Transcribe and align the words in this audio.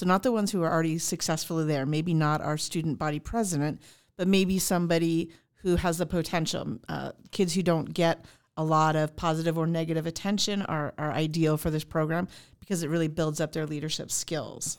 So, 0.00 0.06
not 0.06 0.22
the 0.22 0.32
ones 0.32 0.50
who 0.50 0.62
are 0.62 0.72
already 0.72 0.96
successfully 0.96 1.66
there, 1.66 1.84
maybe 1.84 2.14
not 2.14 2.40
our 2.40 2.56
student 2.56 2.98
body 2.98 3.18
president, 3.18 3.82
but 4.16 4.26
maybe 4.28 4.58
somebody 4.58 5.30
who 5.56 5.76
has 5.76 5.98
the 5.98 6.06
potential. 6.06 6.78
Uh, 6.88 7.12
kids 7.32 7.52
who 7.52 7.62
don't 7.62 7.92
get 7.92 8.24
a 8.56 8.64
lot 8.64 8.96
of 8.96 9.14
positive 9.14 9.58
or 9.58 9.66
negative 9.66 10.06
attention 10.06 10.62
are, 10.62 10.94
are 10.96 11.12
ideal 11.12 11.58
for 11.58 11.68
this 11.68 11.84
program 11.84 12.28
because 12.60 12.82
it 12.82 12.88
really 12.88 13.08
builds 13.08 13.42
up 13.42 13.52
their 13.52 13.66
leadership 13.66 14.10
skills. 14.10 14.78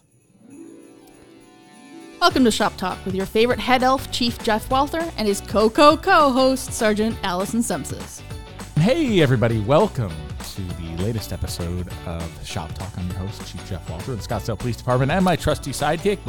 Welcome 2.20 2.44
to 2.46 2.50
Shop 2.50 2.76
Talk 2.78 2.98
with 3.06 3.14
your 3.14 3.28
favorite 3.28 3.60
head 3.60 3.84
elf, 3.84 4.10
Chief 4.10 4.40
Jeff 4.40 4.72
Walther, 4.72 5.08
and 5.18 5.28
his 5.28 5.42
co 5.42 5.70
co 5.70 5.96
co 5.98 6.32
host, 6.32 6.74
Sergeant 6.74 7.16
Allison 7.22 7.62
Simpsons. 7.62 8.24
Hey, 8.76 9.22
everybody, 9.22 9.60
welcome 9.60 10.12
to 10.56 10.62
the 10.62 11.04
latest 11.04 11.32
episode 11.32 11.88
of 12.06 12.46
Shop 12.46 12.74
Talk. 12.74 12.92
I'm 12.98 13.08
your 13.08 13.20
host, 13.20 13.50
Chief 13.50 13.70
Jeff 13.70 13.90
Walther 13.90 14.12
of 14.12 14.22
the 14.22 14.28
Scottsdale 14.28 14.60
Police 14.60 14.76
Department, 14.76 15.10
and 15.10 15.24
my 15.24 15.38
trusty 15.38 15.72
sidekick, 15.72 16.20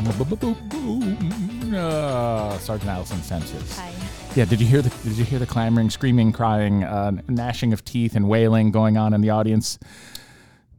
uh, 1.74 2.56
Sergeant 2.58 2.88
Allison 2.88 3.20
Simpsons. 3.20 3.76
Hi. 3.76 3.92
Yeah, 4.36 4.44
did 4.44 4.60
you 4.60 4.66
hear 4.68 4.80
the 4.80 4.90
did 5.02 5.18
you 5.18 5.24
hear 5.24 5.40
the 5.40 5.46
clamoring, 5.46 5.90
screaming, 5.90 6.30
crying, 6.30 6.84
uh, 6.84 7.10
gnashing 7.26 7.72
of 7.72 7.84
teeth, 7.84 8.14
and 8.14 8.28
wailing 8.28 8.70
going 8.70 8.96
on 8.96 9.12
in 9.12 9.22
the 9.22 9.30
audience? 9.30 9.80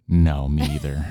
No, 0.08 0.48
me 0.48 0.64
either. 0.64 1.05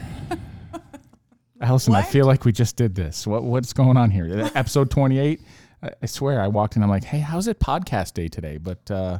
Allison, 1.60 1.94
I 1.94 2.00
feel 2.00 2.24
like 2.24 2.46
we 2.46 2.52
just 2.52 2.76
did 2.76 2.94
this. 2.94 3.26
What 3.26 3.42
what's 3.42 3.74
going 3.74 3.98
on 3.98 4.10
here? 4.10 4.50
Episode 4.54 4.90
twenty 4.90 5.18
eight. 5.18 5.42
I, 5.82 5.90
I 6.02 6.06
swear, 6.06 6.40
I 6.40 6.48
walked 6.48 6.76
in. 6.76 6.82
I'm 6.82 6.88
like, 6.88 7.04
hey, 7.04 7.18
how's 7.18 7.46
it 7.46 7.58
podcast 7.60 8.14
day 8.14 8.28
today? 8.28 8.56
But 8.56 8.90
uh, 8.90 9.18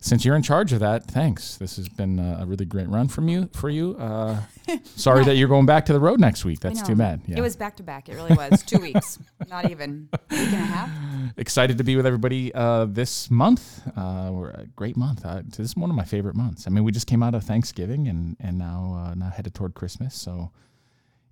since 0.00 0.24
you're 0.24 0.36
in 0.36 0.42
charge 0.42 0.72
of 0.72 0.80
that, 0.80 1.04
thanks. 1.04 1.56
This 1.56 1.76
has 1.76 1.88
been 1.88 2.18
a 2.18 2.44
really 2.46 2.64
great 2.64 2.88
run 2.88 3.08
from 3.08 3.28
you 3.28 3.48
for 3.52 3.68
you. 3.68 3.96
Uh, 3.98 4.40
sorry 4.84 5.24
that 5.24 5.36
you're 5.36 5.48
going 5.48 5.66
back 5.66 5.86
to 5.86 5.92
the 5.92 6.00
road 6.00 6.20
next 6.20 6.44
week. 6.44 6.60
That's 6.60 6.82
too 6.82 6.94
bad. 6.94 7.20
Yeah. 7.26 7.38
It 7.38 7.40
was 7.40 7.56
back 7.56 7.76
to 7.76 7.82
back. 7.82 8.08
It 8.08 8.14
really 8.14 8.34
was. 8.34 8.62
Two 8.62 8.78
weeks. 8.78 9.18
Not 9.48 9.70
even. 9.70 10.08
A 10.12 10.18
week 10.30 10.48
and 10.48 10.54
a 10.54 10.58
half. 10.58 10.90
excited 11.36 11.78
to 11.78 11.84
be 11.84 11.96
with 11.96 12.06
everybody 12.06 12.54
uh, 12.54 12.84
this 12.84 13.30
month. 13.30 13.82
Uh, 13.96 14.30
we're 14.32 14.50
a 14.50 14.66
great 14.76 14.96
month. 14.96 15.24
Uh, 15.24 15.42
this 15.44 15.60
is 15.60 15.76
one 15.76 15.90
of 15.90 15.96
my 15.96 16.04
favorite 16.04 16.36
months. 16.36 16.66
I 16.66 16.70
mean, 16.70 16.84
we 16.84 16.92
just 16.92 17.06
came 17.06 17.22
out 17.22 17.34
of 17.34 17.44
Thanksgiving 17.44 18.08
and 18.08 18.36
and 18.40 18.58
now 18.58 19.04
uh, 19.06 19.14
now 19.14 19.30
headed 19.30 19.54
toward 19.54 19.74
Christmas. 19.74 20.14
So 20.14 20.52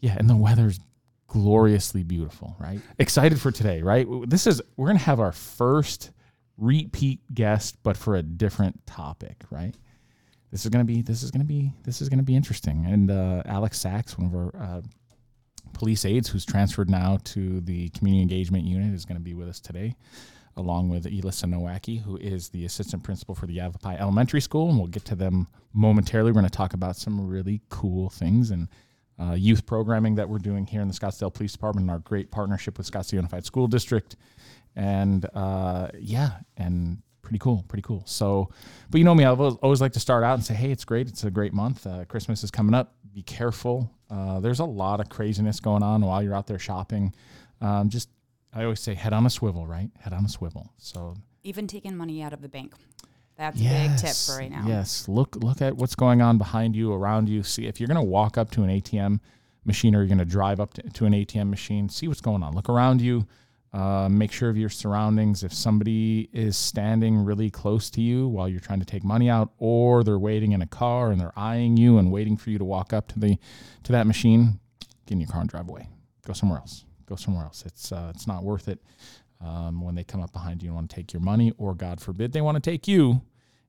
yeah, 0.00 0.16
and 0.18 0.28
the 0.28 0.36
weather's 0.36 0.80
gloriously 1.28 2.02
beautiful. 2.02 2.56
Right. 2.58 2.80
Excited 2.98 3.40
for 3.40 3.50
today. 3.52 3.82
Right. 3.82 4.06
This 4.26 4.46
is 4.46 4.60
we're 4.76 4.88
gonna 4.88 4.98
have 5.00 5.20
our 5.20 5.32
first 5.32 6.10
repeat 6.58 7.20
guest, 7.34 7.78
but 7.82 7.96
for 7.96 8.16
a 8.16 8.22
different 8.22 8.86
topic. 8.86 9.44
Right. 9.50 9.74
This 10.50 10.64
is 10.64 10.70
gonna 10.70 10.84
be 10.84 11.02
this 11.02 11.22
is 11.22 11.30
gonna 11.30 11.44
be 11.44 11.72
this 11.84 12.00
is 12.00 12.08
gonna 12.08 12.22
be 12.22 12.36
interesting. 12.36 12.86
And 12.86 13.10
uh, 13.10 13.42
Alex 13.46 13.78
Sachs, 13.78 14.16
one 14.16 14.26
of 14.26 14.34
our 14.34 14.62
uh, 14.62 14.80
police 15.72 16.04
aides 16.04 16.28
who's 16.28 16.44
transferred 16.44 16.88
now 16.88 17.18
to 17.24 17.60
the 17.60 17.90
community 17.90 18.22
engagement 18.22 18.64
unit 18.64 18.94
is 18.94 19.04
going 19.04 19.18
to 19.18 19.22
be 19.22 19.34
with 19.34 19.48
us 19.48 19.60
today 19.60 19.94
along 20.56 20.88
with 20.88 21.06
Elissa 21.06 21.46
Nowacki, 21.46 22.00
who 22.00 22.16
is 22.16 22.48
the 22.48 22.64
assistant 22.64 23.02
principal 23.02 23.34
for 23.34 23.46
the 23.46 23.54
Yavapai 23.54 23.96
Elementary 23.98 24.40
School, 24.40 24.70
and 24.70 24.78
we'll 24.78 24.86
get 24.86 25.04
to 25.04 25.14
them 25.14 25.46
momentarily. 25.74 26.30
We're 26.30 26.40
going 26.40 26.46
to 26.46 26.50
talk 26.50 26.72
about 26.72 26.96
some 26.96 27.26
really 27.26 27.60
cool 27.68 28.08
things 28.08 28.50
and 28.50 28.68
uh, 29.20 29.32
youth 29.32 29.66
programming 29.66 30.14
that 30.16 30.28
we're 30.28 30.38
doing 30.38 30.66
here 30.66 30.80
in 30.80 30.88
the 30.88 30.94
Scottsdale 30.94 31.32
Police 31.32 31.52
Department 31.52 31.84
and 31.84 31.90
our 31.90 31.98
great 32.00 32.30
partnership 32.30 32.78
with 32.78 32.90
Scottsdale 32.90 33.14
Unified 33.14 33.44
School 33.44 33.66
District. 33.66 34.16
And 34.74 35.26
uh, 35.34 35.88
yeah, 35.98 36.38
and 36.56 37.02
pretty 37.22 37.38
cool, 37.38 37.64
pretty 37.68 37.82
cool. 37.82 38.02
So, 38.06 38.50
but 38.90 38.98
you 38.98 39.04
know 39.04 39.14
me, 39.14 39.24
I 39.24 39.30
always 39.30 39.80
like 39.80 39.92
to 39.92 40.00
start 40.00 40.22
out 40.22 40.34
and 40.34 40.44
say, 40.44 40.54
hey, 40.54 40.70
it's 40.70 40.84
great. 40.84 41.08
It's 41.08 41.24
a 41.24 41.30
great 41.30 41.52
month. 41.52 41.86
Uh, 41.86 42.04
Christmas 42.04 42.44
is 42.44 42.50
coming 42.50 42.74
up. 42.74 42.94
Be 43.12 43.22
careful. 43.22 43.90
Uh, 44.10 44.38
there's 44.40 44.60
a 44.60 44.64
lot 44.64 45.00
of 45.00 45.08
craziness 45.08 45.58
going 45.60 45.82
on 45.82 46.02
while 46.02 46.22
you're 46.22 46.34
out 46.34 46.46
there 46.46 46.58
shopping. 46.58 47.14
Um, 47.60 47.88
just, 47.88 48.10
I 48.52 48.64
always 48.64 48.80
say, 48.80 48.94
head 48.94 49.12
on 49.12 49.24
a 49.24 49.30
swivel, 49.30 49.66
right? 49.66 49.90
Head 49.98 50.12
on 50.12 50.24
a 50.24 50.28
swivel. 50.28 50.70
So, 50.76 51.16
Even 51.42 51.66
taking 51.66 51.96
money 51.96 52.22
out 52.22 52.32
of 52.32 52.42
the 52.42 52.48
bank. 52.48 52.74
That's 53.36 53.60
a 53.60 53.64
big 53.64 53.96
tip 53.98 54.14
for 54.14 54.38
right 54.38 54.50
now. 54.50 54.64
Yes. 54.66 55.08
Look 55.08 55.36
look 55.36 55.60
at 55.60 55.76
what's 55.76 55.94
going 55.94 56.22
on 56.22 56.38
behind 56.38 56.74
you, 56.74 56.92
around 56.92 57.28
you. 57.28 57.42
See 57.42 57.66
if 57.66 57.80
you're 57.80 57.88
going 57.88 57.96
to 57.96 58.02
walk 58.02 58.38
up 58.38 58.50
to 58.52 58.62
an 58.62 58.70
ATM 58.70 59.20
machine 59.64 59.94
or 59.94 59.98
you're 59.98 60.06
going 60.06 60.18
to 60.18 60.24
drive 60.24 60.60
up 60.60 60.74
to, 60.74 60.82
to 60.82 61.04
an 61.04 61.12
ATM 61.12 61.50
machine, 61.50 61.88
see 61.88 62.08
what's 62.08 62.20
going 62.20 62.42
on. 62.42 62.54
Look 62.54 62.68
around 62.68 63.00
you. 63.00 63.26
Uh, 63.72 64.08
make 64.08 64.32
sure 64.32 64.48
of 64.48 64.56
your 64.56 64.70
surroundings. 64.70 65.42
If 65.42 65.52
somebody 65.52 66.30
is 66.32 66.56
standing 66.56 67.18
really 67.24 67.50
close 67.50 67.90
to 67.90 68.00
you 68.00 68.26
while 68.26 68.48
you're 68.48 68.60
trying 68.60 68.78
to 68.80 68.86
take 68.86 69.04
money 69.04 69.28
out, 69.28 69.50
or 69.58 70.02
they're 70.02 70.18
waiting 70.18 70.52
in 70.52 70.62
a 70.62 70.66
car 70.66 71.10
and 71.10 71.20
they're 71.20 71.36
eyeing 71.36 71.76
you 71.76 71.98
and 71.98 72.10
waiting 72.10 72.38
for 72.38 72.48
you 72.48 72.56
to 72.56 72.64
walk 72.64 72.94
up 72.94 73.08
to 73.08 73.18
the 73.18 73.38
to 73.82 73.92
that 73.92 74.06
machine, 74.06 74.60
get 75.04 75.14
in 75.14 75.20
your 75.20 75.28
car 75.28 75.42
and 75.42 75.50
drive 75.50 75.68
away. 75.68 75.88
Go 76.26 76.32
somewhere 76.32 76.58
else. 76.58 76.84
Go 77.04 77.16
somewhere 77.16 77.44
else. 77.44 77.64
It's 77.66 77.92
uh, 77.92 78.12
it's 78.14 78.26
not 78.26 78.44
worth 78.44 78.68
it 78.68 78.80
um, 79.40 79.80
when 79.80 79.94
they 79.94 80.04
come 80.04 80.22
up 80.22 80.32
behind 80.32 80.62
you 80.62 80.68
and 80.68 80.76
want 80.76 80.90
to 80.90 80.96
take 80.96 81.12
your 81.12 81.22
money, 81.22 81.52
or 81.58 81.74
God 81.74 82.00
forbid 82.00 82.32
they 82.32 82.40
want 82.40 82.62
to 82.62 82.70
take 82.70 82.88
you, 82.88 83.22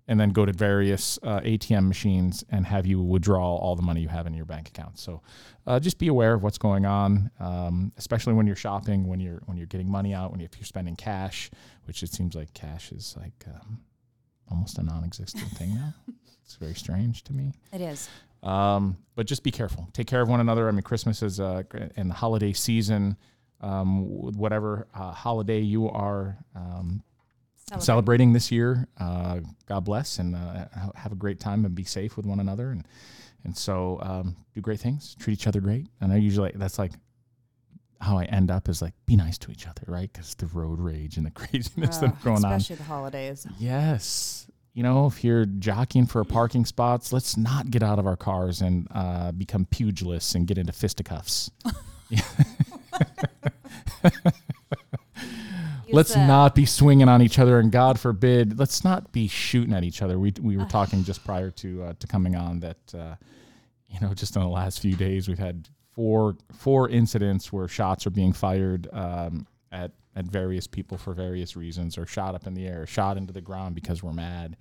and 0.08 0.20
then 0.20 0.30
go 0.30 0.46
to 0.46 0.54
various 0.54 1.20
uh, 1.24 1.42
ATM 1.42 1.88
machines 1.88 2.44
and 2.50 2.66
have 2.66 2.86
you 2.86 3.02
withdraw 3.02 3.56
all 3.56 3.76
the 3.76 3.82
money 3.82 4.02
you 4.02 4.08
have 4.08 4.26
in 4.26 4.34
your 4.34 4.46
bank 4.46 4.70
account. 4.70 4.98
So 4.98 5.22
uh, 5.66 5.80
just 5.80 5.98
be 5.98 6.08
aware 6.08 6.34
of 6.34 6.44
what's 6.44 6.58
going 6.58 6.86
on, 6.86 7.30
um, 7.40 7.92
especially 7.98 8.34
when 8.34 8.48
you're 8.48 8.56
shopping, 8.56 9.06
when 9.08 9.20
you're 9.20 9.42
when 9.46 9.58
you're 9.58 9.68
getting 9.68 9.90
money 9.92 10.14
out, 10.14 10.32
when 10.32 10.40
you, 10.40 10.46
if 10.46 10.58
you're 10.58 10.66
spending 10.66 10.96
cash, 10.96 11.52
which 11.86 12.04
it 12.04 12.14
seems 12.14 12.36
like 12.36 12.54
cash 12.54 12.92
is 12.92 13.16
like 13.20 13.46
um, 13.48 13.82
almost 14.50 14.78
a 14.78 14.84
non-existent 14.84 15.50
thing 15.52 15.76
now. 15.76 15.94
It's 16.48 16.56
very 16.56 16.76
strange 16.76 17.26
to 17.26 17.34
me. 17.34 17.52
It 17.74 17.82
is. 17.82 18.08
Um, 18.42 18.96
but 19.16 19.26
just 19.26 19.44
be 19.44 19.52
careful. 19.52 19.90
Take 19.92 20.08
care 20.08 20.22
of 20.22 20.30
one 20.30 20.40
another. 20.40 20.70
I 20.70 20.72
mean, 20.72 20.82
Christmas 20.82 21.22
is 21.22 21.42
uh, 21.42 21.64
and 21.98 22.10
the 22.10 22.14
holiday 22.14 22.54
season. 22.54 23.18
Um, 23.62 24.06
whatever 24.38 24.88
uh, 24.94 25.12
holiday 25.12 25.60
you 25.62 25.90
are 25.90 26.38
um, 26.56 27.02
Celebrate. 27.68 27.86
celebrating 27.86 28.34
this 28.34 28.52
year, 28.52 28.88
uh, 29.00 29.40
God 29.66 29.84
bless 29.86 30.20
and 30.20 30.36
uh, 30.36 30.66
have 30.96 31.12
a 31.12 31.16
great 31.16 31.40
time 31.40 31.66
and 31.66 31.74
be 31.76 31.84
safe 31.84 32.16
with 32.18 32.26
one 32.26 32.40
another. 32.40 32.70
And 32.72 32.88
and 33.44 33.58
so 33.58 34.00
um, 34.02 34.36
do 34.54 34.62
great 34.62 34.80
things. 34.80 35.16
Treat 35.20 35.34
each 35.34 35.48
other 35.48 35.60
great. 35.62 35.88
And 36.02 36.12
I 36.14 36.18
usually 36.18 36.52
that's 36.56 36.78
like 36.78 36.92
how 38.00 38.18
I 38.20 38.26
end 38.26 38.52
up 38.52 38.70
is 38.70 38.82
like 38.82 38.94
be 39.08 39.16
nice 39.16 39.38
to 39.40 39.52
each 39.52 39.68
other, 39.68 39.82
right? 39.88 40.12
Because 40.12 40.36
the 40.36 40.46
road 40.48 40.80
rage 40.80 41.18
and 41.18 41.26
the 41.26 41.32
craziness 41.42 41.98
Oh, 41.98 42.08
that's 42.08 42.24
going 42.24 42.46
on. 42.46 42.54
especially 42.54 42.76
the 42.76 42.84
holidays. 42.84 43.48
Yes. 43.58 44.46
You 44.74 44.84
know, 44.84 45.08
if 45.08 45.24
you're 45.24 45.46
jockeying 45.48 46.06
for 46.06 46.24
parking 46.24 46.64
spots, 46.64 47.12
let's 47.12 47.36
not 47.36 47.72
get 47.72 47.82
out 47.82 47.98
of 47.98 48.06
our 48.06 48.16
cars 48.16 48.62
and 48.62 48.88
uh, 48.92 49.32
become 49.32 49.66
pugilists 49.66 50.36
and 50.36 50.46
get 50.46 50.60
into 50.60 50.72
fisticuffs. 50.72 51.50
let's 55.92 56.16
not 56.16 56.56
be 56.56 56.66
swinging 56.66 57.10
on 57.10 57.22
each 57.22 57.40
other, 57.40 57.60
and 57.60 57.72
God 57.72 58.00
forbid, 58.00 58.60
let's 58.60 58.84
not 58.84 59.12
be 59.12 59.28
shooting 59.28 59.74
at 59.74 59.84
each 59.84 60.02
other. 60.02 60.20
We 60.20 60.34
we 60.42 60.58
were 60.58 60.66
talking 60.66 61.04
just 61.04 61.24
prior 61.26 61.52
to 61.52 61.84
uh, 61.84 61.94
to 62.00 62.08
coming 62.08 62.36
on 62.36 62.60
that, 62.62 62.78
uh, 62.94 63.16
you 63.88 64.00
know, 64.00 64.14
just 64.14 64.36
in 64.36 64.42
the 64.42 64.48
last 64.48 64.80
few 64.82 64.96
days, 64.96 65.28
we've 65.28 65.40
had 65.40 65.68
four 65.94 66.38
four 66.54 66.90
incidents 66.90 67.52
where 67.52 67.68
shots 67.68 68.06
are 68.06 68.12
being 68.12 68.34
fired 68.34 68.88
um, 68.92 69.48
at 69.72 69.92
at 70.16 70.26
various 70.26 70.68
people 70.68 70.98
for 70.98 71.14
various 71.14 71.56
reasons, 71.56 71.98
or 71.98 72.06
shot 72.06 72.36
up 72.36 72.48
in 72.48 72.54
the 72.54 72.68
air, 72.68 72.86
shot 72.86 73.18
into 73.18 73.34
the 73.34 73.42
ground 73.42 73.76
because 73.76 74.02
we're 74.02 74.14
mad. 74.14 74.58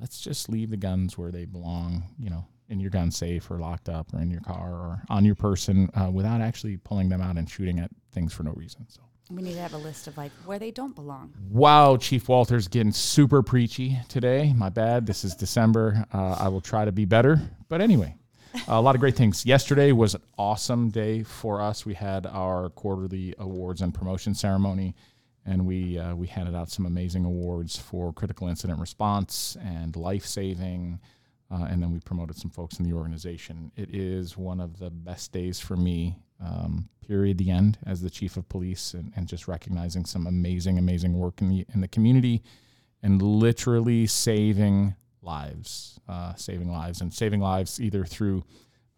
Let's 0.00 0.20
just 0.20 0.48
leave 0.48 0.70
the 0.70 0.76
guns 0.76 1.18
where 1.18 1.30
they 1.30 1.44
belong. 1.44 2.04
You 2.18 2.30
know. 2.30 2.46
In 2.70 2.80
your 2.80 2.90
gun 2.90 3.10
safe 3.10 3.50
or 3.50 3.58
locked 3.58 3.88
up 3.88 4.14
or 4.14 4.20
in 4.20 4.30
your 4.30 4.40
car 4.42 4.70
or 4.70 5.02
on 5.08 5.24
your 5.24 5.34
person 5.34 5.90
uh, 5.94 6.08
without 6.10 6.40
actually 6.40 6.76
pulling 6.78 7.08
them 7.08 7.20
out 7.20 7.36
and 7.36 7.50
shooting 7.50 7.78
at 7.80 7.90
things 8.12 8.32
for 8.32 8.44
no 8.44 8.52
reason. 8.52 8.86
So 8.88 9.00
We 9.28 9.42
need 9.42 9.54
to 9.54 9.60
have 9.60 9.74
a 9.74 9.78
list 9.78 10.06
of 10.06 10.16
like 10.16 10.30
where 10.44 10.58
they 10.60 10.70
don't 10.70 10.94
belong. 10.94 11.34
Wow, 11.50 11.96
Chief 11.96 12.28
Walther's 12.28 12.68
getting 12.68 12.92
super 12.92 13.42
preachy 13.42 13.98
today. 14.08 14.52
My 14.56 14.68
bad. 14.68 15.04
This 15.06 15.24
is 15.24 15.34
December. 15.34 16.04
Uh, 16.14 16.36
I 16.38 16.48
will 16.48 16.60
try 16.60 16.84
to 16.84 16.92
be 16.92 17.04
better. 17.04 17.40
But 17.68 17.80
anyway, 17.80 18.14
a 18.68 18.80
lot 18.80 18.94
of 18.94 19.00
great 19.00 19.16
things. 19.16 19.44
Yesterday 19.44 19.90
was 19.92 20.14
an 20.14 20.22
awesome 20.38 20.90
day 20.90 21.22
for 21.24 21.60
us. 21.60 21.84
We 21.84 21.94
had 21.94 22.24
our 22.26 22.68
quarterly 22.70 23.34
awards 23.38 23.80
and 23.80 23.92
promotion 23.92 24.34
ceremony, 24.34 24.94
and 25.44 25.66
we 25.66 25.98
uh, 25.98 26.14
we 26.14 26.26
handed 26.28 26.54
out 26.54 26.70
some 26.70 26.86
amazing 26.86 27.24
awards 27.24 27.76
for 27.76 28.12
critical 28.12 28.46
incident 28.48 28.78
response 28.80 29.56
and 29.60 29.94
life 29.96 30.24
saving. 30.26 31.00
Uh, 31.50 31.64
and 31.64 31.82
then 31.82 31.92
we 31.92 31.98
promoted 32.00 32.36
some 32.36 32.50
folks 32.50 32.78
in 32.78 32.84
the 32.84 32.92
organization. 32.92 33.72
It 33.76 33.92
is 33.92 34.36
one 34.36 34.60
of 34.60 34.78
the 34.78 34.90
best 34.90 35.32
days 35.32 35.58
for 35.58 35.76
me, 35.76 36.16
um, 36.40 36.88
period, 37.06 37.38
the 37.38 37.50
end, 37.50 37.76
as 37.84 38.02
the 38.02 38.10
chief 38.10 38.36
of 38.36 38.48
police, 38.48 38.94
and, 38.94 39.12
and 39.16 39.26
just 39.26 39.48
recognizing 39.48 40.04
some 40.04 40.26
amazing, 40.28 40.78
amazing 40.78 41.18
work 41.18 41.40
in 41.40 41.48
the 41.48 41.66
in 41.74 41.80
the 41.80 41.88
community, 41.88 42.42
and 43.02 43.20
literally 43.20 44.06
saving 44.06 44.94
lives, 45.22 45.98
uh, 46.08 46.34
saving 46.34 46.70
lives, 46.70 47.00
and 47.00 47.12
saving 47.12 47.40
lives 47.40 47.80
either 47.80 48.04
through 48.04 48.44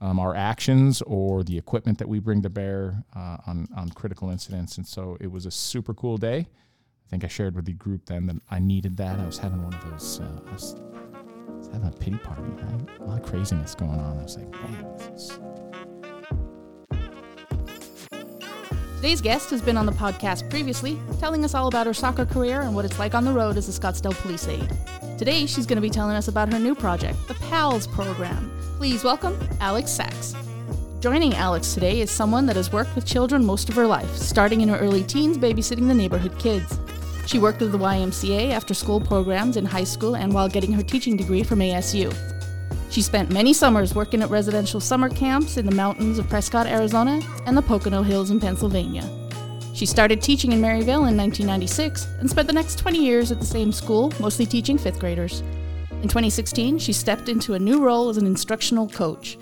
um, 0.02 0.18
our 0.18 0.34
actions 0.34 1.00
or 1.02 1.42
the 1.42 1.56
equipment 1.56 1.96
that 1.98 2.08
we 2.08 2.18
bring 2.18 2.42
to 2.42 2.50
bear 2.50 3.02
uh, 3.16 3.38
on 3.46 3.66
on 3.74 3.88
critical 3.90 4.28
incidents. 4.28 4.76
And 4.76 4.86
so 4.86 5.16
it 5.20 5.30
was 5.32 5.46
a 5.46 5.50
super 5.50 5.94
cool 5.94 6.18
day. 6.18 6.48
I 7.06 7.08
think 7.08 7.24
I 7.24 7.28
shared 7.28 7.54
with 7.56 7.64
the 7.64 7.72
group 7.72 8.06
then 8.06 8.26
that 8.26 8.36
I 8.50 8.58
needed 8.58 8.98
that. 8.98 9.18
I 9.18 9.24
was 9.24 9.38
having 9.38 9.62
one 9.62 9.72
of 9.72 9.90
those. 9.90 10.20
I 11.72 11.76
I 11.76 11.78
having 11.78 11.88
a 11.88 11.98
pity 11.98 12.18
party, 12.18 12.42
right? 12.42 13.00
A 13.00 13.04
lot 13.04 13.20
of 13.20 13.26
craziness 13.26 13.74
going 13.74 13.92
on. 13.92 14.18
I 14.18 14.22
was 14.22 14.36
like, 14.36 14.50
man, 14.50 14.84
is 15.14 15.38
Today's 18.96 19.20
guest 19.20 19.50
has 19.50 19.62
been 19.62 19.76
on 19.76 19.86
the 19.86 19.92
podcast 19.92 20.48
previously, 20.50 20.98
telling 21.18 21.44
us 21.44 21.54
all 21.54 21.68
about 21.68 21.86
her 21.86 21.94
soccer 21.94 22.26
career 22.26 22.60
and 22.60 22.74
what 22.74 22.84
it's 22.84 22.98
like 22.98 23.14
on 23.14 23.24
the 23.24 23.32
road 23.32 23.56
as 23.56 23.68
a 23.68 23.80
Scottsdale 23.80 24.14
police 24.20 24.46
aide. 24.46 24.70
Today, 25.18 25.46
she's 25.46 25.66
going 25.66 25.76
to 25.76 25.82
be 25.82 25.90
telling 25.90 26.14
us 26.14 26.28
about 26.28 26.52
her 26.52 26.58
new 26.58 26.74
project, 26.74 27.16
the 27.26 27.34
PALS 27.34 27.86
program. 27.86 28.52
Please 28.76 29.02
welcome 29.02 29.38
Alex 29.60 29.90
Sachs. 29.90 30.34
Joining 31.00 31.34
Alex 31.34 31.74
today 31.74 32.00
is 32.00 32.10
someone 32.10 32.46
that 32.46 32.56
has 32.56 32.70
worked 32.70 32.94
with 32.94 33.06
children 33.06 33.44
most 33.44 33.68
of 33.68 33.74
her 33.74 33.86
life, 33.86 34.14
starting 34.14 34.60
in 34.60 34.68
her 34.68 34.78
early 34.78 35.02
teens 35.02 35.36
babysitting 35.36 35.88
the 35.88 35.94
neighborhood 35.94 36.38
kids. 36.38 36.78
She 37.26 37.38
worked 37.38 37.60
with 37.60 37.72
the 37.72 37.78
YMCA 37.78 38.50
after 38.50 38.74
school 38.74 39.00
programs 39.00 39.56
in 39.56 39.64
high 39.64 39.84
school 39.84 40.16
and 40.16 40.32
while 40.32 40.48
getting 40.48 40.72
her 40.72 40.82
teaching 40.82 41.16
degree 41.16 41.42
from 41.42 41.60
ASU. 41.60 42.14
She 42.90 43.00
spent 43.00 43.30
many 43.30 43.54
summers 43.54 43.94
working 43.94 44.22
at 44.22 44.28
residential 44.28 44.80
summer 44.80 45.08
camps 45.08 45.56
in 45.56 45.64
the 45.64 45.74
mountains 45.74 46.18
of 46.18 46.28
Prescott, 46.28 46.66
Arizona, 46.66 47.20
and 47.46 47.56
the 47.56 47.62
Pocono 47.62 48.02
Hills 48.02 48.30
in 48.30 48.38
Pennsylvania. 48.38 49.08
She 49.72 49.86
started 49.86 50.20
teaching 50.20 50.52
in 50.52 50.60
Maryvale 50.60 51.06
in 51.06 51.16
1996 51.16 52.06
and 52.20 52.28
spent 52.28 52.46
the 52.46 52.52
next 52.52 52.78
20 52.78 52.98
years 52.98 53.32
at 53.32 53.40
the 53.40 53.46
same 53.46 53.72
school, 53.72 54.12
mostly 54.20 54.44
teaching 54.44 54.76
fifth 54.76 54.98
graders. 54.98 55.42
In 56.02 56.08
2016, 56.08 56.78
she 56.78 56.92
stepped 56.92 57.28
into 57.28 57.54
a 57.54 57.58
new 57.58 57.82
role 57.82 58.10
as 58.10 58.18
an 58.18 58.26
instructional 58.26 58.88
coach. 58.88 59.38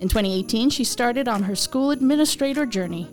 In 0.00 0.08
2018, 0.08 0.70
she 0.70 0.84
started 0.84 1.26
on 1.26 1.42
her 1.42 1.56
school 1.56 1.90
administrator 1.90 2.66
journey. 2.66 3.08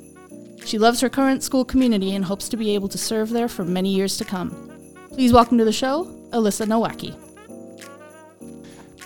She 0.66 0.78
loves 0.78 1.02
her 1.02 1.10
current 1.10 1.44
school 1.44 1.66
community 1.66 2.16
and 2.16 2.24
hopes 2.24 2.48
to 2.50 2.58
be 2.58 2.75
able 2.75 2.88
to 2.90 2.98
serve 2.98 3.30
there 3.30 3.48
for 3.48 3.66
many 3.66 3.90
years 3.90 4.18
to 4.18 4.25
come. 4.25 4.69
Please 5.10 5.34
welcome 5.34 5.58
to 5.58 5.66
the 5.66 5.74
show, 5.74 6.08
Elissa 6.31 6.66
Nowacki. 6.66 7.16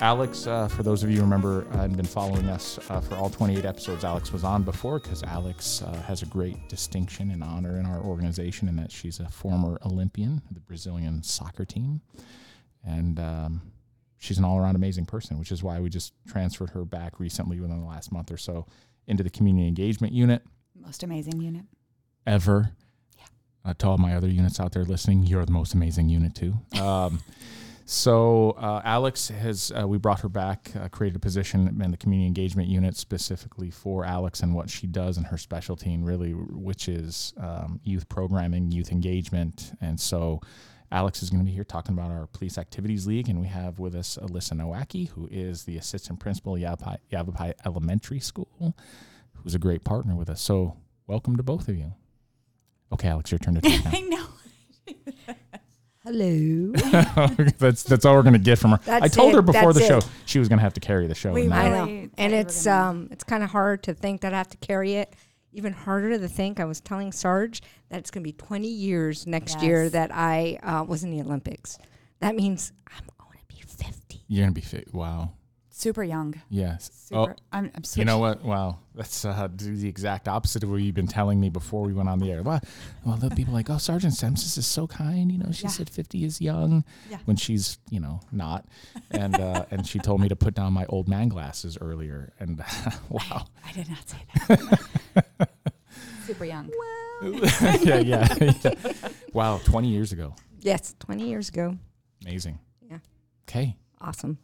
Alex, 0.02 0.46
uh, 0.46 0.68
for 0.68 0.84
those 0.84 1.04
of 1.04 1.10
you 1.10 1.18
who 1.18 1.22
remember 1.24 1.66
uh, 1.74 1.84
and 1.84 1.96
been 1.96 2.06
following 2.06 2.50
us 2.50 2.78
uh, 2.90 3.00
for 3.00 3.16
all 3.16 3.30
28 3.30 3.63
episodes, 3.63 4.04
Alex 4.04 4.34
was 4.34 4.44
on 4.44 4.62
before 4.62 5.00
because 5.00 5.24
Alex 5.24 5.81
uh, 5.81 5.94
has 6.02 6.22
a 6.22 6.25
great 6.25 6.68
distinction 6.68 7.31
and 7.31 7.42
honor 7.42 7.80
in 7.80 7.86
our 7.86 8.01
organization 8.01 8.68
in 8.68 8.75
that 8.75 8.92
she's 8.92 9.22
a 9.22 9.30
former 9.30 9.80
Olympian 9.86 10.42
of 10.50 10.54
the 10.54 10.60
Brazilian 10.60 11.24
soccer 11.24 11.63
team. 11.63 12.01
And 12.84 13.19
um, 13.19 13.62
she's 14.18 14.38
an 14.38 14.44
all 14.44 14.60
around 14.60 14.75
amazing 14.75 15.06
person, 15.06 15.40
which 15.40 15.51
is 15.51 15.63
why 15.63 15.80
we 15.80 15.90
just 15.90 16.13
transferred 16.28 16.72
her 16.72 16.84
back 16.84 17.18
recently 17.19 17.62
within 17.62 17.80
the 17.80 17.88
last 17.88 18.12
month 18.12 18.31
or 18.31 18.38
so 18.38 18.68
into 19.08 19.24
the 19.24 19.30
community 19.30 19.68
engagement 19.68 20.12
unit. 20.12 20.44
Most 20.86 21.04
amazing 21.04 21.42
unit. 21.42 21.66
Ever. 22.28 22.72
Uh, 23.64 23.74
to 23.80 23.88
all 23.88 23.98
my 23.98 24.16
other 24.16 24.28
units 24.28 24.60
out 24.60 24.74
there 24.74 24.84
listening, 24.84 25.24
you're 25.24 25.46
the 25.46 25.52
most 25.52 25.74
amazing 25.74 26.10
unit 26.10 26.36
too. 26.36 26.54
Um, 26.80 27.20
so 27.88 28.52
uh, 28.58 28.82
Alex 28.84 29.28
has 29.28 29.72
uh, 29.72 29.88
we 29.88 30.00
brought 30.00 30.22
her 30.22 30.30
back, 30.30 30.72
uh, 30.76 30.88
created 30.88 31.18
a 31.18 31.20
position 31.20 31.68
in 31.84 31.92
the 31.92 31.98
community 31.98 32.26
engagement 32.26 32.68
unit 32.68 32.98
specifically 32.98 33.70
for 33.70 34.04
Alex 34.04 34.42
and 34.42 34.56
what 34.56 34.72
she 34.72 34.88
does 34.88 35.18
and 35.18 35.28
her 35.28 35.38
specialty, 35.38 35.94
and 35.94 36.04
really 36.04 36.32
which 36.32 36.88
is 36.88 37.34
um, 37.38 37.80
youth 37.84 38.10
programming, 38.10 38.72
youth 38.72 38.92
engagement, 38.92 39.74
and 39.82 40.00
so. 40.00 40.42
Alex 40.92 41.24
is 41.24 41.32
going 41.32 41.40
to 41.40 41.46
be 41.46 41.52
here 41.52 41.64
talking 41.64 41.94
about 41.94 42.12
our 42.12 42.28
Police 42.28 42.60
Activities 42.60 43.08
League, 43.08 43.28
and 43.28 43.42
we 43.42 43.48
have 43.48 43.80
with 43.80 43.96
us 43.96 44.18
Elissa 44.18 44.54
Nowacki, 44.54 45.10
who 45.10 45.28
is 45.32 45.64
the 45.64 45.78
assistant 45.78 46.20
principal 46.20 46.56
at 46.56 46.62
Yavapai, 46.62 46.98
Yavapai 47.10 47.54
Elementary 47.66 48.20
School, 48.20 48.76
who's 49.45 49.56
a 49.56 49.59
great 49.59 49.83
partner 49.83 50.15
with 50.15 50.27
us. 50.27 50.42
So, 50.42 50.75
welcome 51.06 51.38
to 51.38 51.44
both 51.44 51.69
of 51.69 51.77
you. 51.77 51.94
Okay, 52.92 53.07
Alex, 53.07 53.31
your 53.31 53.38
turn 53.38 53.53
to 53.56 53.62
talk. 53.62 53.86
I 53.94 54.01
know. 54.01 54.25
Hello. 56.03 56.71
that's 57.59 57.83
that's 57.83 58.06
all 58.06 58.15
we're 58.15 58.24
gonna 58.24 58.38
get 58.39 58.59
from 58.59 58.71
her. 58.71 58.80
I 58.88 59.01
That's 59.01 59.15
told 59.15 59.33
her 59.33 59.42
before 59.42 59.74
the 59.74 59.80
that's 59.80 60.06
show 60.06 60.12
she 60.25 60.38
was 60.39 60.47
gonna 60.50 60.62
have 60.62 60.74
to 60.74 60.80
carry 60.80 61.07
the 61.07 61.15
show. 61.15 61.31
We 61.31 61.45
and 61.45 61.53
I 61.53 61.69
know, 61.69 61.86
Really 61.86 62.09
and 62.18 62.33
it's 62.33 62.65
gonna- 62.65 62.89
um, 62.89 63.07
it's 63.12 63.24
kind 63.24 63.44
of 63.44 63.50
hard 63.51 63.83
to 63.83 63.94
think 63.94 64.21
that 64.21 64.33
I 64.33 64.38
have 64.38 64.50
to 64.50 64.57
carry 64.57 64.95
it. 64.95 65.13
Even 65.51 65.74
harder 65.74 66.18
to 66.18 66.27
think. 66.27 66.59
I 66.59 66.65
was 66.65 66.81
telling 66.81 67.12
Sarge 67.13 67.62
that 67.89 68.00
it's 68.00 68.12
going 68.12 68.24
to 68.24 68.27
be 68.27 68.33
20 68.33 68.68
years 68.68 69.25
next 69.25 69.62
year 69.62 69.89
that 69.89 70.12
I 70.13 70.59
uh, 70.62 70.83
was 70.83 71.06
in 71.06 71.12
the 71.12 71.21
Olympics. 71.21 71.77
That 72.19 72.36
means 72.36 72.74
I'm 72.88 73.06
going 73.18 73.39
to 73.39 73.45
be 73.48 73.62
50. 73.62 74.21
You're 74.27 74.44
gonna 74.44 74.51
be 74.51 74.59
fit. 74.59 74.94
Wow. 74.94 75.31
Super 75.77 76.06
young. 76.06 76.42
Yes. 76.50 76.89
Super. 76.94 77.36
Oh, 77.38 77.44
I'm, 77.51 77.69
I'm 77.75 77.83
you 77.98 78.06
know 78.06 78.18
what? 78.18 78.42
Wow, 78.45 78.77
that's 78.95 79.25
uh, 79.25 79.50
the 79.54 79.89
exact 79.89 80.30
opposite 80.30 80.63
of 80.63 80.69
what 80.72 80.77
you've 80.77 80.95
been 80.95 81.06
telling 81.06 81.38
me 81.38 81.50
before 81.50 81.81
we 81.83 81.92
went 81.92 82.07
on 82.07 82.18
the 82.19 82.31
air. 82.31 82.44
Well, 82.44 82.62
well 83.06 83.18
the 83.18 83.30
people 83.31 83.54
are 83.54 83.57
like, 83.57 83.69
oh, 83.69 83.77
Sergeant 83.77 84.13
Simpson 84.13 84.57
is 84.57 84.66
so 84.66 84.88
kind. 84.88 85.30
You 85.30 85.38
know, 85.38 85.51
she 85.51 85.63
Yeah. 85.63 85.69
said 85.72 85.89
50 85.89 86.24
is 86.24 86.39
young 86.39 86.86
Yeah. 87.10 87.18
when 87.25 87.36
she's, 87.36 87.77
you 87.89 88.00
know, 88.00 88.22
not. 88.31 88.66
And 89.12 89.36
uh, 89.36 89.66
and 89.72 89.86
she 89.86 90.00
told 90.00 90.22
me 90.22 90.30
to 90.30 90.36
put 90.38 90.54
down 90.54 90.72
my 90.72 90.86
old 90.86 91.10
man 91.10 91.27
glasses 91.27 91.77
earlier. 91.81 92.31
And 92.39 92.57
wow. 93.10 93.45
I 93.68 93.72
did 93.74 93.89
not 93.89 94.07
say 94.07 94.18
that. 94.48 95.50
Super 96.25 96.45
young. 96.45 96.72
yeah, 97.83 98.00
yeah, 98.00 98.33
yeah. 98.39 98.74
Wow, 99.33 99.57
20 99.66 99.89
years 99.89 100.13
ago. 100.13 100.36
Yes, 100.62 100.95
20 101.00 101.27
years 101.27 101.50
ago. 101.50 101.77
Amazing. 102.25 102.60
Yeah. 102.89 103.00
Okay. 103.50 103.75
Awesome. 104.00 104.38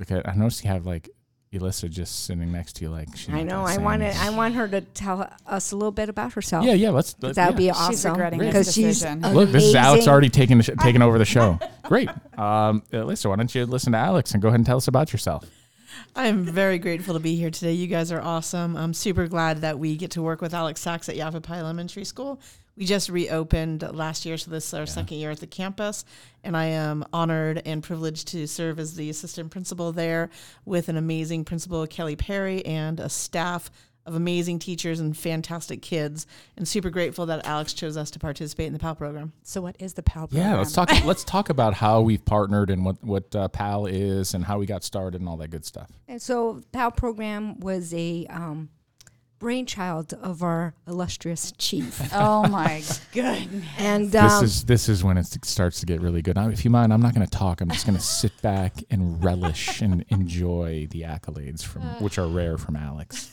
Okay, 0.00 0.22
I 0.24 0.34
noticed 0.34 0.64
you 0.64 0.70
have 0.70 0.86
like 0.86 1.10
Elissa 1.52 1.88
just 1.88 2.24
sitting 2.24 2.50
next 2.50 2.76
to 2.76 2.84
you, 2.84 2.90
like 2.90 3.14
she. 3.16 3.30
I 3.30 3.42
know. 3.42 3.62
I 3.64 3.76
want 3.76 4.02
it. 4.02 4.16
I 4.18 4.30
want 4.30 4.54
her 4.54 4.66
to 4.68 4.80
tell 4.80 5.30
us 5.46 5.72
a 5.72 5.76
little 5.76 5.92
bit 5.92 6.08
about 6.08 6.32
herself. 6.32 6.64
Yeah, 6.64 6.72
yeah. 6.72 6.90
Let's. 6.90 7.12
'Cause 7.14 7.22
let's 7.22 7.36
That 7.36 7.54
would 7.54 7.62
yeah. 7.62 7.70
be 7.72 7.76
awesome. 7.76 7.92
She's 7.92 8.04
regretting 8.06 8.38
Great. 8.38 8.52
this 8.54 8.66
because 8.68 8.74
she's 8.74 8.98
decision. 9.00 9.24
a- 9.24 9.32
Look, 9.34 9.50
this 9.50 9.64
is 9.64 9.74
Alex 9.74 10.08
already 10.08 10.30
taking 10.30 10.56
the 10.58 10.64
sh- 10.64 10.70
taking 10.80 11.02
over 11.02 11.18
the 11.18 11.24
show. 11.26 11.58
Great. 11.82 12.08
Um, 12.38 12.82
Elissa, 12.90 13.28
why 13.28 13.36
don't 13.36 13.54
you 13.54 13.66
listen 13.66 13.92
to 13.92 13.98
Alex 13.98 14.32
and 14.32 14.40
go 14.40 14.48
ahead 14.48 14.60
and 14.60 14.66
tell 14.66 14.78
us 14.78 14.88
about 14.88 15.12
yourself? 15.12 15.44
I'm 16.16 16.42
very 16.44 16.78
grateful 16.78 17.12
to 17.14 17.20
be 17.20 17.36
here 17.36 17.50
today. 17.50 17.72
You 17.72 17.86
guys 17.86 18.10
are 18.12 18.20
awesome. 18.20 18.76
I'm 18.76 18.94
super 18.94 19.26
glad 19.28 19.58
that 19.60 19.78
we 19.78 19.96
get 19.96 20.10
to 20.12 20.22
work 20.22 20.40
with 20.40 20.54
Alex 20.54 20.80
Sachs 20.80 21.08
at 21.10 21.16
Yavapai 21.16 21.58
Elementary 21.58 22.04
School. 22.04 22.40
We 22.76 22.86
just 22.86 23.10
reopened 23.10 23.82
last 23.82 24.24
year, 24.24 24.38
so 24.38 24.50
this 24.50 24.66
is 24.66 24.74
our 24.74 24.86
second 24.86 25.18
year 25.18 25.30
at 25.30 25.40
the 25.40 25.46
campus, 25.46 26.06
and 26.42 26.56
I 26.56 26.66
am 26.66 27.04
honored 27.12 27.60
and 27.66 27.82
privileged 27.82 28.28
to 28.28 28.46
serve 28.46 28.78
as 28.78 28.94
the 28.94 29.10
assistant 29.10 29.50
principal 29.50 29.92
there 29.92 30.30
with 30.64 30.88
an 30.88 30.96
amazing 30.96 31.44
principal, 31.44 31.86
Kelly 31.86 32.16
Perry, 32.16 32.64
and 32.64 32.98
a 32.98 33.10
staff 33.10 33.70
of 34.06 34.14
amazing 34.14 34.58
teachers 34.58 35.00
and 35.00 35.16
fantastic 35.16 35.82
kids. 35.82 36.26
And 36.56 36.66
super 36.66 36.90
grateful 36.90 37.26
that 37.26 37.46
Alex 37.46 37.72
chose 37.72 37.96
us 37.96 38.10
to 38.12 38.18
participate 38.18 38.66
in 38.66 38.72
the 38.72 38.78
PAL 38.78 38.96
program. 38.96 39.32
So 39.42 39.60
what 39.60 39.76
is 39.78 39.94
the 39.94 40.02
PAL 40.02 40.28
program? 40.28 40.50
Yeah, 40.50 40.58
let's 40.58 40.72
talk. 40.72 40.90
let's 41.04 41.24
talk 41.24 41.50
about 41.50 41.74
how 41.74 42.00
we've 42.00 42.24
partnered 42.24 42.70
and 42.70 42.84
what 42.84 43.02
what 43.02 43.34
uh, 43.36 43.48
PAL 43.48 43.86
is 43.86 44.34
and 44.34 44.44
how 44.44 44.58
we 44.58 44.66
got 44.66 44.82
started 44.82 45.20
and 45.20 45.28
all 45.28 45.36
that 45.36 45.50
good 45.50 45.64
stuff. 45.64 45.90
And 46.08 46.20
so 46.20 46.62
PAL 46.72 46.92
program 46.92 47.60
was 47.60 47.92
a 47.94 48.26
um, 48.28 48.70
brainchild 49.42 50.14
of 50.22 50.40
our 50.44 50.72
illustrious 50.86 51.52
chief. 51.58 52.00
Oh 52.14 52.46
my 52.46 52.82
goodness. 53.12 53.64
and 53.76 54.12
this 54.12 54.32
um, 54.32 54.44
is 54.44 54.64
this 54.64 54.88
is 54.88 55.02
when 55.02 55.16
it 55.18 55.26
starts 55.44 55.80
to 55.80 55.86
get 55.86 56.00
really 56.00 56.22
good. 56.22 56.36
Now, 56.36 56.48
if 56.48 56.64
you 56.64 56.70
mind, 56.70 56.92
I'm 56.92 57.00
not 57.00 57.14
going 57.14 57.26
to 57.26 57.38
talk. 57.38 57.60
I'm 57.60 57.70
just 57.70 57.84
going 57.84 57.98
to 58.02 58.04
sit 58.04 58.40
back 58.42 58.74
and 58.90 59.22
relish 59.24 59.80
and 59.80 60.04
enjoy 60.10 60.86
the 60.90 61.02
accolades 61.02 61.64
from 61.64 61.82
which 62.00 62.18
are 62.18 62.28
rare 62.28 62.56
from 62.56 62.76
Alex. 62.76 63.30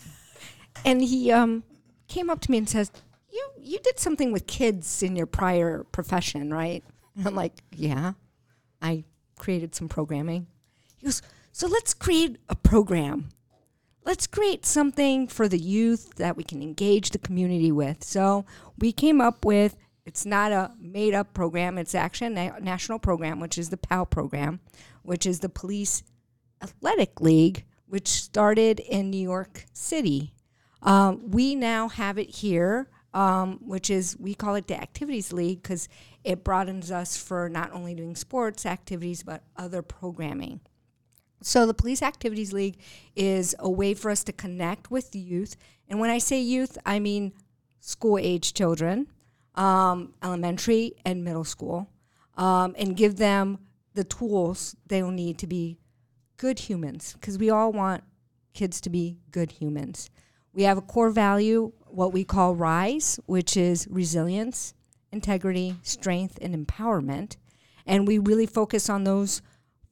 and 0.84 1.02
he 1.02 1.32
um, 1.32 1.64
came 2.08 2.30
up 2.30 2.40
to 2.42 2.52
me 2.52 2.58
and 2.58 2.68
says, 2.68 2.92
"You 3.32 3.48
you 3.60 3.78
did 3.84 4.00
something 4.00 4.32
with 4.32 4.48
kids 4.48 5.04
in 5.04 5.16
your 5.16 5.28
prior 5.28 5.84
profession, 5.92 6.52
right?" 6.52 6.84
And 7.16 7.28
I'm 7.28 7.36
like, 7.36 7.62
"Yeah, 7.72 8.14
I 8.82 9.04
created 9.38 9.76
some 9.76 9.88
programming." 9.88 10.48
He 10.98 11.06
goes, 11.06 11.22
"So 11.52 11.68
let's 11.68 11.94
create 11.94 12.38
a 12.50 12.56
program. 12.56 13.30
Let's 14.10 14.26
create 14.26 14.66
something 14.66 15.28
for 15.28 15.48
the 15.48 15.60
youth 15.60 16.16
that 16.16 16.36
we 16.36 16.44
can 16.44 16.64
engage 16.64 17.12
the 17.12 17.20
community 17.20 17.72
with." 17.72 18.04
So 18.04 18.44
we 18.80 18.92
came 18.92 19.22
up 19.22 19.46
with. 19.46 19.78
It's 20.04 20.26
not 20.26 20.52
a 20.52 20.72
made 20.82 21.14
up 21.14 21.36
program. 21.36 21.78
It's 21.78 21.94
actually 21.94 22.34
a 22.34 22.50
na- 22.50 22.58
national 22.60 22.98
program, 22.98 23.40
which 23.40 23.56
is 23.56 23.70
the 23.70 23.78
PAL 23.78 24.08
program, 24.08 24.62
which 25.04 25.28
is 25.28 25.42
the 25.42 25.48
Police 25.48 26.02
Athletic 26.60 27.22
League, 27.22 27.66
which 27.86 28.08
started 28.08 28.80
in 28.80 29.12
New 29.12 29.22
York 29.22 29.66
City. 29.74 30.34
Um, 30.82 31.30
we 31.30 31.54
now 31.54 31.88
have 31.88 32.18
it 32.18 32.32
here, 32.38 32.90
um, 33.14 33.60
which 33.62 33.92
is 33.92 34.18
we 34.18 34.34
call 34.34 34.56
it 34.56 34.66
the 34.66 34.82
Activities 34.82 35.32
League 35.32 35.62
because 35.62 35.88
it 36.24 36.44
broadens 36.44 36.90
us 36.90 37.16
for 37.16 37.48
not 37.48 37.72
only 37.74 37.94
doing 37.94 38.16
sports 38.16 38.66
activities 38.66 39.22
but 39.22 39.44
other 39.56 39.84
programming. 39.84 40.62
So 41.42 41.66
the 41.66 41.74
Police 41.74 42.02
Activities 42.02 42.52
League 42.54 42.78
is 43.16 43.56
a 43.60 43.70
way 43.70 43.94
for 43.94 44.12
us 44.12 44.24
to 44.26 44.34
connect 44.34 44.92
with 44.92 45.16
youth, 45.16 45.56
and 45.88 46.00
when 46.00 46.10
I 46.10 46.18
say 46.20 46.40
youth, 46.40 46.78
I 46.86 47.00
mean 47.00 47.34
school 47.80 48.18
age 48.18 48.54
children, 48.54 49.08
um, 49.56 50.14
elementary 50.22 50.94
and 51.06 51.24
middle 51.24 51.44
school, 51.44 51.90
um, 52.38 52.76
and 52.78 52.96
give 52.96 53.18
them 53.18 53.60
the 53.94 54.04
tools 54.04 54.76
they'll 54.88 55.12
need 55.12 55.38
to 55.40 55.48
be 55.48 55.80
good 56.38 56.60
humans 56.60 57.14
because 57.14 57.38
we 57.38 57.50
all 57.50 57.72
want 57.72 58.04
kids 58.54 58.80
to 58.82 58.90
be 58.90 59.18
good 59.32 59.52
humans. 59.52 60.10
We 60.54 60.64
have 60.64 60.78
a 60.78 60.82
core 60.82 61.10
value, 61.10 61.72
what 61.88 62.14
we 62.14 62.24
call 62.24 62.56
RISE, 62.56 63.20
which 63.26 63.56
is 63.58 63.88
resilience, 63.90 64.74
integrity, 65.12 65.76
strength, 65.84 66.38
and 66.42 66.56
empowerment. 66.56 67.38
And 67.86 68.08
we 68.08 68.20
really 68.20 68.46
focus 68.46 68.90
on 68.90 69.04
those 69.04 69.42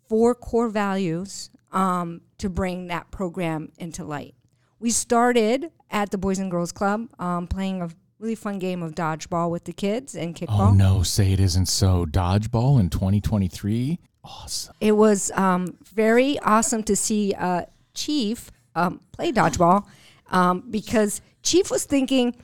four 0.09 0.35
core 0.35 0.69
values 0.69 1.49
um, 1.71 2.21
to 2.37 2.49
bring 2.49 2.87
that 2.87 3.11
program 3.11 3.71
into 3.77 4.03
light. 4.03 4.35
We 4.79 4.91
started 4.91 5.71
at 5.89 6.11
the 6.11 6.17
Boys 6.17 6.39
and 6.39 6.51
Girls 6.51 6.71
Club 6.71 7.07
um, 7.19 7.47
playing 7.47 7.81
a 7.81 7.89
really 8.19 8.35
fun 8.35 8.59
game 8.59 8.83
of 8.83 8.95
dodgeball 8.95 9.49
with 9.49 9.65
the 9.65 9.73
kids 9.73 10.15
and 10.15 10.35
kickball. 10.35 10.69
Oh 10.69 10.73
no, 10.73 11.03
say 11.03 11.33
it 11.33 11.39
isn't 11.39 11.67
so. 11.67 12.05
Dodgeball 12.05 12.79
in 12.79 12.89
2023. 12.89 13.99
Awesome. 14.23 14.73
It 14.81 14.93
was 14.93 15.31
um, 15.31 15.77
very 15.83 16.37
awesome 16.39 16.83
to 16.83 16.95
see 16.95 17.33
uh, 17.37 17.63
Chief 17.93 18.51
um, 18.75 18.99
play 19.11 19.31
dodgeball 19.31 19.85
um, 20.31 20.63
because 20.69 21.21
Chief 21.43 21.71
was 21.71 21.85
thinking, 21.85 22.35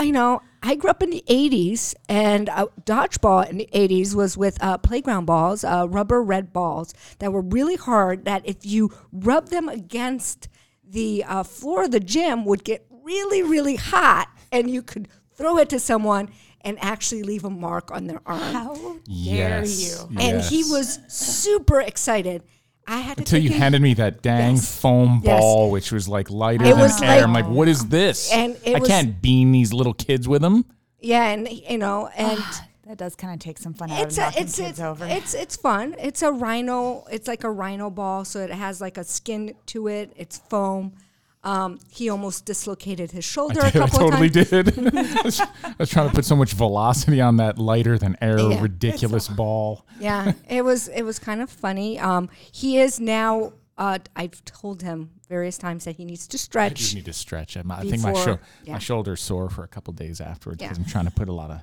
you 0.00 0.12
know, 0.12 0.42
I 0.62 0.74
grew 0.76 0.90
up 0.90 1.02
in 1.02 1.10
the 1.10 1.24
80s 1.28 1.94
and 2.08 2.48
uh, 2.48 2.66
dodgeball 2.84 3.48
in 3.48 3.58
the 3.58 3.68
80s 3.72 4.14
was 4.14 4.36
with 4.36 4.62
uh, 4.62 4.78
playground 4.78 5.26
balls, 5.26 5.64
uh, 5.64 5.86
rubber 5.88 6.22
red 6.22 6.52
balls 6.52 6.94
that 7.18 7.32
were 7.32 7.42
really 7.42 7.76
hard 7.76 8.24
that 8.24 8.42
if 8.44 8.64
you 8.64 8.90
rub 9.12 9.48
them 9.48 9.68
against 9.68 10.48
the 10.88 11.24
uh, 11.24 11.42
floor 11.42 11.84
of 11.84 11.90
the 11.90 12.00
gym 12.00 12.44
would 12.44 12.64
get 12.64 12.86
really, 13.02 13.42
really 13.42 13.76
hot 13.76 14.28
and 14.50 14.70
you 14.70 14.82
could 14.82 15.08
throw 15.34 15.58
it 15.58 15.68
to 15.70 15.78
someone 15.80 16.28
and 16.60 16.78
actually 16.80 17.22
leave 17.22 17.44
a 17.44 17.50
mark 17.50 17.90
on 17.90 18.06
their 18.06 18.20
arm. 18.24 18.38
How 18.40 18.74
dare 18.74 19.64
Yes. 19.64 20.08
you? 20.10 20.16
And 20.20 20.40
he 20.42 20.62
was 20.64 21.00
super 21.08 21.80
excited. 21.80 22.42
I 22.86 22.98
had 23.00 23.16
to 23.16 23.20
Until 23.22 23.40
you 23.40 23.50
him- 23.50 23.58
handed 23.60 23.82
me 23.82 23.94
that 23.94 24.22
dang 24.22 24.56
Yes. 24.56 24.80
foam 24.80 25.22
Yes. 25.24 25.40
ball, 25.40 25.70
which 25.70 25.92
was 25.92 26.08
like 26.08 26.30
lighter 26.30 26.64
It 26.64 26.70
than 26.70 26.78
was 26.80 27.00
air. 27.00 27.08
like- 27.08 27.22
I'm 27.22 27.32
like, 27.32 27.48
what 27.48 27.68
is 27.68 27.86
this? 27.86 28.32
And 28.32 28.56
it 28.64 28.76
I 28.76 28.78
was- 28.80 28.88
can't 28.88 29.22
bean 29.22 29.52
these 29.52 29.72
little 29.72 29.94
kids 29.94 30.26
with 30.28 30.42
them. 30.42 30.64
Yeah, 31.00 31.28
and 31.30 31.48
you 31.48 31.78
know, 31.78 32.08
and 32.16 32.38
ah, 32.40 32.66
That 32.88 32.98
does 32.98 33.14
kind 33.14 33.32
of 33.32 33.38
take 33.38 33.58
some 33.58 33.74
fun 33.74 33.90
out 33.92 34.00
it's 34.02 34.16
of 34.18 34.22
a, 34.22 34.26
knocking 34.26 34.42
it's 34.42 34.56
kids 34.56 34.70
it's, 34.70 34.80
over. 34.80 35.04
it's 35.06 35.34
it's 35.34 35.56
fun. 35.56 35.94
It's 36.00 36.20
a 36.22 36.32
rhino. 36.32 37.04
It's 37.10 37.28
like 37.28 37.44
a 37.44 37.50
rhino 37.50 37.88
ball, 37.90 38.24
so 38.24 38.40
it 38.40 38.50
has 38.50 38.80
like 38.80 38.98
a 38.98 39.04
skin 39.04 39.54
to 39.66 39.86
it. 39.86 40.12
It's 40.16 40.38
foam. 40.50 40.92
Um, 41.44 41.80
he 41.90 42.08
almost 42.08 42.44
dislocated 42.44 43.10
his 43.10 43.24
shoulder 43.24 43.60
a 43.60 43.72
couple 43.72 43.98
totally 43.98 44.28
of 44.28 44.32
times. 44.48 44.48
did. 44.50 44.96
I, 44.96 45.22
was, 45.22 45.40
I 45.64 45.74
was 45.78 45.90
trying 45.90 46.08
to 46.08 46.14
put 46.14 46.24
so 46.24 46.36
much 46.36 46.52
velocity 46.52 47.20
on 47.20 47.38
that 47.38 47.58
lighter 47.58 47.98
than 47.98 48.16
air 48.20 48.38
Yeah. 48.38 48.60
ridiculous 48.60 49.26
ball. 49.28 49.84
Yeah, 49.98 50.32
it 50.48 50.62
was 50.64 50.86
it 50.88 51.02
was 51.02 51.18
kind 51.18 51.40
of 51.42 51.50
funny. 51.50 51.98
Um, 51.98 52.28
he 52.52 52.78
is 52.78 53.00
now. 53.00 53.54
Uh, 53.78 53.98
I've 54.14 54.44
told 54.44 54.82
him 54.82 55.10
various 55.28 55.56
times 55.58 55.84
that 55.86 55.96
he 55.96 56.04
needs 56.04 56.28
to 56.28 56.38
stretch. 56.38 56.92
I 56.92 56.96
need 56.96 57.06
to 57.06 57.12
stretch 57.12 57.56
it. 57.56 57.64
I 57.68 57.80
think 57.82 58.02
my 58.02 58.10
Before- 58.12 58.24
sho- 58.24 58.38
yeah. 58.64 58.74
my 58.74 58.78
shoulder's 58.78 59.20
sore 59.22 59.48
for 59.48 59.64
a 59.64 59.68
couple 59.68 59.94
days 59.94 60.20
afterwards 60.20 60.58
because 60.62 60.76
Yeah. 60.78 60.84
I'm 60.84 60.88
trying 60.90 61.06
to 61.06 61.10
put 61.10 61.28
a 61.28 61.32
lot 61.32 61.50
of 61.50 61.60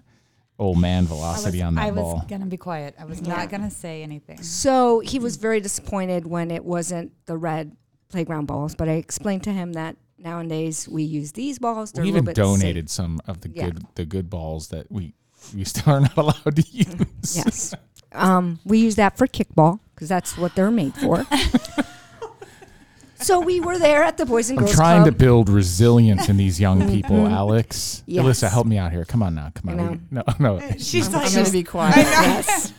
old 0.58 0.80
man 0.80 1.06
velocity 1.06 1.60
was, 1.60 1.68
on 1.68 1.76
that 1.76 1.86
I 1.86 1.92
was 1.92 2.26
gonna 2.28 2.48
be 2.48 2.58
quiet. 2.58 2.96
I 3.00 3.06
was 3.06 3.22
Yeah. 3.22 3.36
not 3.38 3.50
gonna 3.50 3.70
say 3.72 4.02
anything. 4.04 4.42
So 4.42 5.00
he 5.02 5.20
was 5.20 5.38
very 5.38 5.62
disappointed 5.62 6.26
when 6.28 6.52
it 6.52 6.66
wasn't 6.66 7.14
the 7.28 7.38
red 7.38 7.78
playground 8.10 8.46
balls. 8.46 8.76
But 8.76 8.90
I 8.90 8.94
explained 8.94 9.44
to 9.44 9.52
him 9.54 9.74
that 9.74 9.96
nowadays 10.18 10.88
we 10.90 11.04
use 11.04 11.32
these 11.34 11.60
balls. 11.60 11.92
They're 11.92 12.04
We 12.04 12.10
even 12.10 12.26
little 12.26 12.34
bit 12.34 12.36
safe. 12.60 12.62
donated 12.62 12.90
some 12.90 13.20
of 13.28 13.42
the 13.42 13.50
Yeah. 13.50 13.66
good 13.66 13.86
the 13.96 14.06
good 14.06 14.30
balls 14.30 14.68
that 14.70 14.92
we 14.92 15.14
we 15.56 15.64
still 15.64 15.94
are 15.94 16.02
not 16.02 16.18
allowed 16.18 16.56
to 16.56 16.64
use. 16.72 17.36
Yes. 17.38 17.74
Um, 18.12 18.60
we 18.66 18.80
use 18.80 18.96
that 18.96 19.18
for 19.18 19.28
kickball 19.28 19.80
because 19.96 20.10
that's 20.10 20.38
what 20.38 20.56
they're 20.56 20.72
made 20.72 20.96
for. 20.96 21.26
so 23.22 23.40
we 23.40 23.60
were 23.60 23.78
there 23.78 24.04
at 24.04 24.18
the 24.18 24.26
Boys 24.26 24.50
and 24.50 24.58
Girls. 24.58 24.72
I'm 24.72 24.76
Girls 24.78 24.88
trying 24.88 25.06
to 25.06 25.12
build 25.12 25.48
resilience 25.50 26.28
in 26.30 26.38
these 26.38 26.60
young 26.60 26.90
people, 26.90 27.28
Alex. 27.28 28.02
Yes. 28.08 28.24
Elissa, 28.24 28.50
help 28.50 28.66
me 28.66 28.78
out 28.78 28.92
here. 28.92 29.06
Come 29.06 29.22
on 29.22 29.36
now. 29.36 29.52
Come 29.54 29.80
on. 29.80 29.92
We- 29.92 30.00
No, 30.12 30.24
no. 30.40 30.60
She's 30.78 31.08
I'm 31.08 31.14
like, 31.22 31.34
going 31.34 31.46
to 31.46 31.52
be 31.52 31.64
quiet. 31.64 31.96
yes. 31.98 32.74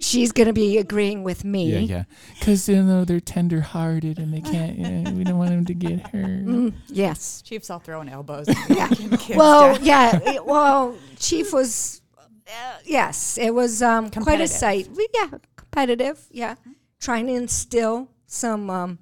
She's 0.00 0.32
going 0.32 0.46
to 0.46 0.52
be 0.54 0.78
agreeing 0.78 1.22
with 1.24 1.44
me. 1.44 1.70
Yeah, 1.72 1.78
yeah. 1.80 2.04
Because 2.38 2.68
you 2.68 2.82
know 2.82 3.04
they're 3.04 3.20
tender 3.20 3.60
hearted 3.60 4.18
and 4.18 4.32
they 4.32 4.40
can't. 4.40 4.78
You 4.78 4.88
know, 4.90 5.10
we 5.12 5.24
don't 5.24 5.36
want 5.38 5.50
them 5.50 5.64
to 5.66 5.74
get 5.74 6.00
hurt. 6.10 6.46
Mm, 6.46 6.72
yes. 6.88 7.42
Chief's 7.42 7.68
all 7.68 7.78
throwing 7.80 8.08
elbows. 8.08 8.48
And 8.68 8.70
knocking 8.78 9.10
kids 9.18 9.36
Well, 9.38 9.74
down. 9.74 9.84
yeah. 9.84 10.18
it- 10.22 10.46
well, 10.46 10.96
Chief 11.18 11.52
was, 11.52 12.00
uh, 12.18 12.78
yes, 12.84 13.36
it 13.38 13.54
was 13.54 13.82
um, 13.82 14.04
quite 14.04 14.10
a 14.10 14.14
Competitive. 14.48 14.50
sight. 14.50 14.88
We- 14.96 15.08
Yeah, 15.12 15.28
competitive. 15.56 16.18
Yeah. 16.30 16.54
Trying 16.98 17.26
to 17.26 17.34
instill 17.34 18.08
some 18.26 18.70
um, 18.70 18.98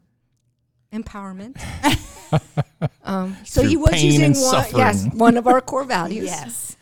empowerment. 0.92 1.56
um, 3.04 3.36
so 3.44 3.62
he 3.62 3.76
was 3.76 4.02
using 4.02 4.34
one, 4.34 4.66
yes, 4.76 5.06
one 5.14 5.36
of 5.36 5.46
our 5.46 5.60
core 5.60 5.84
values. 5.84 6.24
yes. 6.26 6.76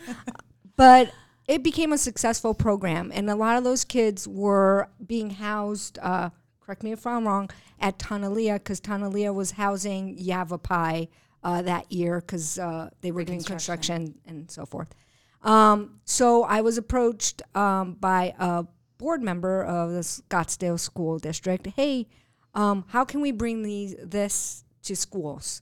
but 0.77 1.11
it 1.49 1.63
became 1.63 1.93
a 1.93 1.99
successful 1.99 2.55
program 2.55 3.11
and 3.15 3.31
a 3.31 3.35
lot 3.35 3.57
of 3.57 3.65
those 3.65 3.85
kids 3.85 4.27
were 4.27 4.89
being 5.07 5.31
housed 5.31 5.99
uh, 6.01 6.31
correct 6.61 6.83
me 6.83 6.93
if 6.93 7.07
i'm 7.07 7.27
wrong 7.27 7.49
at 7.79 7.99
Tonalea 7.99 8.55
because 8.55 8.81
Tonalea 8.81 9.35
was 9.35 9.53
housing 9.53 10.17
yavapai 10.19 11.09
uh, 11.45 11.63
that 11.63 11.93
year 11.93 12.21
because 12.21 12.59
uh, 12.59 12.89
they 13.03 13.13
were 13.13 13.23
doing 13.23 13.43
construction. 13.43 14.15
and 14.27 14.51
so 14.51 14.65
forth. 14.65 14.95
Um, 15.43 16.01
so 16.05 16.45
i 16.45 16.61
was 16.63 16.79
approached 16.79 17.43
um, 17.55 17.95
by 17.95 18.35
a 18.39 18.65
board 18.99 19.23
member 19.23 19.63
of 19.63 19.93
the 19.93 20.01
scottsdale 20.01 20.81
school 20.81 21.19
district 21.19 21.67
hey 21.77 22.09
um, 22.57 22.87
how 22.89 23.05
can 23.05 23.21
we 23.21 23.33
bring 23.33 23.63
these, 23.63 23.95
this 24.03 24.65
to 24.85 24.97
schools? 24.97 25.61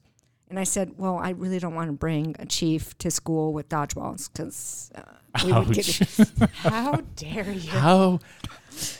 And 0.48 0.60
I 0.60 0.64
said, 0.64 0.96
"Well, 0.96 1.18
I 1.18 1.30
really 1.30 1.58
don't 1.58 1.74
want 1.74 1.88
to 1.88 1.92
bring 1.92 2.36
a 2.38 2.46
chief 2.46 2.96
to 2.98 3.10
school 3.10 3.52
with 3.52 3.68
dodgeballs 3.68 4.32
because 4.32 4.92
uh, 4.94 5.02
we 5.44 5.52
would 5.52 5.72
get 5.72 6.00
Ouch. 6.00 6.50
How 6.56 7.02
dare 7.16 7.50
you? 7.52 7.70
How? 7.70 8.20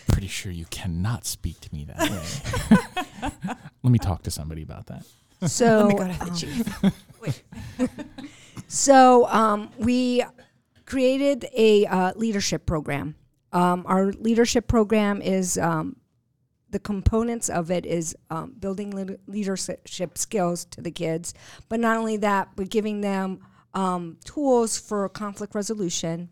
Pretty 0.08 0.28
sure 0.28 0.52
you 0.52 0.66
cannot 0.70 1.26
speak 1.26 1.60
to 1.60 1.74
me 1.74 1.84
that 1.86 2.10
way. 2.10 3.54
Let 3.82 3.90
me 3.90 3.98
talk 3.98 4.22
to 4.24 4.30
somebody 4.30 4.62
about 4.62 4.86
that. 4.86 5.04
so. 5.48 5.86
Let 5.86 5.88
me 5.88 5.94
go 5.94 6.08
to 6.08 6.18
the 6.18 6.90
um, 6.90 6.92
chief. 7.80 8.00
So 8.68 9.26
um, 9.28 9.70
we 9.78 10.24
created 10.86 11.46
a 11.56 11.86
uh, 11.86 12.12
leadership 12.16 12.66
program. 12.66 13.14
Um, 13.52 13.84
our 13.86 14.12
leadership 14.12 14.66
program 14.66 15.22
is 15.22 15.58
um, 15.58 15.96
the 16.70 16.80
components 16.80 17.48
of 17.48 17.70
it 17.70 17.86
is 17.86 18.16
um, 18.30 18.54
building 18.58 18.90
lead- 18.90 19.18
leadership 19.26 20.18
skills 20.18 20.64
to 20.66 20.80
the 20.80 20.90
kids, 20.90 21.34
but 21.68 21.78
not 21.78 21.96
only 21.96 22.16
that, 22.16 22.48
but 22.56 22.68
giving 22.68 23.00
them 23.00 23.40
um, 23.74 24.18
tools 24.24 24.78
for 24.78 25.08
conflict 25.08 25.54
resolution 25.54 26.30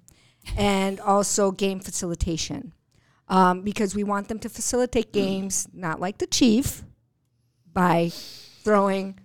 and 0.56 1.00
also 1.00 1.50
game 1.50 1.80
facilitation. 1.80 2.72
Um, 3.28 3.62
because 3.62 3.94
we 3.94 4.04
want 4.04 4.28
them 4.28 4.38
to 4.40 4.48
facilitate 4.48 5.12
games, 5.12 5.66
not 5.72 6.00
like 6.00 6.18
the 6.18 6.26
chief, 6.26 6.82
by 7.72 8.10
throwing 8.12 9.18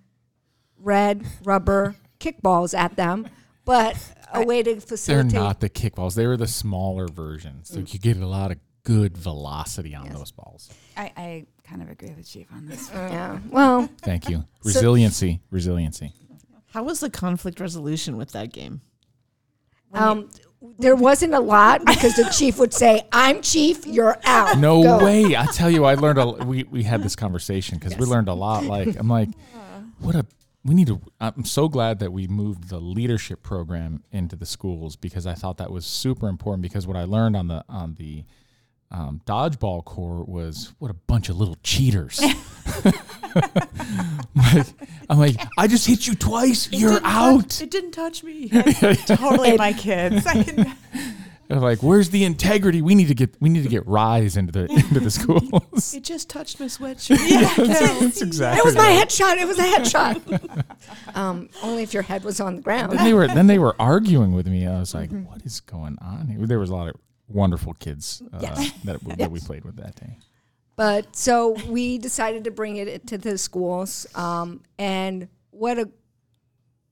red 0.78 1.26
rubber 1.44 1.96
kickballs 2.20 2.78
at 2.78 2.96
them, 2.96 3.28
but 3.66 3.98
a 4.34 4.46
way 4.46 4.64
to 4.64 4.80
facilitate. 4.80 5.32
They're 5.32 5.42
not 5.42 5.60
the 5.60 5.70
kickballs. 5.70 6.16
They 6.16 6.26
were 6.26 6.38
the 6.38 6.48
smaller 6.48 7.08
versions. 7.08 7.70
So 7.70 7.80
you 7.80 8.00
get 8.00 8.18
a 8.18 8.28
lot 8.28 8.52
of 8.52 8.60
good 8.84 9.18
velocity 9.18 9.94
on 9.94 10.08
those 10.10 10.32
balls. 10.32 10.70
I, 10.96 11.12
I 11.18 11.46
kind 11.66 11.82
of 11.82 11.90
agree 11.90 12.14
with 12.16 12.30
Chief 12.30 12.48
on 12.54 12.68
this. 12.68 12.90
Yeah. 12.94 13.40
Well, 13.50 13.90
Thank 14.02 14.30
you. 14.30 14.46
Resiliency. 14.64 15.42
Resiliency. 15.52 16.14
How 16.72 16.84
was 16.84 17.00
the 17.00 17.10
conflict 17.10 17.60
resolution 17.60 18.18
with 18.18 18.32
that 18.32 18.52
game? 18.52 18.82
um, 19.94 20.30
there 20.80 20.96
wasn't 20.96 21.34
a 21.34 21.40
lot 21.40 21.86
because 21.86 22.16
the 22.16 22.30
chief 22.38 22.58
would 22.60 22.74
say, 22.74 23.04
"I'm 23.12 23.42
chief, 23.42 23.86
you're 23.86 24.18
out." 24.26 24.58
No 24.58 24.82
Go." 24.82 25.04
way. 25.04 25.36
I 25.36 25.46
tell 25.48 25.70
you, 25.70 25.86
I 25.86 25.96
learned 25.96 26.20
a. 26.20 26.46
We 26.46 26.64
we 26.64 26.84
had 26.84 27.04
this 27.04 27.16
conversation 27.16 27.78
because 27.78 27.98
we 27.98 28.06
learned 28.06 28.28
a 28.28 28.34
lot. 28.34 28.64
Like 28.64 28.96
I'm 28.98 29.08
like, 29.08 29.30
what 30.00 30.16
a. 30.16 30.26
We 30.64 30.74
need 30.74 30.88
to. 30.88 31.00
I'm 31.22 31.46
so 31.46 31.70
glad 31.70 32.00
that 32.00 32.12
we 32.12 32.28
moved 32.28 32.70
the 32.70 32.80
leadership 32.80 33.42
program 33.44 34.04
into 34.12 34.36
the 34.36 34.46
schools 34.46 34.96
because 34.96 35.26
I 35.26 35.34
thought 35.34 35.58
that 35.58 35.72
was 35.72 35.86
super 35.86 36.28
important. 36.28 36.64
Because 36.64 36.86
what 36.86 36.98
I 36.98 37.06
learned 37.06 37.36
on 37.36 37.48
the 37.48 37.64
on 37.70 37.96
the 37.96 38.26
um, 38.92 39.22
dodgeball 39.26 39.84
court 39.84 40.30
was 40.30 40.74
what 40.80 40.90
a 40.90 40.94
bunch 40.94 41.30
of 41.30 41.38
little 41.38 41.58
cheaters. 41.64 42.22
like, 44.36 44.68
I'm 45.10 45.18
like, 45.20 45.36
I 45.58 45.68
just 45.68 45.86
hit 45.88 46.08
you 46.08 46.16
twice. 46.16 46.70
You're 46.72 47.00
out. 47.04 47.62
It 47.62 47.70
didn't 47.70 47.92
touch 47.92 48.24
me. 48.24 48.50
totally 49.06 49.58
my 49.58 49.74
kids. 49.78 50.26
I 50.26 50.44
can, 50.44 50.76
They're 51.50 51.60
like, 51.60 51.84
where's 51.84 52.10
the 52.12 52.24
integrity? 52.24 52.82
We 52.82 52.96
need 52.96 53.10
to 53.10 53.14
get 53.16 53.36
we 53.42 53.50
need 53.50 53.64
to 53.64 53.70
get 53.70 53.86
rise 53.88 54.38
into 54.38 54.52
the 54.54 54.66
into 54.72 55.00
the 55.02 55.12
schools. 55.12 55.94
It 55.94 56.04
just 56.04 56.30
touched 56.30 56.60
my 56.60 56.68
sweatshirt. 56.68 57.18
That's 57.68 58.22
exactly. 58.22 58.60
It 58.60 58.66
was 58.66 58.76
my 58.76 58.90
headshot. 58.90 59.38
It 59.38 59.48
was 59.48 59.60
a 59.60 59.64
headshot. 59.64 60.64
um, 61.16 61.50
only 61.62 61.84
if 61.84 61.94
your 61.94 62.04
head 62.04 62.24
was 62.24 62.40
on 62.40 62.58
the 62.58 62.62
ground. 62.62 62.94
then 62.94 63.04
they 63.06 63.14
were 63.14 63.28
then 63.28 63.48
they 63.48 63.60
were 63.60 63.76
arguing 63.80 64.34
with 64.34 64.48
me. 64.48 64.66
I 64.66 64.80
was 64.80 64.94
like, 64.94 65.10
"What 65.10 65.42
is 65.46 65.60
going 65.62 65.98
on 66.02 66.28
here?" 66.28 66.46
There 66.46 66.60
was 66.60 66.70
a 66.70 66.76
lot 66.76 66.90
of 66.90 66.96
wonderful 67.28 67.74
kids 67.74 68.22
uh, 68.34 68.40
Yes. 68.42 68.72
that 68.84 69.04
we, 69.04 69.16
that 69.16 69.32
we 69.32 69.40
played 69.40 69.66
with 69.66 69.78
that 69.78 69.96
day. 69.96 70.18
But 70.76 71.16
so 71.16 71.58
we 71.68 71.98
decided 71.98 72.44
to 72.44 72.52
bring 72.52 72.78
it 72.78 73.08
to 73.08 73.18
the 73.18 73.38
schools. 73.38 74.06
Um, 74.14 74.62
and 74.78 75.28
what 75.50 75.80
a 75.80 75.90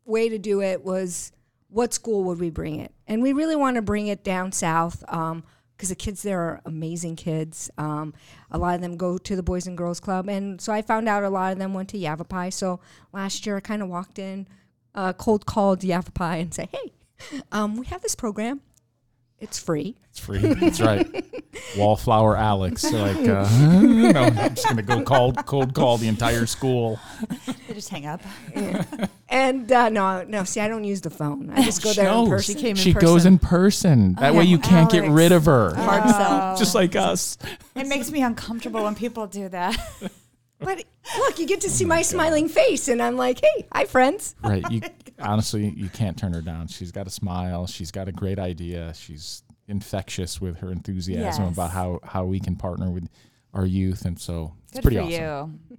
way 0.06 0.30
to 0.30 0.40
do 0.40 0.62
it 0.62 0.84
was 0.84 1.32
what 1.70 1.94
school 1.94 2.24
would 2.24 2.40
we 2.40 2.50
bring 2.50 2.80
it? 2.80 2.92
And 3.08 3.22
we 3.22 3.34
really 3.34 3.56
want 3.56 3.76
to 3.76 3.82
bring 3.82 4.08
it 4.08 4.24
down 4.24 4.52
south 4.52 5.02
because 5.02 5.90
the 5.90 5.96
kids 5.96 6.24
there 6.24 6.40
are 6.40 6.62
amazing 6.66 7.16
kids. 7.16 7.70
Um, 7.78 8.14
a 8.50 8.58
lot 8.58 8.76
of 8.76 8.82
them 8.82 8.98
go 8.98 9.18
to 9.18 9.36
the 9.36 9.44
Boys 9.44 9.68
and 9.68 9.78
Girls 9.78 10.00
Club. 10.00 10.30
And 10.30 10.60
so 10.60 10.72
I 10.74 10.82
found 10.82 11.08
out 11.08 11.24
a 11.24 11.30
lot 11.30 11.52
of 11.52 11.60
them 11.60 11.74
went 11.74 11.90
to 11.90 11.98
Yavapai. 11.98 12.50
So 12.52 12.80
last 13.14 13.46
year 13.46 13.58
I 13.58 13.60
kind 13.60 13.82
of 13.82 13.90
walked 13.90 14.18
in, 14.18 14.48
uh, 14.96 15.14
cold 15.14 15.46
called 15.46 15.84
Yavapai 15.84 16.40
and 16.40 16.54
say, 16.54 16.70
hey, 16.72 16.94
um, 17.52 17.78
we 17.78 17.86
have 17.88 18.02
this 18.02 18.16
program. 18.16 18.62
It's 19.40 19.60
free. 19.60 19.96
It's 20.10 20.20
free. 20.20 20.40
That's 20.40 20.80
right. 20.80 21.26
Wallflower 21.78 22.38
Alex. 22.38 22.86
Like, 22.96 23.18
uh, 23.28 23.48
no, 23.82 24.22
I'm 24.22 24.56
just 24.56 24.68
gonna 24.68 24.82
go 24.82 25.04
cold, 25.04 25.46
cold 25.46 25.74
call 25.74 25.98
the 25.98 26.08
entire 26.08 26.46
school. 26.46 26.98
They 27.68 27.74
just 27.74 27.90
hang 27.90 28.06
up. 28.06 28.22
And 29.28 29.70
uh, 29.72 29.90
no, 29.90 30.24
no. 30.24 30.44
See, 30.46 30.62
I 30.62 30.68
don't 30.70 30.86
use 30.86 31.02
the 31.02 31.10
phone. 31.10 31.50
I 31.50 31.64
just 31.64 31.84
go 31.84 31.92
there 31.94 32.10
in 32.10 32.30
person. 32.30 32.56
She 32.56 32.62
came 32.62 32.70
in 32.72 32.76
She 32.78 32.94
person. 32.94 33.08
goes 33.08 33.26
in 33.26 33.38
person. 33.38 34.16
That 34.16 34.34
way 34.34 34.46
you 34.46 34.58
can't 34.58 34.90
get 34.90 35.10
rid 35.10 35.32
of 35.34 35.46
her. 35.46 35.76
Hard 35.76 36.10
sell. 36.10 36.58
Just 36.58 36.74
like 36.74 36.96
us. 36.96 37.38
It 37.76 37.88
makes 37.88 38.10
me 38.12 38.22
uncomfortable 38.22 38.84
when 38.84 38.96
people 38.96 39.28
do 39.28 39.50
that. 39.50 39.76
But 40.60 40.84
look, 41.20 41.38
you 41.38 41.46
get 41.46 41.62
to 41.62 41.70
see 41.70 41.84
my 41.86 42.02
smiling 42.02 42.48
face, 42.48 42.88
and 42.88 43.02
I'm 43.02 43.18
like, 43.18 43.42
hey, 43.42 43.68
hi, 43.74 43.86
friends. 43.86 44.36
Right. 44.42 44.64
You 44.72 44.82
honestly 45.20 45.70
you 45.76 45.90
can't 45.90 46.18
turn 46.18 46.34
her 46.34 46.42
down. 46.42 46.68
She's 46.68 46.92
got 46.92 47.08
a 47.08 47.10
smile. 47.10 47.68
She's 47.68 47.92
got 47.92 48.08
a 48.08 48.12
great 48.12 48.40
idea. 48.40 48.94
She's 48.96 49.44
infectious 49.68 50.40
with 50.40 50.58
her 50.58 50.72
enthusiasm 50.72 51.44
Yes. 51.46 51.54
about 51.54 51.72
how 51.72 52.00
how 52.04 52.26
we 52.26 52.40
can 52.40 52.56
partner 52.56 52.90
with 52.92 53.08
our 53.54 53.66
youth, 53.66 54.06
and 54.06 54.20
so 54.20 54.54
it's 54.72 54.82
pretty 54.82 54.98
awesome. 55.00 55.60
you. 55.70 55.78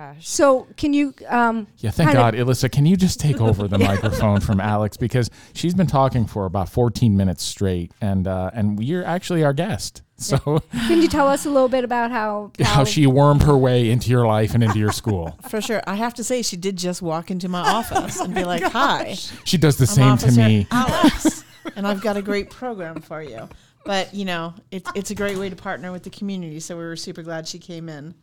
Oh 0.00 0.06
my 0.06 0.14
gosh. 0.14 0.28
So, 0.28 0.66
can 0.76 0.92
you? 0.92 1.14
Um, 1.28 1.66
Yeah, 1.78 1.90
thank 1.90 2.10
Kinda- 2.10 2.22
God, 2.22 2.34
Elissa. 2.34 2.68
Can 2.68 2.86
you 2.86 2.96
just 2.96 3.20
take 3.20 3.40
over 3.40 3.68
the 3.68 3.78
microphone 3.90 4.40
from 4.40 4.60
Alex 4.60 4.96
because 4.96 5.30
she's 5.52 5.74
been 5.74 5.86
talking 5.86 6.26
for 6.26 6.46
about 6.46 6.68
14 6.68 7.16
minutes 7.16 7.42
straight, 7.44 7.92
and 8.00 8.26
uh, 8.26 8.50
and 8.54 8.82
you're 8.82 9.04
actually 9.04 9.44
our 9.44 9.52
guest. 9.52 10.02
So 10.16 10.38
can 10.72 11.00
you 11.00 11.08
tell 11.08 11.28
us 11.28 11.46
a 11.46 11.50
little 11.50 11.68
bit 11.68 11.84
about 11.84 12.10
how 12.10 12.52
how 12.60 12.84
she 12.84 13.06
wormed 13.06 13.42
her 13.42 13.56
way 13.56 13.90
into 13.90 14.10
your 14.10 14.26
life 14.26 14.54
and 14.54 14.62
into 14.62 14.78
your 14.78 14.92
school. 14.92 15.38
For 15.48 15.60
sure. 15.60 15.82
I 15.86 15.94
have 15.94 16.14
to 16.14 16.24
say, 16.24 16.42
she 16.42 16.56
did 16.56 16.76
just 16.76 17.02
walk 17.02 17.30
into 17.30 17.48
my 17.48 17.60
office 17.60 18.20
and 18.20 18.34
be 18.34 18.44
like, 18.44 18.62
hi. 18.62 19.14
She 19.44 19.56
does 19.58 19.76
the 19.76 19.84
I'm 20.02 20.18
same 20.18 20.30
to 20.30 20.38
me. 20.38 20.66
Alex, 20.70 21.44
and 21.76 21.86
I've 21.86 22.00
got 22.02 22.16
a 22.16 22.22
great 22.22 22.50
program 22.50 23.00
for 23.00 23.22
you. 23.22 23.48
But 23.84 24.14
you 24.14 24.26
know, 24.26 24.54
it's 24.70 24.90
it's 24.94 25.10
a 25.10 25.14
great 25.14 25.38
way 25.38 25.48
to 25.48 25.56
partner 25.56 25.90
with 25.90 26.02
the 26.02 26.10
community. 26.10 26.60
So 26.60 26.76
we 26.76 26.84
were 26.84 26.96
super 26.96 27.22
glad 27.22 27.48
she 27.48 27.58
came 27.58 27.88
in. 27.88 28.14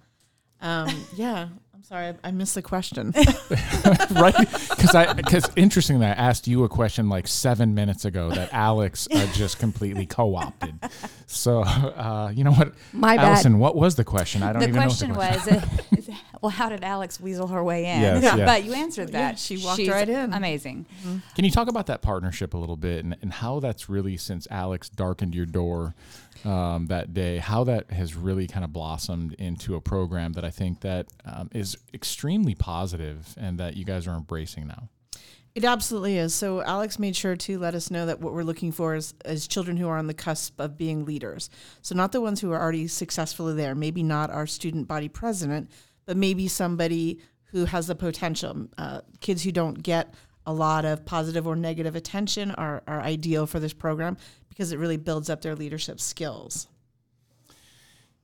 Um, 0.62 1.06
yeah, 1.16 1.50
I'm 1.78 1.84
sorry, 1.84 2.08
I, 2.08 2.16
I 2.24 2.32
missed 2.32 2.56
the 2.56 2.64
question. 2.64 3.14
right? 4.12 4.36
Because 4.36 4.96
I 4.96 5.14
because 5.14 5.48
interestingly, 5.56 6.08
I 6.08 6.10
asked 6.10 6.48
you 6.48 6.64
a 6.64 6.70
question 6.70 7.08
like 7.08 7.28
seven 7.28 7.76
minutes 7.76 8.04
ago 8.04 8.32
that 8.32 8.52
Alex 8.52 9.08
uh, 9.14 9.28
just 9.34 9.60
completely 9.60 10.08
co-opted. 10.08 10.80
So 11.28 11.62
uh, 11.62 12.32
you 12.34 12.44
know 12.44 12.54
what, 12.54 12.74
My 12.94 13.16
bad. 13.16 13.26
Allison, 13.26 13.60
what 13.60 13.76
was 13.76 13.94
the 13.94 14.04
question? 14.04 14.42
I 14.42 14.54
don't 14.54 14.64
The 14.64 14.70
even 14.70 14.82
question 14.82 15.10
know. 15.10 15.20
What 15.20 15.34
the 15.34 15.40
question. 15.60 15.72
was, 15.92 16.10
well, 16.42 16.50
how 16.50 16.70
did 16.70 16.84
Alex 16.84 17.20
weasel 17.20 17.46
her 17.46 17.64
way 17.64 17.86
in? 17.86 18.02
Yes, 18.02 18.24
yeah. 18.24 18.44
But 18.44 18.64
you 18.64 18.74
answered 18.74 19.12
that. 19.12 19.20
Yeah, 19.20 19.36
she 19.36 19.64
walked 19.64 19.78
She's 19.78 19.90
right 19.90 20.10
in. 20.10 20.34
Amazing. 20.34 20.88
Can 21.36 21.46
you 21.46 21.52
talk 21.52 21.68
about 21.68 21.86
that 21.88 22.02
partnership 22.02 22.56
a 22.56 22.58
little 22.58 22.78
bit 22.78 23.06
and, 23.06 23.16
and 23.22 23.34
how 23.34 23.60
that's 23.60 23.88
really 23.88 24.18
since 24.18 24.48
Alex 24.50 24.90
darkened 24.90 25.36
your 25.36 25.46
door 25.46 25.94
um, 26.46 26.88
that 26.88 27.14
day, 27.14 27.38
how 27.38 27.64
that 27.66 27.92
has 27.92 28.16
really 28.16 28.48
kind 28.48 28.64
of 28.64 28.74
blossomed 28.74 29.34
into 29.34 29.76
a 29.76 29.82
program 29.82 30.34
that 30.34 30.44
I 30.44 30.50
think 30.50 30.82
that 30.82 31.08
um, 31.26 31.50
is 31.54 31.78
extremely 31.94 32.56
positive 32.56 33.36
and 33.38 33.60
that 33.60 33.76
you 33.76 33.86
guys 33.86 34.08
are 34.08 34.16
embracing 34.16 34.68
now. 34.68 34.90
It 35.56 35.66
absolutely 35.66 36.20
is. 36.20 36.36
So 36.36 36.62
Alex 36.62 37.00
made 37.00 37.16
sure 37.16 37.36
to 37.36 37.58
let 37.58 37.74
us 37.74 37.90
know 37.90 38.06
that 38.06 38.20
what 38.20 38.34
we're 38.34 38.44
looking 38.44 38.72
for 38.72 38.94
is, 38.94 39.16
is 39.26 39.48
children 39.48 39.76
who 39.76 39.88
are 39.88 39.98
on 39.98 40.06
the 40.06 40.14
cusp 40.14 40.60
of 40.60 40.78
being 40.78 41.04
leaders. 41.04 41.50
So 41.82 41.96
not 41.96 42.12
the 42.12 42.22
ones 42.22 42.40
who 42.40 42.52
are 42.52 42.62
already 42.62 42.88
successfully 42.88 43.56
there, 43.56 43.74
maybe 43.74 44.04
not 44.04 44.30
our 44.30 44.46
student 44.46 44.88
body 44.88 45.10
president, 45.10 45.72
but 46.06 46.16
maybe 46.16 46.48
somebody 46.48 47.22
who 47.46 47.66
has 47.66 47.88
the 47.88 47.96
potential. 47.96 48.68
Uh, 48.78 49.02
kids 49.20 49.44
who 49.44 49.52
don't 49.52 49.82
get 49.82 50.14
a 50.46 50.54
lot 50.54 50.86
of 50.86 51.06
positive 51.06 51.48
or 51.48 51.56
negative 51.56 51.96
attention 51.96 52.52
are, 52.52 52.84
are 52.88 53.02
ideal 53.02 53.48
for 53.48 53.60
this 53.60 53.74
program 53.74 54.16
because 54.58 54.72
it 54.72 54.80
really 54.80 54.98
builds 54.98 55.30
up 55.30 55.42
their 55.42 55.56
leadership 55.56 56.00
skills. 56.00 56.68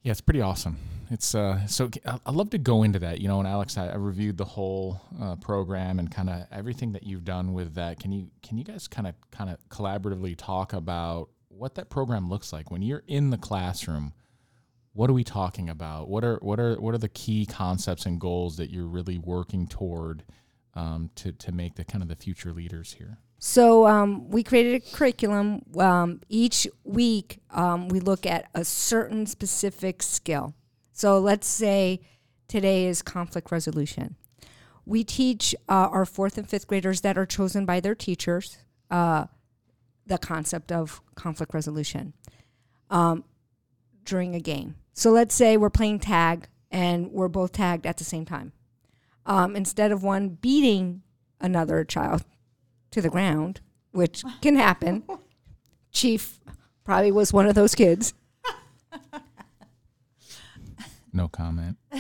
Yeah, 0.02 0.12
it's 0.12 0.22
pretty 0.22 0.42
awesome. 0.42 0.78
It's 1.12 1.36
uh, 1.36 1.68
so 1.68 1.92
I- 2.26 2.32
love 2.32 2.50
to 2.50 2.58
go 2.58 2.82
into 2.82 2.98
that. 3.00 3.22
You 3.22 3.28
know, 3.28 3.38
and 3.38 3.48
Alex, 3.48 3.78
I, 3.78 3.90
I 3.90 3.96
reviewed 3.96 4.38
the 4.38 4.46
whole 4.46 5.00
uh, 5.22 5.36
program 5.36 6.00
and 6.00 6.10
kind 6.10 6.32
of 6.32 6.48
everything 6.52 6.94
that 6.94 7.04
you've 7.04 7.24
done 7.24 7.54
with 7.54 7.76
that. 7.76 8.00
Can 8.00 8.12
you 8.12 8.32
can 8.42 8.58
you 8.58 8.64
guys 8.64 8.88
kind 8.88 9.08
of 9.08 9.14
kind 9.30 9.52
of 9.52 9.58
collaboratively 9.70 10.36
talk 10.36 10.74
about 10.74 11.30
what 11.50 11.76
that 11.76 11.92
program 11.92 12.30
looks 12.30 12.52
like 12.52 12.72
when 12.72 12.82
you're 12.82 13.04
in 13.08 13.30
the 13.30 13.38
classroom? 13.38 14.14
What 14.94 15.10
are 15.10 15.14
we 15.14 15.24
talking 15.24 15.70
about? 15.70 16.10
What 16.10 16.24
are 16.24 16.40
what 16.42 16.60
are 16.60 16.82
what 16.82 16.96
are 16.96 17.00
the 17.00 17.10
key 17.10 17.46
concepts 17.46 18.08
and 18.08 18.20
goals 18.20 18.58
that 18.58 18.72
you're 18.72 18.88
really 18.88 19.20
working 19.20 19.68
toward 19.68 20.24
um, 20.74 21.12
to 21.16 21.32
to 21.32 21.52
make 21.52 21.76
the 21.76 21.86
kind 21.86 22.02
of 22.02 22.10
the 22.10 22.16
future 22.16 22.52
leaders 22.52 22.94
here? 22.94 23.20
So 23.46 23.86
um, 23.88 24.30
we 24.30 24.42
created 24.42 24.76
a 24.76 24.96
curriculum. 24.96 25.64
Um, 25.78 26.22
each 26.30 26.66
week, 26.86 27.40
um, 27.52 27.90
we 27.90 28.00
look 28.00 28.26
at 28.26 28.46
a 28.56 28.64
certain 28.64 29.26
specific 29.26 30.02
skill. 30.02 30.56
So 30.94 31.20
let's 31.20 31.46
say 31.46 32.00
today 32.48 32.86
is 32.86 33.02
conflict 33.02 33.52
resolution. 33.52 34.16
We 34.86 35.04
teach 35.04 35.54
uh, 35.68 35.90
our 35.92 36.06
fourth 36.06 36.38
and 36.38 36.50
fifth 36.50 36.68
graders 36.68 37.02
that 37.02 37.18
are 37.18 37.26
chosen 37.26 37.66
by 37.66 37.82
their 37.82 37.96
teachers 37.96 38.60
uh, 38.90 39.26
the 40.08 40.18
concept 40.18 40.72
of 40.72 41.02
conflict 41.16 41.54
resolution 41.54 42.14
um, 42.90 43.26
during 44.06 44.36
a 44.36 44.40
game. 44.40 44.76
So 44.94 45.12
let's 45.12 45.36
say 45.36 45.58
we're 45.58 45.70
playing 45.70 46.00
tag 46.00 46.48
and 46.72 47.12
we're 47.12 47.28
both 47.28 47.52
tagged 47.52 47.86
at 47.86 47.98
the 47.98 48.06
same 48.06 48.24
time. 48.24 48.54
Um, 49.26 49.58
instead 49.58 49.92
of 49.92 50.02
one 50.02 50.30
beating 50.30 51.02
another 51.42 51.84
child 51.84 52.24
to 52.94 53.02
the 53.02 53.10
ground, 53.10 53.62
which 53.92 54.24
can 54.42 54.56
happen, 54.56 55.04
Chief 55.92 56.40
probably 56.84 57.12
was 57.12 57.32
one 57.32 57.48
of 57.48 57.56
those 57.56 57.76
kids. 57.76 58.14
No 61.14 61.28
comment. 61.28 61.78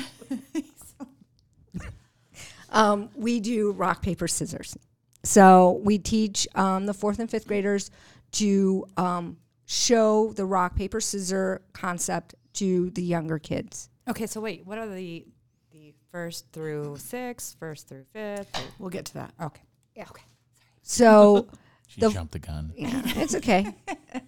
um, 2.72 3.10
we 3.16 3.40
do 3.40 3.72
rock, 3.72 4.02
paper, 4.02 4.28
scissors. 4.28 4.76
So 5.24 5.82
we 5.84 6.00
teach 6.00 6.48
um, 6.56 6.86
the 6.86 6.94
fourth 6.94 7.20
and 7.20 7.30
fifth 7.30 7.48
graders 7.48 7.92
to 8.34 8.86
um, 8.98 9.38
show 9.66 10.34
the 10.34 10.46
rock, 10.46 10.76
paper, 10.76 11.00
scissor 11.00 11.62
concept 11.74 12.36
to 12.54 12.90
the 12.92 13.04
younger 13.04 13.40
kids. 13.40 13.90
Okay, 14.10 14.26
so 14.26 14.42
wait, 14.42 14.66
what 14.66 14.78
are 14.78 14.88
the 14.88 15.26
the 15.72 15.94
first 16.12 16.46
through 16.52 16.98
sixth, 16.98 17.56
first 17.60 17.88
through 17.88 18.06
fifth? 18.12 18.50
We'll 18.80 18.90
get 18.90 19.06
to 19.06 19.14
that. 19.16 19.34
Okay. 19.42 19.62
Yeah. 19.96 20.06
Okay. 20.10 20.24
So 20.84 21.48
She 21.88 22.02
The- 22.02 22.10
jumped 22.10 22.32
the 22.34 22.40
gun. 22.40 22.74
yeah, 22.76 23.02
it's 23.06 23.36
okay. 23.36 23.76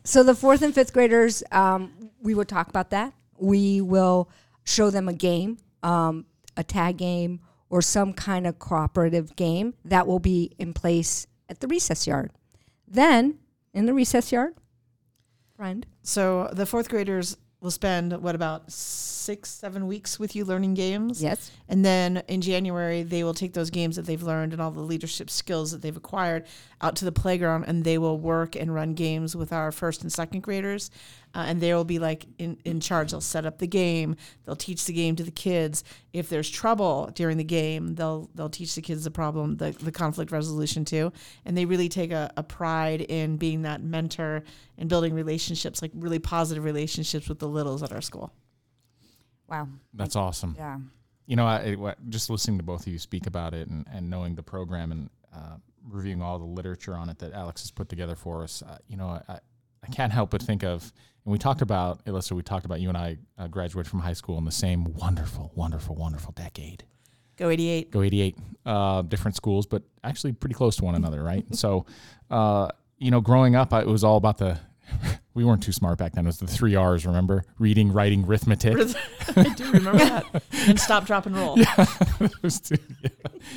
so 0.04 0.22
the 0.24 0.36
fourth 0.36 0.62
and 0.62 0.74
fifth 0.74 0.94
graders, 0.94 1.42
um, 1.52 2.12
we 2.22 2.36
will 2.36 2.46
talk 2.46 2.68
about 2.70 2.92
that. 2.92 3.14
We 3.40 3.82
will 3.82 4.30
show 4.66 4.92
them 4.92 5.08
a 5.10 5.14
game, 5.14 5.58
um, 5.82 6.26
a 6.56 6.64
tag 6.64 6.98
game, 6.98 7.40
or 7.72 7.82
some 7.82 8.14
kind 8.14 8.46
of 8.46 8.60
cooperative 8.60 9.36
game 9.36 9.74
that 9.84 10.06
will 10.06 10.20
be 10.20 10.52
in 10.60 10.74
place 10.74 11.26
at 11.50 11.60
the 11.60 11.68
recess 11.68 12.06
yard. 12.06 12.32
Then 12.88 13.40
in 13.74 13.88
the 13.88 13.94
recess 13.96 14.32
yard, 14.32 14.54
friend, 15.56 15.88
So 16.04 16.50
the 16.54 16.68
fourth 16.68 16.88
graders 16.90 17.36
will 17.66 17.72
spend 17.72 18.14
what 18.22 18.36
about 18.36 18.72
six, 18.72 19.50
seven 19.50 19.88
weeks 19.88 20.20
with 20.20 20.36
you 20.36 20.46
learning 20.46 20.76
games. 20.76 21.22
yes, 21.22 21.52
And 21.68 21.84
then 21.84 22.22
in 22.28 22.42
January, 22.42 23.02
they 23.02 23.24
will 23.24 23.34
take 23.34 23.54
those 23.54 23.72
games 23.72 23.96
that 23.96 24.06
they've 24.06 24.22
learned 24.22 24.54
and 24.54 24.62
all 24.62 24.70
the 24.70 24.82
leadership 24.82 25.32
skills 25.32 25.72
that 25.72 25.82
they've 25.82 25.98
acquired 25.98 26.46
out 26.80 26.96
to 26.98 27.06
the 27.06 27.12
playground 27.12 27.64
and 27.66 27.84
they 27.84 27.98
will 27.98 28.20
work 28.20 28.56
and 28.56 28.74
run 28.74 28.94
games 28.94 29.36
with 29.36 29.52
our 29.52 29.72
first 29.72 30.04
and 30.04 30.14
second 30.14 30.42
graders. 30.44 30.92
Uh, 31.36 31.44
and 31.48 31.60
they 31.60 31.74
will 31.74 31.84
be 31.84 32.00
like 32.00 32.26
in, 32.40 32.58
in 32.64 32.80
charge. 32.80 33.12
They'll 33.12 33.20
set 33.20 33.46
up 33.46 33.58
the 33.58 33.68
game. 33.68 34.16
They'll 34.46 34.56
teach 34.56 34.86
the 34.86 34.94
game 34.94 35.18
to 35.18 35.24
the 35.24 35.32
kids. 35.32 35.84
If 36.14 36.30
there's 36.30 36.50
trouble 36.50 37.12
during 37.14 37.36
the 37.36 37.44
game, 37.44 37.96
they'll 37.96 38.30
they'll 38.36 38.50
teach 38.50 38.74
the 38.76 38.82
kids 38.82 39.04
the 39.04 39.12
problem, 39.12 39.58
the, 39.58 39.72
the 39.72 39.92
conflict 39.92 40.32
resolution 40.32 40.86
too. 40.86 41.12
And 41.44 41.58
they 41.58 41.66
really 41.66 41.90
take 41.90 42.12
a, 42.12 42.32
a 42.38 42.44
pride 42.44 43.02
in 43.02 43.36
being 43.36 43.64
that 43.64 43.84
mentor 43.84 44.44
and 44.78 44.88
building 44.88 45.14
relationships, 45.14 45.82
like 45.82 45.92
really 45.94 46.20
positive 46.20 46.64
relationships 46.64 47.28
with 47.28 47.40
the 47.40 47.50
littles 47.50 47.84
at 47.84 47.92
our 47.92 48.02
school. 48.02 48.32
Wow. 49.50 49.68
That's 49.94 50.16
awesome. 50.16 50.56
Yeah. 50.58 50.78
You 51.28 51.36
know, 51.36 51.46
I, 51.46 51.58
it- 51.58 51.98
just 52.10 52.30
listening 52.30 52.58
to 52.60 52.64
both 52.64 52.88
of 52.88 52.94
you 52.94 53.00
speak 53.00 53.28
about 53.28 53.54
it 53.54 53.68
and, 53.68 53.86
and 53.92 54.10
knowing 54.10 54.36
the 54.36 54.44
program 54.44 54.92
and 54.92 55.10
uh, 55.34 55.58
reviewing 55.84 56.22
all 56.22 56.40
the 56.40 56.46
literature 56.46 56.96
on 56.96 57.10
it 57.10 57.20
that 57.20 57.34
Alex 57.34 57.62
has 57.62 57.72
put 57.72 57.90
together 57.90 58.16
for 58.16 58.44
us, 58.44 58.62
uh, 58.62 58.78
you 58.88 58.96
know, 58.96 59.22
I, 59.28 59.40
I 59.84 59.88
can't 59.92 60.14
help 60.14 60.30
but 60.32 60.42
think 60.42 60.64
of, 60.64 60.92
and 61.26 61.32
we 61.32 61.40
talked 61.40 61.62
about, 61.62 62.02
Elissa, 62.06 62.36
we 62.36 62.44
talked 62.44 62.66
about 62.66 62.80
you 62.80 62.90
and 62.90 62.98
I 62.98 63.18
uh, 63.38 63.48
graduated 63.48 63.90
from 63.90 64.00
high 64.00 64.14
school 64.14 64.38
in 64.38 64.46
the 64.46 64.52
same 64.52 64.84
wonderful, 64.94 65.52
wonderful, 65.56 65.96
wonderful 65.96 66.32
decade. 66.34 66.84
Go 67.38 67.50
88. 67.50 67.92
Go 67.92 68.04
88, 68.04 68.38
uh, 68.66 69.02
different 69.02 69.36
schools, 69.36 69.66
but 69.66 69.82
actually 70.04 70.34
pretty 70.34 70.54
close 70.56 70.76
to 70.78 70.86
one 70.86 70.96
another, 70.96 71.24
right? 71.24 71.44
so, 71.56 71.86
uh, 72.30 72.70
you 73.00 73.10
know, 73.12 73.22
growing 73.22 73.56
up, 73.56 73.74
I, 73.74 73.82
it 73.82 73.88
was 73.88 74.04
all 74.04 74.18
about 74.18 74.38
the, 74.38 74.60
we 75.36 75.44
weren't 75.44 75.62
too 75.62 75.72
smart 75.72 76.00
back 76.00 76.14
then. 76.14 76.26
It 76.26 76.28
was 76.30 76.40
the 76.40 76.48
three 76.48 76.76
R's, 76.76 77.06
remember? 77.06 77.44
Reading, 77.60 77.92
writing, 77.92 78.26
arithmetic. 78.26 78.76
I 79.36 79.54
do 79.54 79.72
remember 79.72 80.00
that. 80.00 80.26
And 80.68 80.80
stop, 80.80 81.06
drop, 81.06 81.28
and 81.28 81.38
roll. 81.38 81.58
It 81.60 82.42
was 82.42 82.60
too- 82.60 82.78
yeah. 83.04 83.10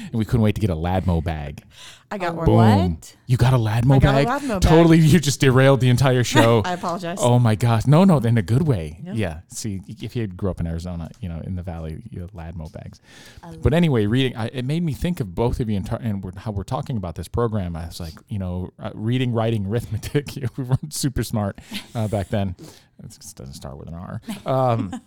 And 0.08 0.14
we 0.14 0.26
couldn't 0.26 0.42
wait 0.42 0.54
to 0.56 0.60
get 0.60 0.68
a 0.68 0.74
Ladmo 0.74 1.24
bag. 1.24 1.62
I 2.10 2.18
got 2.18 2.32
A 2.32 2.36
one. 2.36 2.44
Boom. 2.46 2.90
What? 2.90 3.16
You 3.26 3.36
got 3.38 3.54
a 3.54 3.56
Ladmo 3.56 3.96
I 3.96 3.98
got 3.98 4.14
a 4.20 4.24
bag? 4.24 4.26
Ladmo 4.26 4.48
bag. 4.48 4.62
Totally, 4.62 4.98
you 4.98 5.18
just 5.18 5.40
derailed 5.40 5.80
the 5.80 5.88
entire 5.88 6.24
show. 6.34 6.60
I 6.66 6.74
apologize. 6.74 7.16
Oh 7.20 7.38
my 7.38 7.54
gosh. 7.54 7.86
No, 7.86 8.04
no, 8.04 8.18
in 8.18 8.36
a 8.36 8.42
good 8.42 8.66
way. 8.68 9.00
Yeah. 9.02 9.12
Yeah. 9.14 9.40
See, 9.48 9.80
if 9.88 10.14
you 10.16 10.26
grew 10.26 10.50
up 10.50 10.60
in 10.60 10.66
Arizona, 10.66 11.10
you 11.20 11.30
know, 11.30 11.40
in 11.44 11.56
the 11.56 11.62
valley, 11.62 12.02
you 12.10 12.20
have 12.20 12.32
Ladmo 12.32 12.70
bags. 12.70 13.00
I 13.42 13.56
But 13.56 13.72
anyway, 13.72 14.04
reading, 14.04 14.36
I, 14.36 14.48
it 14.48 14.66
made 14.66 14.82
me 14.82 14.92
think 14.92 15.20
of 15.20 15.34
both 15.34 15.60
of 15.60 15.70
you 15.70 15.76
and, 15.76 15.86
tar- 15.86 16.00
and 16.02 16.22
we're, 16.22 16.32
how 16.36 16.50
we're 16.50 16.62
talking 16.64 16.98
about 16.98 17.14
this 17.14 17.28
program. 17.28 17.74
I 17.74 17.86
was 17.86 18.00
like, 18.00 18.14
you 18.28 18.38
know, 18.38 18.70
uh, 18.78 18.90
reading, 18.94 19.32
writing, 19.32 19.64
arithmetic. 19.66 20.28
we 20.56 20.64
weren't 20.64 20.92
super 20.92 21.22
smart 21.22 21.58
uh, 21.94 22.08
back 22.08 22.28
then. 22.28 22.56
It 23.02 23.16
doesn't 23.34 23.54
start 23.54 23.78
with 23.78 23.88
an 23.88 23.94
R. 23.94 24.20
Um, 24.44 25.00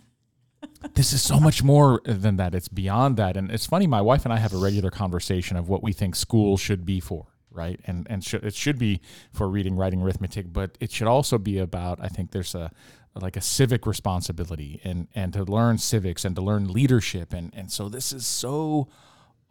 this 0.94 1.12
is 1.12 1.22
so 1.22 1.38
much 1.38 1.62
more 1.62 2.00
than 2.04 2.36
that. 2.36 2.54
It's 2.54 2.68
beyond 2.68 3.16
that. 3.18 3.36
And 3.36 3.50
it's 3.50 3.66
funny, 3.66 3.86
my 3.86 4.00
wife 4.00 4.24
and 4.24 4.32
I 4.32 4.38
have 4.38 4.54
a 4.54 4.58
regular 4.58 4.90
conversation 4.90 5.56
of 5.56 5.68
what 5.68 5.82
we 5.82 5.92
think 5.92 6.16
school 6.16 6.56
should 6.56 6.86
be 6.86 7.00
for, 7.00 7.26
right? 7.50 7.78
And 7.86 8.06
and 8.08 8.24
should, 8.24 8.44
it 8.44 8.54
should 8.54 8.78
be 8.78 9.00
for 9.32 9.48
reading, 9.48 9.76
writing, 9.76 10.02
arithmetic, 10.02 10.52
but 10.52 10.76
it 10.80 10.90
should 10.90 11.08
also 11.08 11.38
be 11.38 11.58
about, 11.58 11.98
I 12.00 12.08
think 12.08 12.30
there's 12.30 12.54
a 12.54 12.70
like 13.14 13.36
a 13.36 13.42
civic 13.42 13.86
responsibility 13.86 14.80
and 14.84 15.08
and 15.14 15.32
to 15.34 15.44
learn 15.44 15.76
civics 15.78 16.24
and 16.24 16.34
to 16.34 16.40
learn 16.40 16.72
leadership 16.72 17.34
and 17.34 17.52
and 17.54 17.70
so 17.70 17.90
this 17.90 18.10
is 18.10 18.26
so 18.26 18.88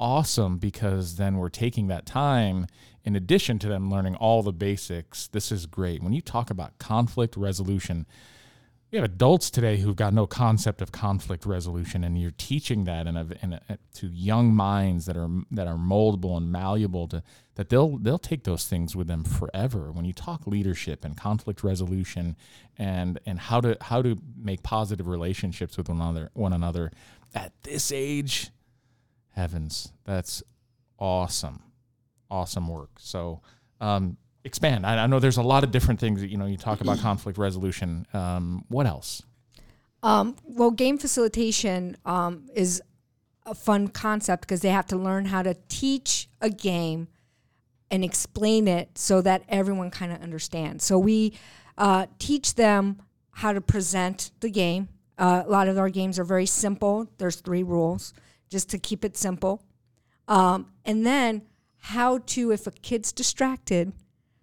awesome 0.01 0.57
because 0.57 1.15
then 1.15 1.37
we're 1.37 1.49
taking 1.49 1.87
that 1.87 2.05
time 2.05 2.67
in 3.03 3.15
addition 3.15 3.59
to 3.59 3.67
them 3.67 3.89
learning 3.89 4.15
all 4.15 4.43
the 4.43 4.51
basics 4.51 5.27
this 5.27 5.51
is 5.51 5.65
great 5.65 6.01
when 6.03 6.11
you 6.11 6.21
talk 6.21 6.49
about 6.49 6.77
conflict 6.79 7.37
resolution 7.37 8.05
we 8.91 8.97
have 8.97 9.05
adults 9.05 9.49
today 9.49 9.77
who've 9.77 9.95
got 9.95 10.13
no 10.13 10.27
concept 10.27 10.81
of 10.81 10.91
conflict 10.91 11.45
resolution, 11.45 12.03
and 12.03 12.21
you're 12.21 12.33
teaching 12.37 12.83
that 12.83 13.07
in 13.07 13.15
a, 13.15 13.25
in 13.41 13.53
a, 13.53 13.61
uh, 13.69 13.75
to 13.95 14.07
young 14.07 14.53
minds 14.53 15.05
that 15.05 15.15
are 15.15 15.29
that 15.51 15.65
are 15.65 15.77
moldable 15.77 16.35
and 16.35 16.51
malleable 16.51 17.07
to 17.07 17.23
that 17.55 17.69
they'll 17.69 17.97
they'll 17.97 18.19
take 18.19 18.43
those 18.43 18.65
things 18.65 18.93
with 18.93 19.07
them 19.07 19.23
forever. 19.23 19.93
When 19.93 20.03
you 20.03 20.11
talk 20.11 20.45
leadership 20.45 21.05
and 21.05 21.15
conflict 21.15 21.63
resolution, 21.63 22.35
and 22.77 23.17
and 23.25 23.39
how 23.39 23.61
to 23.61 23.77
how 23.79 24.01
to 24.01 24.17
make 24.35 24.61
positive 24.61 25.07
relationships 25.07 25.77
with 25.77 25.87
one 25.87 26.01
another 26.01 26.29
one 26.33 26.51
another 26.51 26.91
at 27.33 27.53
this 27.63 27.93
age, 27.93 28.51
heavens, 29.31 29.91
that's 30.05 30.43
awesome, 30.99 31.63
awesome 32.29 32.67
work. 32.67 32.91
So. 32.99 33.41
Um, 33.79 34.17
expand. 34.43 34.85
I, 34.85 35.03
I 35.03 35.07
know 35.07 35.19
there's 35.19 35.37
a 35.37 35.43
lot 35.43 35.63
of 35.63 35.71
different 35.71 35.99
things 35.99 36.21
that 36.21 36.29
you 36.29 36.37
know. 36.37 36.45
You 36.45 36.57
talk 36.57 36.81
about 36.81 36.99
conflict 37.01 37.37
resolution. 37.39 38.05
Um, 38.13 38.65
what 38.69 38.85
else? 38.85 39.23
Um, 40.03 40.35
well, 40.43 40.71
game 40.71 40.97
facilitation 40.97 41.97
um, 42.05 42.49
is 42.55 42.81
a 43.45 43.55
fun 43.55 43.87
concept 43.87 44.41
because 44.41 44.61
they 44.61 44.69
have 44.69 44.85
to 44.87 44.97
learn 44.97 45.25
how 45.25 45.43
to 45.43 45.55
teach 45.67 46.29
a 46.41 46.49
game 46.49 47.07
and 47.89 48.03
explain 48.03 48.67
it 48.67 48.97
so 48.97 49.21
that 49.21 49.43
everyone 49.49 49.91
kind 49.91 50.11
of 50.11 50.21
understands. 50.21 50.83
So 50.83 50.97
we 50.97 51.33
uh, 51.77 52.05
teach 52.19 52.55
them 52.55 53.01
how 53.31 53.53
to 53.53 53.61
present 53.61 54.31
the 54.39 54.49
game. 54.49 54.89
Uh, 55.17 55.43
a 55.45 55.49
lot 55.49 55.67
of 55.67 55.77
our 55.77 55.89
games 55.89 56.17
are 56.17 56.23
very 56.23 56.45
simple. 56.45 57.07
There's 57.17 57.35
three 57.35 57.63
rules, 57.63 58.13
just 58.51 58.69
to 58.69 58.77
keep 58.77 59.03
it 59.03 59.17
simple. 59.17 59.63
Um, 60.27 60.67
and 60.85 61.05
then 61.05 61.41
how 61.77 62.19
to, 62.19 62.51
if 62.51 62.67
a 62.67 62.71
kid's 62.71 63.11
distracted, 63.11 63.93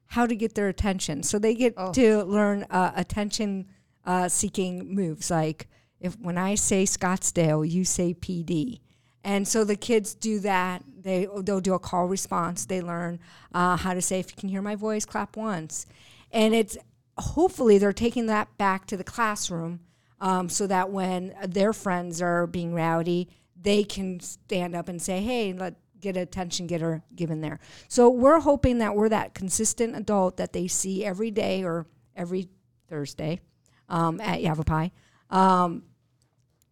how 0.06 0.26
to 0.26 0.34
get 0.34 0.54
their 0.54 0.68
attention. 0.68 1.22
So 1.22 1.38
they 1.38 1.54
get 1.54 1.76
to 1.92 2.24
learn 2.24 2.64
uh, 2.70 2.92
attention 2.96 3.66
uh, 4.04 4.28
seeking 4.28 4.94
moves 4.94 5.30
like 5.30 5.68
if 6.00 6.18
when 6.18 6.38
I 6.38 6.54
say 6.54 6.84
Scottsdale, 6.84 7.68
you 7.68 7.84
say 7.84 8.14
PD. 8.14 8.80
And 9.24 9.46
so 9.46 9.64
the 9.64 9.76
kids 9.76 10.14
do 10.14 10.38
that. 10.40 10.82
They 11.00 11.26
they'll 11.42 11.60
do 11.60 11.74
a 11.74 11.78
call 11.78 12.06
response. 12.06 12.64
They 12.64 12.80
learn 12.80 13.18
uh, 13.52 13.76
how 13.76 13.94
to 13.94 14.00
say 14.00 14.20
if 14.20 14.30
you 14.30 14.36
can 14.36 14.48
hear 14.48 14.62
my 14.62 14.76
voice, 14.76 15.04
clap 15.04 15.36
once. 15.36 15.86
And 16.30 16.54
it's 16.54 16.78
hopefully 17.18 17.78
they're 17.78 17.92
taking 17.92 18.26
that 18.26 18.56
back 18.58 18.86
to 18.86 18.96
the 18.96 19.04
classroom 19.04 19.80
um, 20.20 20.48
so 20.48 20.66
that 20.66 20.90
when 20.90 21.34
their 21.46 21.72
friends 21.72 22.22
are 22.22 22.46
being 22.46 22.74
rowdy, 22.74 23.28
they 23.60 23.84
can 23.84 24.20
stand 24.20 24.74
up 24.74 24.88
and 24.88 25.00
say, 25.00 25.20
"Hey, 25.20 25.52
let 25.52 25.74
get 26.00 26.16
attention 26.16 26.66
getter 26.66 27.02
given 27.14 27.40
there." 27.40 27.58
So 27.88 28.08
we're 28.08 28.40
hoping 28.40 28.78
that 28.78 28.94
we're 28.94 29.08
that 29.08 29.34
consistent 29.34 29.96
adult 29.96 30.36
that 30.36 30.52
they 30.52 30.68
see 30.68 31.04
every 31.04 31.30
day 31.30 31.64
or 31.64 31.86
every 32.16 32.48
Thursday 32.88 33.40
um, 33.88 34.20
at 34.20 34.42
Yavapai, 34.42 34.92
um, 35.30 35.82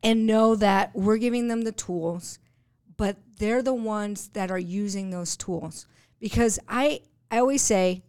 and 0.02 0.26
know 0.26 0.54
that 0.54 0.94
we're 0.94 1.16
giving 1.18 1.48
them 1.48 1.62
the 1.62 1.72
tools, 1.72 2.38
but 2.96 3.16
they're 3.38 3.62
the 3.62 3.74
ones 3.74 4.28
that 4.28 4.50
are 4.50 4.58
using 4.58 5.10
those 5.10 5.36
tools. 5.36 5.86
Because 6.20 6.58
I 6.68 7.00
I 7.30 7.38
always 7.38 7.62
say, 7.62 8.02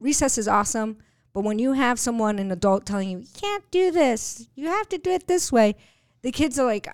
recess 0.00 0.38
is 0.38 0.48
awesome, 0.48 0.98
but 1.32 1.44
when 1.44 1.58
you 1.58 1.72
have 1.72 1.98
someone, 1.98 2.38
an 2.38 2.50
adult, 2.50 2.86
telling 2.86 3.10
you 3.10 3.18
you 3.18 3.26
can't 3.34 3.70
do 3.70 3.90
this, 3.90 4.48
you 4.54 4.68
have 4.68 4.88
to 4.90 4.98
do 4.98 5.10
it 5.10 5.26
this 5.26 5.52
way, 5.52 5.76
the 6.22 6.32
kids 6.32 6.58
are 6.58 6.66
like, 6.66 6.88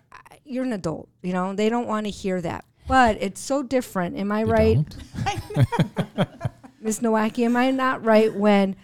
"You're 0.49 0.65
an 0.65 0.73
adult," 0.73 1.09
you 1.23 1.33
know. 1.33 1.55
They 1.55 1.69
don't 1.69 1.87
want 1.87 2.07
to 2.07 2.11
hear 2.11 2.41
that. 2.41 2.65
But 2.87 3.19
it's 3.21 3.41
so 3.41 3.63
different. 3.63 4.17
Am 4.17 4.33
I 4.33 4.41
You 4.41 4.47
right? 4.47 4.75
don't? 4.77 6.29
Miss 6.81 7.01
Nowacki, 7.01 7.45
am 7.45 7.57
I 7.57 7.71
not 7.71 8.05
right 8.05 8.33
when 8.35 8.77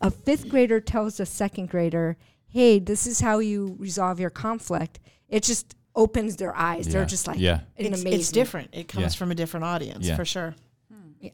a 0.00 0.10
fifth 0.10 0.48
grader 0.48 0.80
tells 0.80 1.18
a 1.18 1.26
second 1.26 1.68
grader, 1.70 2.16
hey, 2.48 2.78
this 2.78 3.06
is 3.06 3.20
how 3.20 3.38
you 3.40 3.74
resolve 3.78 4.20
your 4.20 4.30
conflict? 4.30 5.00
It 5.28 5.42
just 5.42 5.74
opens 5.96 6.36
their 6.36 6.54
eyes. 6.54 6.86
They're 6.86 7.04
just 7.06 7.26
like, 7.26 7.38
Yeah. 7.40 7.60
in 7.76 7.86
It's, 7.86 8.02
amazement. 8.02 8.14
it's 8.14 8.30
different. 8.32 8.68
It 8.72 8.86
comes 8.88 9.14
Yeah. 9.14 9.18
from 9.18 9.30
a 9.32 9.34
different 9.34 9.64
audience 9.64 10.06
Yeah. 10.06 10.14
for 10.16 10.24
sure. 10.24 10.54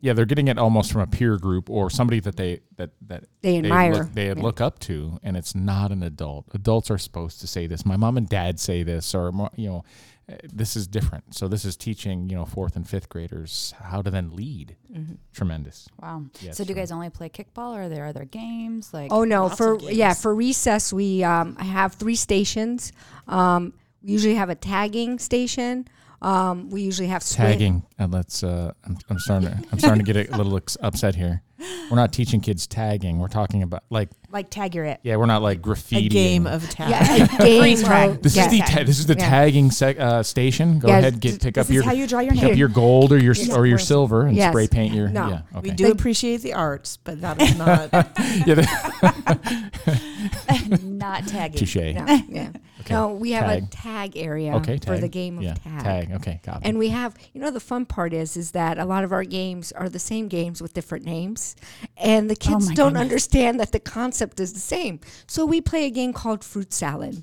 Yeah, 0.01 0.13
they're 0.15 0.25
getting 0.25 0.49
it 0.49 0.59
almost 0.59 0.93
from 0.93 1.03
a 1.03 1.07
peer 1.07 1.37
group 1.37 1.69
or 1.69 1.91
somebody 1.91 2.21
that 2.21 2.37
they 2.37 2.61
that 2.77 2.91
that 3.07 3.25
They 3.43 3.59
admire. 3.59 3.95
look, 3.95 4.13
they 4.15 4.29
Yeah. 4.29 4.35
look 4.37 4.61
up 4.61 4.79
to, 4.81 5.19
and 5.23 5.37
it's 5.37 5.55
not 5.55 5.93
an 5.93 6.03
adult. 6.03 6.47
Adults 6.55 6.91
are 6.91 6.99
supposed 6.99 7.41
to 7.41 7.47
say 7.47 7.67
this. 7.67 7.85
My 7.85 7.97
mom 7.97 8.17
and 8.17 8.29
dad 8.29 8.59
say 8.61 8.83
this, 8.83 9.15
or 9.15 9.31
you 9.57 9.69
know, 9.69 9.85
uh, 10.27 10.37
this 10.53 10.75
is 10.75 10.87
different. 10.87 11.35
So 11.35 11.49
this 11.49 11.65
is 11.67 11.77
teaching 11.77 12.31
you 12.31 12.37
know 12.37 12.47
fourth 12.47 12.77
and 12.77 12.89
fifth 12.89 13.09
graders 13.11 13.75
how 13.79 14.01
to 14.01 14.11
then 14.11 14.35
lead. 14.35 14.77
Mm-hmm. 14.93 15.15
Tremendous. 15.35 15.87
Wow. 16.01 16.25
Yes, 16.41 16.57
so 16.57 16.65
do 16.65 16.71
you 16.71 16.75
guys 16.77 16.91
only 16.91 17.11
play 17.11 17.29
kickball, 17.29 17.75
or 17.77 17.83
are 17.83 17.89
there 17.91 18.07
other 18.07 18.25
games 18.25 18.95
like? 18.95 19.13
Oh 19.13 19.25
no! 19.25 19.49
For 19.51 19.79
yeah, 19.81 20.15
for 20.15 20.35
recess 20.35 20.93
we 20.93 21.23
um, 21.25 21.57
have 21.57 21.93
three 21.95 22.17
stations. 22.17 22.91
Um, 23.29 23.75
we 24.03 24.13
usually 24.13 24.35
have 24.37 24.49
a 24.51 24.55
tagging 24.55 25.19
station. 25.19 25.89
Um, 26.25 26.71
we 26.71 26.81
usually 26.81 27.09
have 27.09 27.23
Tagging, 27.23 27.83
and 27.99 28.11
let's. 28.11 28.43
Uh, 28.43 28.73
I'm, 28.87 28.97
I'm 29.11 29.19
starting. 29.19 29.51
To, 29.51 29.63
I'm 29.71 29.79
starting 29.79 30.03
to 30.03 30.13
get 30.13 30.31
a 30.31 30.37
little 30.43 30.59
upset 30.81 31.15
here. 31.15 31.43
We're 31.91 31.97
not 31.97 32.15
teaching 32.15 32.41
kids 32.41 32.67
tagging. 32.67 33.19
We're 33.19 33.29
talking 33.29 33.63
about 33.63 33.85
like 33.91 34.09
like 34.35 34.51
tag 34.51 34.75
your 34.75 34.85
it. 34.85 35.01
yeah, 35.03 35.17
we're 35.17 35.25
not 35.27 35.41
like 35.41 35.59
A 35.59 35.61
graffiti. 35.61 36.09
game 36.09 36.47
of 36.47 36.69
tag. 36.69 36.91
Yeah, 36.91 37.25
a 37.25 37.39
game 37.39 37.63
Freeze 37.63 37.83
tag. 37.83 38.21
This 38.23 38.37
yeah. 38.37 38.45
is 38.45 38.51
the 38.51 38.59
ta- 38.59 38.83
this 38.85 38.99
is 38.99 39.07
the 39.07 39.15
Yeah. 39.15 39.29
tagging 39.31 39.71
sec- 39.71 39.99
uh, 39.99 40.23
station. 40.23 40.79
Go 40.81 40.89
Yeah, 40.89 40.99
ahead, 40.99 41.21
get 41.21 41.41
pick 41.41 41.57
up 41.57 41.71
your 41.71 41.83
how 41.85 41.93
you 41.93 42.07
draw 42.07 42.21
your 42.21 42.33
pick 42.35 42.43
name. 42.43 42.53
up 42.53 42.59
your 42.59 42.69
gold 42.69 43.13
or 43.13 43.19
your 43.19 43.35
Yeah. 43.35 43.55
or 43.57 43.67
your 43.67 43.79
silver 43.79 44.27
and 44.27 44.37
Yes. 44.37 44.53
spray 44.53 44.67
paint 44.69 44.93
your 44.95 45.09
No. 45.09 45.29
yeah 45.29 45.41
We 45.55 45.59
okay 45.71 45.71
do 45.77 45.91
appreciate 45.91 46.43
the 46.43 46.53
arts, 46.55 46.99
but 47.03 47.21
that 47.23 47.41
is 47.41 47.57
not. 47.57 47.91
yeah 48.47 48.55
the- 48.55 49.75
Not 50.83 51.27
tagging. 51.27 51.59
touche 51.59 51.77
No, 51.77 52.07
yeah. 52.29 52.51
Okay. 52.81 52.93
No, 52.95 53.09
we 53.15 53.33
have 53.33 53.49
a 53.49 53.61
Tag. 53.61 53.71
tag 53.71 54.17
area 54.17 54.55
okay 54.57 54.79
tag. 54.79 54.85
for 54.95 54.99
the 54.99 55.09
game 55.09 55.39
of 55.39 55.45
yeah 55.45 55.55
tag. 55.55 56.11
okay 56.13 56.41
got 56.43 56.57
it 56.57 56.67
And 56.67 56.79
we 56.79 56.89
have, 56.91 57.15
you 57.33 57.41
know, 57.41 57.51
the 57.51 57.61
fun 57.61 57.85
part 57.87 58.13
is, 58.13 58.37
is 58.37 58.51
that 58.53 58.79
a 58.79 58.85
lot 58.85 59.05
of 59.05 59.13
our 59.13 59.25
games 59.25 59.73
are 59.73 59.89
the 59.89 59.99
same 59.99 60.29
games 60.29 60.61
with 60.63 60.73
different 60.75 61.05
names, 61.05 61.57
and 61.97 62.29
the 62.31 62.37
kids 62.37 62.69
Oh 62.71 62.75
don't 62.75 62.89
goodness. 62.93 63.01
understand 63.03 63.61
that 63.61 63.73
the 63.73 63.81
concept 63.81 64.24
is 64.39 64.53
the 64.53 64.61
same. 64.61 65.01
So 65.27 65.45
we 65.47 65.61
play 65.61 65.85
a 65.87 65.91
game 65.91 66.13
called 66.13 66.45
fruit 66.45 66.73
salad, 66.73 67.23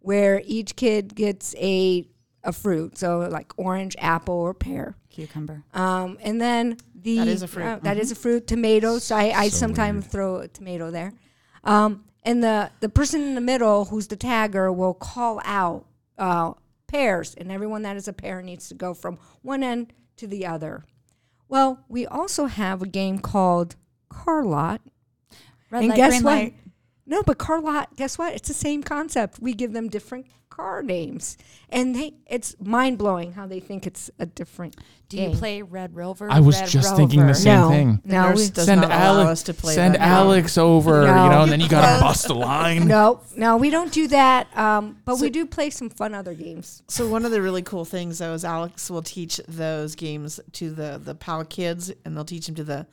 where 0.00 0.42
each 0.44 0.76
kid 0.76 1.14
gets 1.14 1.54
a 1.56 2.08
a 2.44 2.52
fruit, 2.52 2.96
so 2.96 3.20
like 3.30 3.52
orange, 3.56 3.96
apple, 3.98 4.34
or 4.34 4.54
pear. 4.54 4.94
Cucumber. 5.10 5.64
Um, 5.74 6.16
and 6.20 6.40
then 6.40 6.76
the 6.94 7.18
That 7.18 7.28
is 7.28 7.42
a 7.42 7.48
fruit. 7.48 7.64
uh, 7.64 7.78
that 7.82 7.96
is 7.98 8.12
a 8.12 8.14
fruit. 8.14 8.46
Tomatoes. 8.46 9.10
I, 9.10 9.30
I 9.30 9.48
So 9.48 9.56
sometimes 9.56 10.04
weird. 10.04 10.12
throw 10.12 10.36
a 10.36 10.48
tomato 10.48 10.90
there. 10.92 11.12
Um, 11.64 12.04
and 12.22 12.42
the 12.44 12.70
the 12.80 12.88
person 12.88 13.20
in 13.22 13.34
the 13.34 13.40
middle, 13.40 13.86
who's 13.86 14.06
the 14.06 14.16
tagger, 14.16 14.72
will 14.74 14.94
call 14.94 15.40
out 15.44 15.86
uh, 16.18 16.52
pairs, 16.86 17.34
and 17.34 17.50
everyone 17.50 17.82
that 17.82 17.96
is 17.96 18.06
a 18.06 18.12
pair 18.12 18.42
needs 18.42 18.68
to 18.68 18.74
go 18.74 18.94
from 18.94 19.18
one 19.42 19.64
end 19.64 19.92
to 20.18 20.26
the 20.28 20.46
other. 20.46 20.84
Well, 21.48 21.84
we 21.88 22.06
also 22.06 22.46
have 22.46 22.80
a 22.82 22.86
game 22.86 23.18
called 23.18 23.74
Car 24.08 24.44
Lot. 24.44 24.80
Red 25.70 25.80
and 25.80 25.88
light, 25.90 25.96
guess 25.96 26.10
green 26.12 26.24
what? 26.24 26.30
light. 26.32 26.54
No, 27.08 27.22
but 27.22 27.38
car 27.38 27.60
lot, 27.60 27.94
guess 27.96 28.18
what? 28.18 28.34
It's 28.34 28.48
the 28.48 28.54
same 28.54 28.82
concept. 28.82 29.38
We 29.40 29.54
give 29.54 29.72
them 29.72 29.88
different 29.88 30.26
car 30.50 30.82
names. 30.82 31.36
And 31.68 31.94
they 31.94 32.14
it's 32.26 32.56
mind 32.60 32.98
blowing 32.98 33.32
how 33.32 33.46
they 33.46 33.60
think 33.60 33.86
it's 33.86 34.10
a 34.18 34.26
different 34.26 34.74
Do 35.08 35.16
you 35.18 35.28
game. 35.28 35.36
play 35.36 35.62
Red 35.62 35.94
Rover? 35.94 36.28
I 36.30 36.40
was 36.40 36.58
Red 36.60 36.68
just 36.68 36.96
thinking 36.96 37.26
the 37.26 37.34
same 37.34 37.60
No. 37.60 37.68
thing. 37.68 38.00
The 38.04 38.12
No, 38.12 38.28
nurse 38.30 38.38
we- 38.40 38.50
does 38.50 38.64
send 38.64 38.80
not 38.80 38.90
allow 38.90 39.20
Alex, 39.20 39.30
us 39.30 39.42
to 39.44 39.54
play 39.54 39.74
send 39.74 39.94
that. 39.94 40.00
Alex 40.00 40.56
over, 40.58 41.02
you 41.02 41.06
know, 41.06 41.42
and 41.42 41.52
then 41.52 41.60
you 41.60 41.68
got 41.68 41.96
to 41.98 42.02
bust 42.02 42.28
a 42.28 42.34
line. 42.34 42.88
No, 42.88 43.20
no, 43.36 43.56
we 43.56 43.70
don't 43.70 43.92
do 43.92 44.08
that. 44.08 44.56
Um, 44.56 44.96
but 45.04 45.20
we 45.20 45.30
do 45.30 45.46
play 45.46 45.70
some 45.70 45.90
fun 45.90 46.12
other 46.14 46.34
games. 46.34 46.82
So 46.88 47.06
one 47.06 47.24
of 47.24 47.30
the 47.30 47.40
really 47.42 47.62
cool 47.62 47.84
things 47.84 48.18
though 48.18 48.32
is 48.32 48.44
Alex 48.44 48.90
will 48.90 49.02
teach 49.02 49.40
those 49.46 49.94
games 49.94 50.40
to 50.54 50.70
the 50.72 51.00
the 51.04 51.14
PAL 51.14 51.44
kids 51.44 51.92
and 52.04 52.16
they'll 52.16 52.24
teach 52.24 52.46
them 52.46 52.54
to 52.56 52.64
the 52.64 52.86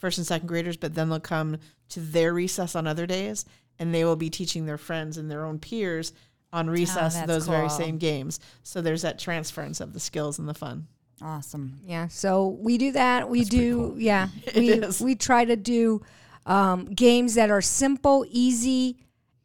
first 0.00 0.18
and 0.18 0.26
second 0.26 0.48
graders, 0.48 0.76
but 0.76 0.94
then 0.94 1.08
they'll 1.08 1.20
come 1.20 1.58
to 1.90 2.00
their 2.00 2.34
recess 2.34 2.74
on 2.74 2.86
other 2.86 3.06
days 3.06 3.44
and 3.78 3.94
they 3.94 4.04
will 4.04 4.16
be 4.16 4.30
teaching 4.30 4.66
their 4.66 4.78
friends 4.78 5.16
and 5.16 5.30
their 5.30 5.44
own 5.44 5.58
peers 5.58 6.12
on 6.52 6.68
recess 6.68 7.14
that's 7.14 7.26
those 7.26 7.46
very 7.46 7.68
same 7.70 7.96
games. 7.98 8.40
So 8.64 8.80
there's 8.80 9.02
that 9.02 9.18
transference 9.18 9.80
of 9.80 9.92
the 9.92 10.00
skills 10.00 10.38
and 10.38 10.48
the 10.48 10.54
fun. 10.54 10.88
Awesome. 11.22 11.78
Yeah, 11.84 12.08
so 12.08 12.48
we 12.48 12.78
do 12.78 12.92
that. 12.92 13.28
We 13.28 13.40
That's 13.40 13.50
do, 13.50 13.76
cool. 13.76 14.00
yeah. 14.00 14.28
It 14.46 14.56
we 14.56 14.70
is. 14.70 15.00
we 15.00 15.14
try 15.14 15.44
to 15.44 15.54
do 15.54 16.02
um, 16.46 16.86
games 16.86 17.34
that 17.34 17.50
are 17.50 17.60
simple, 17.60 18.24
easy, 18.30 18.96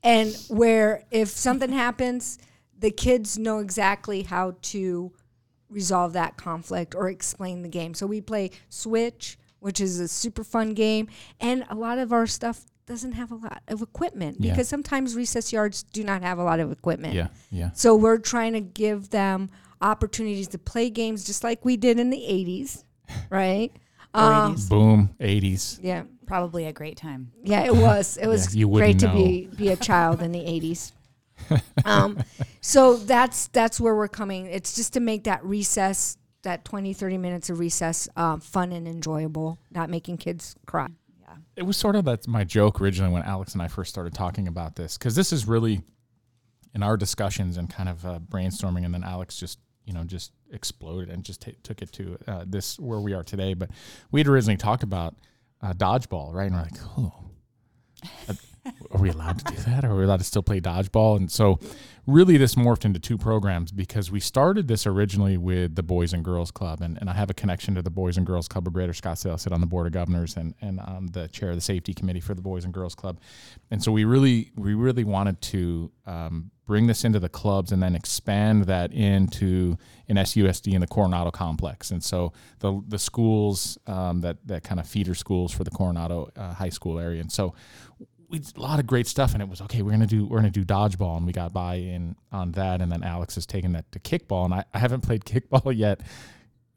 and 0.01 0.35
where 0.47 1.03
if 1.11 1.27
something 1.29 1.71
happens, 1.73 2.39
the 2.79 2.91
kids 2.91 3.37
know 3.37 3.59
exactly 3.59 4.23
how 4.23 4.55
to 4.63 5.11
resolve 5.69 6.13
that 6.13 6.37
conflict 6.37 6.95
or 6.95 7.09
explain 7.09 7.61
the 7.61 7.69
game. 7.69 7.93
So 7.93 8.07
we 8.07 8.21
play 8.21 8.51
Switch, 8.69 9.37
which 9.59 9.79
is 9.81 9.99
a 9.99 10.07
super 10.07 10.43
fun 10.43 10.73
game, 10.73 11.07
and 11.39 11.65
a 11.69 11.75
lot 11.75 11.97
of 11.97 12.11
our 12.13 12.27
stuff 12.27 12.65
doesn't 12.85 13.13
have 13.13 13.31
a 13.31 13.35
lot 13.35 13.63
of 13.67 13.81
equipment 13.81 14.37
Yeah. 14.39 14.51
because 14.51 14.67
sometimes 14.67 15.15
recess 15.15 15.51
yards 15.51 15.83
do 15.83 16.03
not 16.03 16.21
have 16.21 16.37
a 16.37 16.43
lot 16.43 16.59
of 16.59 16.71
equipment. 16.71 17.15
Yeah, 17.15 17.29
yeah. 17.51 17.71
So 17.73 17.95
we're 17.95 18.19
trying 18.19 18.53
to 18.53 18.61
give 18.61 19.09
them 19.09 19.49
opportunities 19.81 20.47
to 20.49 20.57
play 20.59 20.89
games 20.89 21.23
just 21.23 21.43
like 21.43 21.65
we 21.65 21.77
did 21.77 21.99
in 21.99 22.09
the 22.11 22.17
80s, 22.19 22.83
right? 23.29 23.71
Um, 24.13 24.55
80s. 24.55 24.69
Boom, 24.69 25.09
80s. 25.19 25.79
yeah. 25.81 26.03
Probably 26.27 26.65
a 26.65 26.73
great 26.73 26.97
time. 26.97 27.31
Yeah, 27.43 27.65
it 27.65 27.75
was. 27.75 28.17
It 28.17 28.25
was 28.27 28.55
Yeah, 28.55 28.61
you 28.61 28.67
great 28.69 28.95
wouldn't 28.95 28.99
to 29.01 29.13
be 29.13 29.47
be 29.55 29.69
a 29.69 29.75
child 29.75 30.21
in 30.23 30.31
the 30.31 30.39
80s. 30.55 30.91
Um, 31.85 32.17
so 32.61 32.95
that's 32.95 33.47
that's 33.49 33.79
where 33.79 33.93
we're 33.95 34.07
coming. 34.07 34.47
It's 34.47 34.75
just 34.75 34.93
to 34.93 34.99
make 34.99 35.25
that 35.25 35.43
recess, 35.45 36.17
that 36.45 36.65
20, 36.65 36.93
30 36.93 37.17
minutes 37.17 37.49
of 37.49 37.59
recess, 37.59 38.07
uh, 38.15 38.37
fun 38.37 38.71
and 38.71 38.87
enjoyable, 38.87 39.59
not 39.69 39.89
making 39.89 40.17
kids 40.17 40.55
cry. 40.65 40.87
Yeah. 41.21 41.35
It 41.57 41.63
was 41.63 41.77
sort 41.77 41.95
of 41.95 42.05
that's 42.05 42.27
my 42.27 42.43
joke 42.43 42.79
originally 42.79 43.11
when 43.11 43.23
Alex 43.23 43.53
and 43.53 43.61
I 43.61 43.67
first 43.67 43.91
started 43.91 44.13
talking 44.13 44.47
about 44.47 44.75
this 44.75 44.97
because 44.97 45.15
this 45.15 45.33
is 45.33 45.47
really 45.47 45.81
in 46.73 46.83
our 46.83 46.97
discussions 46.97 47.57
and 47.57 47.69
kind 47.69 47.89
of 47.89 48.05
uh, 48.05 48.19
brainstorming, 48.19 48.85
and 48.85 48.93
then 48.93 49.03
Alex 49.03 49.37
just 49.37 49.59
you 49.85 49.93
know 49.93 50.03
just 50.03 50.31
exploded 50.51 51.09
and 51.09 51.23
just 51.23 51.41
ta 51.41 51.51
took 51.63 51.81
it 51.81 51.91
to 51.93 52.17
uh, 52.27 52.45
this 52.47 52.79
where 52.79 52.99
we 52.99 53.13
are 53.13 53.23
today. 53.23 53.53
But 53.53 53.71
we 54.11 54.19
had 54.19 54.27
originally 54.27 54.57
talked 54.57 54.83
about 54.83 55.15
uh, 55.61 55.73
dodgeball, 55.73 56.33
right? 56.33 56.51
And 56.51 56.55
we're 56.55 56.61
like, 56.61 56.79
oh, 56.97 57.13
are 58.91 59.01
we 59.01 59.09
allowed 59.09 59.39
to 59.39 59.53
do 59.53 59.61
that? 59.63 59.85
Are 59.85 59.95
we 59.95 60.03
allowed 60.03 60.19
to 60.19 60.23
still 60.23 60.43
play 60.43 60.59
dodgeball? 60.59 61.17
And 61.17 61.31
so, 61.31 61.59
really, 62.07 62.37
this 62.37 62.55
morphed 62.55 62.85
into 62.85 62.99
two 62.99 63.17
programs 63.17 63.71
because 63.71 64.11
we 64.11 64.19
started 64.19 64.67
this 64.67 64.87
originally 64.87 65.37
with 65.37 65.75
the 65.75 65.83
Boys 65.83 66.13
and 66.13 66.23
Girls 66.23 66.51
Club, 66.51 66.81
and, 66.81 66.97
and 66.99 67.09
I 67.09 67.13
have 67.13 67.29
a 67.29 67.33
connection 67.33 67.75
to 67.75 67.81
the 67.81 67.89
Boys 67.89 68.17
and 68.17 68.25
Girls 68.25 68.47
Club 68.47 68.67
of 68.67 68.73
Greater 68.73 68.93
Scottsdale. 68.93 69.33
I 69.33 69.35
sit 69.37 69.53
on 69.53 69.61
the 69.61 69.67
board 69.67 69.87
of 69.87 69.93
governors 69.93 70.35
and 70.37 70.53
and 70.61 70.79
I'm 70.79 71.07
the 71.07 71.27
chair 71.27 71.49
of 71.49 71.55
the 71.55 71.61
safety 71.61 71.93
committee 71.93 72.21
for 72.21 72.33
the 72.33 72.41
Boys 72.41 72.65
and 72.65 72.73
Girls 72.73 72.95
Club, 72.95 73.19
and 73.71 73.83
so 73.83 73.91
we 73.91 74.05
really 74.05 74.51
we 74.55 74.73
really 74.73 75.03
wanted 75.03 75.41
to 75.41 75.91
um, 76.05 76.51
bring 76.65 76.87
this 76.87 77.03
into 77.03 77.19
the 77.19 77.29
clubs 77.29 77.71
and 77.71 77.81
then 77.81 77.95
expand 77.95 78.63
that 78.63 78.91
into 78.91 79.77
an 80.07 80.15
SUSD 80.15 80.73
in 80.73 80.81
the 80.81 80.87
Coronado 80.87 81.31
complex. 81.31 81.91
And 81.91 82.03
so 82.03 82.33
the 82.59 82.81
the 82.87 82.99
schools 82.99 83.77
um, 83.87 84.21
that 84.21 84.37
that 84.47 84.63
kind 84.63 84.79
of 84.79 84.87
feeder 84.87 85.15
schools 85.15 85.51
for 85.51 85.63
the 85.63 85.71
Coronado 85.71 86.29
uh, 86.35 86.53
High 86.53 86.69
School 86.69 86.99
area, 86.99 87.21
and 87.21 87.31
so 87.31 87.53
we 88.29 88.39
did 88.39 88.57
a 88.57 88.61
lot 88.61 88.79
of 88.79 88.87
great 88.87 89.07
stuff 89.07 89.33
and 89.33 89.41
it 89.41 89.47
was 89.49 89.61
okay 89.61 89.81
we're 89.81 89.91
gonna 89.91 90.05
do 90.07 90.25
we're 90.25 90.37
gonna 90.37 90.49
do 90.49 90.63
dodgeball 90.63 91.17
and 91.17 91.25
we 91.25 91.31
got 91.33 91.53
by 91.53 91.75
in 91.75 92.15
on 92.31 92.51
that 92.53 92.81
and 92.81 92.91
then 92.91 93.03
alex 93.03 93.35
has 93.35 93.45
taken 93.45 93.73
that 93.73 93.91
to 93.91 93.99
kickball 93.99 94.45
and 94.45 94.53
i, 94.53 94.63
I 94.73 94.79
haven't 94.79 95.01
played 95.01 95.23
kickball 95.25 95.75
yet 95.75 96.01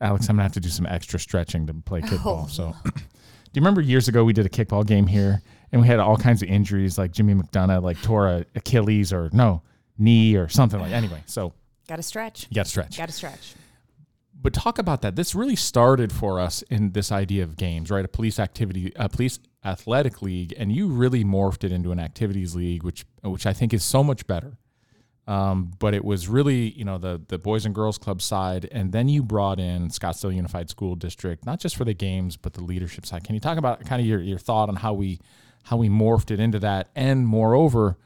alex 0.01 0.29
i'm 0.29 0.37
gonna 0.37 0.43
have 0.45 0.53
to 0.53 0.61
do 0.61 0.69
some 0.69 0.87
extra 0.87 1.19
stretching 1.19 1.67
to 1.67 1.75
play 1.75 2.01
kickball 2.03 2.45
Oh. 2.45 2.47
so 2.49 2.75
do 2.85 2.91
you 3.55 3.61
remember 3.63 3.81
years 3.81 4.09
ago 4.09 4.25
we 4.25 4.33
did 4.33 4.47
a 4.47 4.51
kickball 4.51 4.87
game 4.87 5.07
here 5.07 5.43
and 5.73 5.81
we 5.81 5.87
had 5.87 5.99
all 5.99 6.17
kinds 6.17 6.43
of 6.43 6.49
injuries 6.49 6.99
like 6.99 7.13
jimmy 7.13 7.35
mcdonough 7.35 7.83
like 7.83 8.01
tore 8.03 8.29
a 8.29 8.45
achilles 8.55 9.13
or 9.13 9.31
no 9.33 9.63
knee 9.99 10.37
or 10.37 10.49
something 10.49 10.81
like 10.81 10.93
anyway 10.93 11.23
so 11.27 11.53
Got 11.89 11.97
to 11.97 12.03
stretch. 12.03 12.47
you 12.51 12.55
got 12.55 12.65
to 12.67 12.71
stretch 12.71 12.99
Got 12.99 13.07
to 13.09 13.15
stretch. 13.15 13.55
But 14.41 14.55
talk 14.55 14.79
about 14.79 15.03
that. 15.03 15.17
This 15.17 15.35
really 15.35 15.57
started 15.57 16.13
for 16.13 16.39
us 16.39 16.63
in 16.63 16.93
this 16.93 17.11
idea 17.11 17.43
of 17.43 17.57
games, 17.57 17.91
right? 17.91 18.05
A 18.05 18.09
police 18.09 18.39
activity, 18.39 18.93
a 18.97 19.09
police 19.09 19.39
athletic 19.65 20.23
league, 20.23 20.55
and 20.57 20.73
you 20.73 20.89
really 20.89 21.25
morphed 21.25 21.65
it 21.65 21.73
into 21.73 21.91
an 21.91 21.99
activities 21.99 22.55
league, 22.55 22.83
which 22.83 23.05
which 23.23 23.47
I 23.47 23.53
think 23.53 23.75
is 23.75 23.85
so 23.85 24.05
much 24.05 24.27
better. 24.27 24.59
Um, 25.27 25.73
but 25.79 25.93
it 25.93 26.05
was 26.05 26.27
really, 26.27 26.71
you 26.71 26.85
know, 26.85 26.99
the 26.99 27.21
the 27.29 27.39
Boys 27.39 27.67
and 27.67 27.75
Girls 27.75 27.99
Club 27.99 28.23
side, 28.23 28.69
and 28.73 28.93
then 28.93 29.09
you 29.09 29.23
brought 29.23 29.61
in 29.61 29.89
Scottsdale 29.89 30.35
Unified 30.35 30.71
School 30.71 30.95
District, 30.95 31.45
not 31.45 31.61
just 31.61 31.77
for 31.77 31.85
the 31.85 31.95
games, 31.95 32.37
but 32.37 32.55
the 32.55 32.63
leadership 32.63 33.05
side. 33.05 33.25
Can 33.25 33.35
you 33.35 33.41
talk 33.41 33.59
about 33.59 33.85
kind 33.85 34.01
of 34.01 34.07
your, 34.07 34.21
your 34.21 34.39
thought 34.39 34.69
on 34.69 34.77
how 34.77 34.95
we 34.95 35.21
how 35.65 35.77
we 35.77 35.89
morphed 35.89 36.31
it 36.31 36.41
into 36.41 36.59
that, 36.61 36.89
and 36.95 37.27
moreover, 37.27 37.99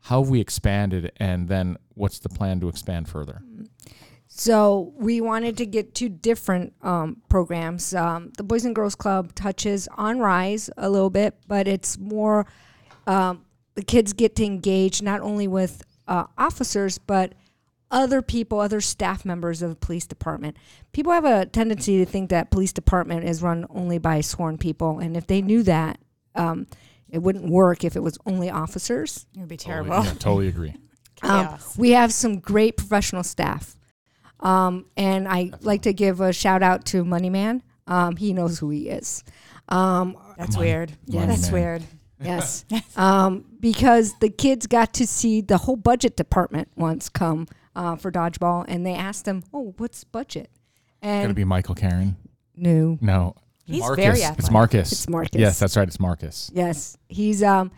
how 0.00 0.22
we 0.22 0.40
expanded, 0.40 1.12
and 1.18 1.48
then 1.48 1.76
what's 1.94 2.18
the 2.18 2.28
plan 2.28 2.58
to 2.60 2.68
expand 2.68 3.08
further? 3.08 3.42
So 4.40 4.94
we 4.96 5.20
wanted 5.20 5.58
to 5.58 5.66
get 5.66 5.94
two 5.94 6.08
different 6.08 6.72
um, 6.80 7.18
programs. 7.28 7.94
Um, 7.94 8.32
the 8.38 8.42
Boys 8.42 8.64
and 8.64 8.74
Girls 8.74 8.94
Club 8.94 9.34
touches 9.34 9.86
on 9.98 10.18
Rise 10.18 10.70
a 10.78 10.88
little 10.88 11.10
bit, 11.10 11.36
but 11.46 11.68
it's 11.68 11.98
more 11.98 12.46
um, 13.06 13.44
the 13.74 13.82
kids 13.82 14.14
get 14.14 14.36
to 14.36 14.44
engage 14.46 15.02
not 15.02 15.20
only 15.20 15.46
with 15.46 15.82
uh, 16.08 16.24
officers 16.38 16.96
but 16.96 17.34
other 17.90 18.22
people, 18.22 18.60
other 18.60 18.80
staff 18.80 19.26
members 19.26 19.60
of 19.60 19.68
the 19.68 19.76
police 19.76 20.06
department. 20.06 20.56
People 20.92 21.12
have 21.12 21.26
a 21.26 21.44
tendency 21.44 21.98
to 21.98 22.06
think 22.06 22.30
that 22.30 22.50
police 22.50 22.72
department 22.72 23.24
is 23.26 23.42
run 23.42 23.66
only 23.68 23.98
by 23.98 24.22
sworn 24.22 24.56
people, 24.56 25.00
and 25.00 25.18
if 25.18 25.26
they 25.26 25.42
knew 25.42 25.62
that, 25.64 25.98
um, 26.34 26.66
it 27.10 27.18
wouldn't 27.18 27.50
work 27.50 27.84
if 27.84 27.94
it 27.94 28.02
was 28.02 28.16
only 28.24 28.48
officers. 28.48 29.26
It 29.36 29.40
would 29.40 29.48
be 29.50 29.58
Totally- 29.58 29.90
terrible. 29.90 30.04
yeah, 30.06 30.14
totally 30.14 30.48
agree. 30.48 30.74
Um, 31.22 31.48
Chaos. 31.48 31.76
we 31.76 31.90
have 31.90 32.14
some 32.14 32.38
great 32.38 32.78
professional 32.78 33.22
staff. 33.22 33.76
Um, 34.40 34.86
and 34.96 35.28
I 35.28 35.50
like 35.60 35.82
to 35.82 35.92
give 35.92 36.20
a 36.20 36.32
shout 36.32 36.62
out 36.62 36.84
to 36.86 37.04
Moneyman. 37.04 37.62
Um, 37.86 38.16
he 38.16 38.32
knows 38.32 38.58
who 38.58 38.70
he 38.70 38.88
is. 38.88 39.22
Um, 39.68 40.16
That's 40.38 40.56
Money- 40.56 40.68
weird. 40.68 40.92
Yes. 41.06 41.26
That's 41.28 41.42
man. 41.50 41.52
weird. 41.52 41.82
yes. 42.22 42.64
um, 42.96 43.44
because 43.60 44.14
the 44.20 44.28
kids 44.30 44.66
got 44.66 44.92
to 44.94 45.06
see 45.06 45.40
the 45.40 45.56
whole 45.58 45.76
budget 45.76 46.16
department 46.16 46.68
once 46.76 47.08
come 47.08 47.46
uh, 47.74 47.96
for 47.96 48.10
dodgeball 48.12 48.64
and 48.68 48.84
they 48.84 48.94
asked 48.94 49.24
them, 49.24 49.42
Oh, 49.54 49.74
what's 49.78 50.04
budget? 50.04 50.50
And 51.02 51.22
Gonna 51.24 51.34
be 51.34 51.44
Michael 51.44 51.74
Karen. 51.74 52.16
no, 52.56 52.98
No, 53.00 53.34
He's 53.64 53.80
Marcus. 53.80 54.04
very 54.04 54.20
It's. 54.20 54.50
Marcus. 54.50 54.92
it's 54.92 55.08
Marcus. 55.08 55.40
Yes, 55.40 55.58
that's 55.58 55.76
right. 55.76 55.86
It's 55.88 56.00
Marcus. 56.00 56.50
Yes, 56.52 56.96
he's 57.08 57.42
um. 57.42 57.70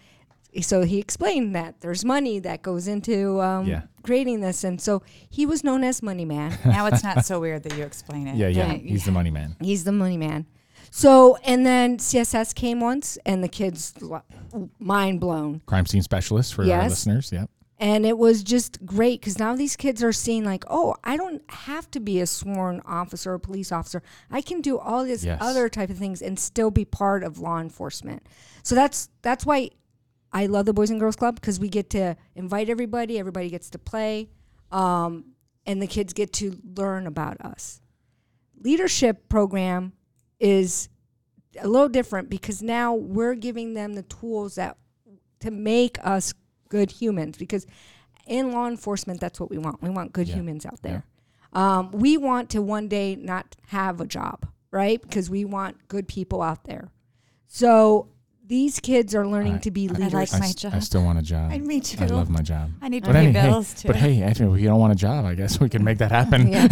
So 0.60 0.82
he 0.82 0.98
explained 0.98 1.54
that 1.56 1.80
there's 1.80 2.04
money 2.04 2.38
that 2.40 2.60
goes 2.62 2.86
into 2.86 3.40
um, 3.40 3.66
Yeah. 3.66 3.82
creating 4.02 4.40
this, 4.40 4.64
and 4.64 4.80
so 4.80 5.02
he 5.30 5.46
was 5.46 5.64
known 5.64 5.82
as 5.82 6.02
Money 6.02 6.24
Man. 6.26 6.58
now 6.66 6.86
it's 6.86 7.02
not 7.02 7.24
so 7.24 7.40
weird 7.40 7.62
that 7.62 7.76
you 7.76 7.84
explain 7.84 8.26
it. 8.26 8.36
Yeah, 8.36 8.48
yeah. 8.48 8.68
Right. 8.68 8.82
He's 8.82 9.04
the 9.04 9.12
money 9.12 9.30
man. 9.30 9.56
He's 9.60 9.84
the 9.84 9.92
money 9.92 10.16
man. 10.18 10.46
So, 10.90 11.36
and 11.44 11.64
then 11.64 11.96
CSS 11.96 12.54
came 12.54 12.80
once, 12.80 13.16
and 13.24 13.42
the 13.42 13.48
kids 13.48 13.94
mind 14.78 15.20
blown. 15.20 15.62
Crime 15.66 15.86
scene 15.86 16.02
specialist 16.02 16.54
for 16.54 16.62
our 16.70 16.82
listeners. 16.88 17.32
Yep. 17.32 17.48
And 17.78 18.06
it 18.06 18.16
was 18.16 18.44
just 18.44 18.84
great 18.86 19.20
because 19.20 19.38
now 19.40 19.56
these 19.56 19.74
kids 19.74 20.04
are 20.04 20.12
seeing, 20.12 20.44
like, 20.44 20.64
oh, 20.68 20.94
I 21.02 21.16
don't 21.16 21.42
have 21.50 21.90
to 21.92 22.00
be 22.00 22.20
a 22.20 22.26
sworn 22.26 22.80
officer 22.84 23.32
or 23.32 23.38
police 23.40 23.72
officer. 23.72 24.02
I 24.30 24.40
can 24.40 24.60
do 24.60 24.78
all 24.78 25.02
these 25.04 25.24
Yes. 25.24 25.38
other 25.40 25.68
type 25.68 25.90
of 25.90 25.98
things 25.98 26.22
and 26.22 26.38
still 26.38 26.70
be 26.70 26.84
part 26.84 27.24
of 27.24 27.38
law 27.38 27.58
enforcement. 27.58 28.24
So 28.62 28.74
that's 28.76 29.08
that's 29.22 29.44
why 29.44 29.70
I 30.32 30.46
love 30.46 30.66
the 30.66 30.72
Boys 30.72 30.90
and 30.90 30.98
Girls 30.98 31.16
Club 31.16 31.34
because 31.36 31.60
we 31.60 31.68
get 31.68 31.90
to 31.90 32.16
invite 32.34 32.68
everybody. 32.70 33.18
Everybody 33.18 33.50
gets 33.50 33.68
to 33.70 33.78
play, 33.78 34.30
um, 34.70 35.24
and 35.66 35.80
the 35.82 35.86
kids 35.86 36.12
get 36.12 36.32
to 36.34 36.58
learn 36.76 37.06
about 37.06 37.40
us. 37.40 37.80
Leadership 38.62 39.28
program 39.28 39.92
is 40.40 40.88
a 41.60 41.68
little 41.68 41.88
different 41.88 42.30
because 42.30 42.62
now 42.62 42.94
we're 42.94 43.34
giving 43.34 43.74
them 43.74 43.92
the 43.94 44.02
tools 44.04 44.54
that 44.54 44.76
to 45.40 45.50
make 45.50 45.98
us 46.04 46.32
good 46.68 46.90
humans 46.90 47.36
because 47.36 47.66
in 48.26 48.52
law 48.52 48.66
enforcement 48.68 49.20
that's 49.20 49.38
what 49.38 49.50
we 49.50 49.58
want 49.58 49.82
we 49.82 49.90
want 49.90 50.12
good 50.12 50.26
Yeah. 50.28 50.36
humans 50.36 50.64
out 50.64 50.80
there 50.82 51.04
um, 51.52 51.90
we 51.90 52.16
want 52.16 52.48
to 52.50 52.62
one 52.62 52.88
day 52.88 53.16
not 53.16 53.56
have 53.66 54.00
a 54.00 54.06
job 54.06 54.46
right 54.70 55.02
because 55.02 55.28
we 55.28 55.44
want 55.44 55.88
good 55.88 56.08
people 56.08 56.40
out 56.40 56.64
there 56.64 56.88
so 57.46 58.08
these 58.52 58.80
kids 58.80 59.14
are 59.14 59.26
learning 59.26 59.54
I- 59.54 59.58
to 59.66 59.70
be 59.70 59.88
I- 59.88 59.92
leaders. 59.94 60.12
like 60.12 60.34
I, 60.34 60.38
my 60.40 60.44
s- 60.44 60.54
job. 60.54 60.72
I 60.74 60.80
still 60.80 61.02
want 61.04 61.18
a 61.18 61.22
job. 61.22 61.50
I 61.52 61.58
me 61.58 61.80
too. 61.80 62.02
I 62.04 62.06
love 62.06 62.28
my 62.28 62.42
job. 62.42 62.70
I 62.82 62.90
need 62.90 63.02
to 63.04 63.08
But 63.08 63.14
pay 63.14 63.26
any- 63.28 63.38
hey, 63.38 63.48
bills 63.48 63.72
too. 63.72 63.88
But 63.88 63.96
hey, 63.96 64.20
Anthony, 64.22 64.52
if 64.54 64.60
you 64.60 64.68
don't 64.68 64.78
want 64.78 64.92
a 64.92 64.96
job, 64.96 65.24
I 65.24 65.34
guess 65.34 65.58
we 65.58 65.70
can 65.70 65.82
make 65.82 65.96
that 65.98 66.10
happen. 66.12 66.48
yeah, 66.52 66.68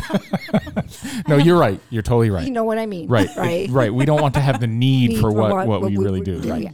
no, 1.28 1.36
you're 1.36 1.58
right. 1.58 1.80
You're 1.88 2.02
totally 2.02 2.28
right. 2.30 2.44
you 2.44 2.50
know 2.52 2.64
what 2.64 2.76
I 2.78 2.84
mean, 2.84 3.08
right, 3.08 3.28
Right, 3.36 3.68
right. 3.70 3.94
We 3.94 4.04
don't 4.04 4.20
want 4.20 4.34
to 4.34 4.40
have 4.40 4.60
the 4.60 4.66
need, 4.66 5.10
Need 5.10 5.20
for 5.20 5.30
what, 5.32 5.66
what, 5.66 5.80
we, 5.80 5.96
we 5.96 6.04
really 6.04 6.18
would 6.20 6.42
do. 6.42 6.50
Right. 6.50 6.62
yeah. 6.64 6.70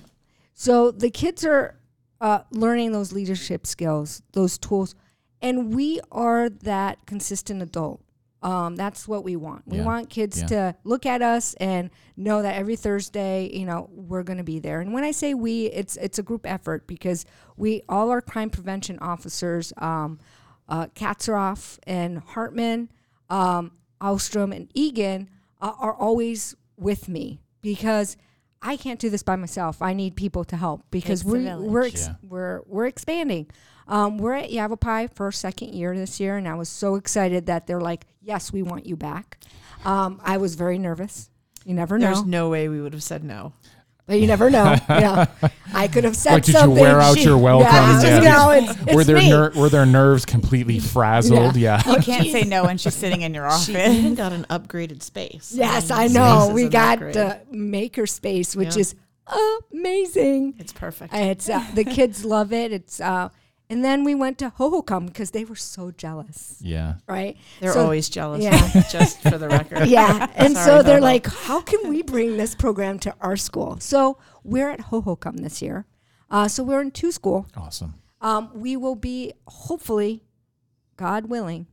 So 0.55 0.91
the 0.91 1.11
kids 1.11 1.45
are 1.45 1.79
uh, 2.21 2.41
learning 2.51 2.91
those 2.93 3.13
leadership 3.13 3.67
skills, 3.67 4.23
those 4.33 4.59
tools, 4.59 4.95
and 5.41 5.73
we 5.75 6.01
are 6.11 6.49
that 6.49 7.05
consistent 7.07 7.63
adult. 7.63 8.01
Um, 8.43 8.77
that's 8.77 9.09
what 9.09 9.25
we 9.25 9.35
want. 9.35 9.67
We 9.67 9.79
Yeah. 9.79 9.85
want 9.85 10.11
kids 10.11 10.41
Yeah. 10.43 10.47
to 10.49 10.77
look 10.85 11.07
at 11.07 11.23
us 11.23 11.55
and 11.55 11.91
know 12.17 12.43
that 12.43 12.55
every 12.55 12.77
Thursday, 12.77 13.51
you 13.53 13.65
know, 13.65 13.89
we're 13.93 14.23
going 14.23 14.37
to 14.39 14.45
be 14.45 14.59
there. 14.59 14.81
And 14.81 14.93
when 14.93 15.05
I 15.05 15.11
say 15.11 15.35
we, 15.35 15.67
it's 15.67 15.97
it's 15.97 16.19
a 16.19 16.23
group 16.23 16.47
effort 16.49 16.87
because 16.87 17.25
we 17.57 17.83
all 17.89 18.11
our 18.11 18.21
crime 18.21 18.51
prevention 18.51 18.99
officers. 19.01 19.73
Um, 19.79 20.19
uh, 20.69 20.87
Katzeroff 20.89 21.79
and 21.87 22.19
Hartman, 22.19 22.91
um, 23.31 23.73
Alstrom 24.01 24.55
and 24.55 24.69
Egan 24.75 25.31
uh, 25.61 25.73
are 25.79 25.95
always 25.95 26.55
with 26.77 27.09
me 27.09 27.41
because 27.63 28.17
I 28.61 28.77
can't 28.77 28.99
do 28.99 29.09
this 29.09 29.23
by 29.23 29.37
myself. 29.37 29.81
I 29.81 29.95
need 29.95 30.17
people 30.17 30.45
to 30.45 30.57
help 30.57 30.83
because 30.91 31.21
Takes 31.23 31.33
we, 31.33 31.45
village. 31.45 31.71
we're 31.71 31.87
ex- 31.87 32.07
Yeah. 32.09 32.15
we're 32.29 32.63
we're 32.67 32.87
expanding. 32.87 33.47
Um, 33.89 34.19
we're 34.19 34.35
at 34.35 34.51
Yavapai 34.51 35.09
for 35.15 35.27
our 35.27 35.33
second 35.33 35.75
year 35.75 35.97
this 35.97 36.19
year, 36.21 36.37
and 36.37 36.49
I 36.49 36.55
was 36.55 36.69
so 36.69 36.97
excited 36.97 37.47
that 37.47 37.67
they're 37.67 37.81
like, 37.81 38.05
"Yes, 38.21 38.53
we 38.53 38.63
want 38.63 38.87
you 38.87 38.97
back." 38.97 39.39
Um, 39.85 40.21
I 40.25 40.39
was 40.39 40.55
very 40.57 40.79
nervous. 40.79 41.31
You 41.65 41.75
never 41.75 41.99
know, 41.99 42.07
There's 42.07 42.25
no 42.25 42.49
way 42.49 42.69
we 42.69 42.81
would 42.81 42.93
have 42.93 43.03
said 43.03 43.23
no. 43.25 43.53
but 44.07 44.21
you 44.21 44.27
never 44.29 44.51
know. 44.51 44.73
you 44.89 45.01
know, 45.01 45.27
I 45.75 45.89
could 45.89 46.05
have 46.05 46.15
said 46.17 46.33
Like, 46.35 46.45
did 46.45 46.53
something. 46.55 46.77
you 46.77 46.81
wear 46.83 47.01
out 47.01 47.21
your 47.21 47.37
welcome? 47.39 47.67
Yeah, 47.75 48.03
Yeah. 48.03 48.17
you 48.19 48.25
know, 48.25 48.51
it's, 48.71 48.81
it's 48.83 48.95
were 48.95 49.03
their 49.05 49.17
ner- 49.21 49.51
were 49.57 49.69
their 49.69 49.85
nerves 49.87 50.25
completely 50.25 50.79
frazzled? 50.79 51.57
Yeah. 51.57 51.83
you 51.91 51.99
can't 52.03 52.29
say 52.31 52.43
no 52.45 52.65
when 52.65 52.79
she's 52.79 52.95
sitting 52.95 53.23
in 53.23 53.35
your 53.35 53.49
She 53.59 53.77
office. 53.77 53.95
even 53.97 54.15
got 54.15 54.33
an 54.33 54.45
upgraded 54.49 55.03
space. 55.03 55.53
Yes, 55.55 55.91
I 55.91 56.07
know. 56.07 56.51
We 56.55 56.69
got 56.69 56.95
upgrade. 56.99 57.15
the 57.15 57.41
maker 57.51 58.07
space, 58.07 58.55
which 58.55 58.75
Yeah. 58.77 58.81
is 58.83 58.95
amazing. 59.73 60.55
It's 60.59 60.73
perfect. 60.73 61.13
It's 61.15 61.49
uh, 61.49 61.65
the 61.75 61.85
kids 61.85 62.25
love 62.25 62.53
it. 62.53 62.73
It's 62.73 63.01
uh, 63.01 63.29
and 63.69 63.85
then 63.85 64.05
we 64.05 64.15
went 64.15 64.39
to 64.39 64.51
Hohokam 64.59 65.07
because 65.07 65.33
they 65.33 65.45
were 65.45 65.57
so 65.57 65.91
jealous, 65.91 66.57
Yeah. 66.61 66.95
right? 67.09 67.37
They're 67.61 67.73
so- 67.73 67.83
always 67.85 68.09
jealous. 68.09 68.43
Yeah. 68.43 68.83
just 68.91 69.21
for 69.23 69.39
the 69.39 69.49
record. 69.49 69.89
Yeah, 69.89 70.29
and 70.37 70.55
Sorry, 70.55 70.67
so 70.67 70.83
they're 70.83 70.99
Hoho. 71.01 71.03
like, 71.03 71.27
"How 71.27 71.61
can 71.61 71.89
we 71.89 72.03
bring 72.03 72.37
this 72.37 72.55
program 72.55 72.99
to 73.01 73.15
our 73.21 73.37
school?" 73.37 73.79
So 73.81 74.19
we're 74.45 74.71
at 74.71 74.81
Hohokam 74.91 75.41
this 75.43 75.61
year. 75.63 75.87
Uh, 76.31 76.49
so 76.49 76.63
we're 76.65 76.81
in 76.81 76.91
two 76.91 77.13
school. 77.13 77.47
Awesome. 77.57 77.95
Um, 78.21 78.51
we 78.55 78.77
will 78.77 78.97
be 78.97 79.33
hopefully, 79.47 80.25
God 80.97 81.27
willing, 81.27 81.67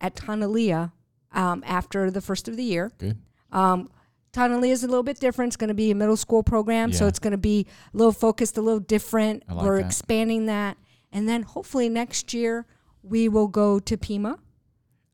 at 0.00 0.14
Tonalea 0.16 0.92
um, 1.32 1.62
after 1.66 2.10
the 2.10 2.20
first 2.20 2.48
of 2.48 2.56
the 2.56 2.64
year. 2.64 2.90
Good. 2.98 3.18
Um, 3.52 3.90
Tonalea 4.32 4.70
is 4.70 4.82
a 4.84 4.86
little 4.88 5.02
bit 5.02 5.18
different. 5.20 5.50
It's 5.50 5.56
going 5.56 5.68
to 5.68 5.74
be 5.74 5.90
a 5.90 5.94
middle 5.94 6.16
school 6.16 6.42
program, 6.42 6.92
so 6.92 7.06
it's 7.06 7.18
going 7.18 7.30
to 7.32 7.38
be 7.38 7.66
a 7.94 7.96
little 7.96 8.12
focused, 8.12 8.58
a 8.58 8.62
little 8.62 8.80
different. 8.80 9.42
I 9.48 9.54
like 9.54 9.64
We're 9.64 9.78
that. 9.80 9.86
expanding 9.86 10.46
that, 10.46 10.76
and 11.16 11.28
then 11.28 11.42
hopefully 11.42 11.88
next 11.88 12.32
year 12.34 12.66
we 13.02 13.28
will 13.28 13.48
go 13.48 13.78
to 13.80 13.96
Pima 13.96 14.38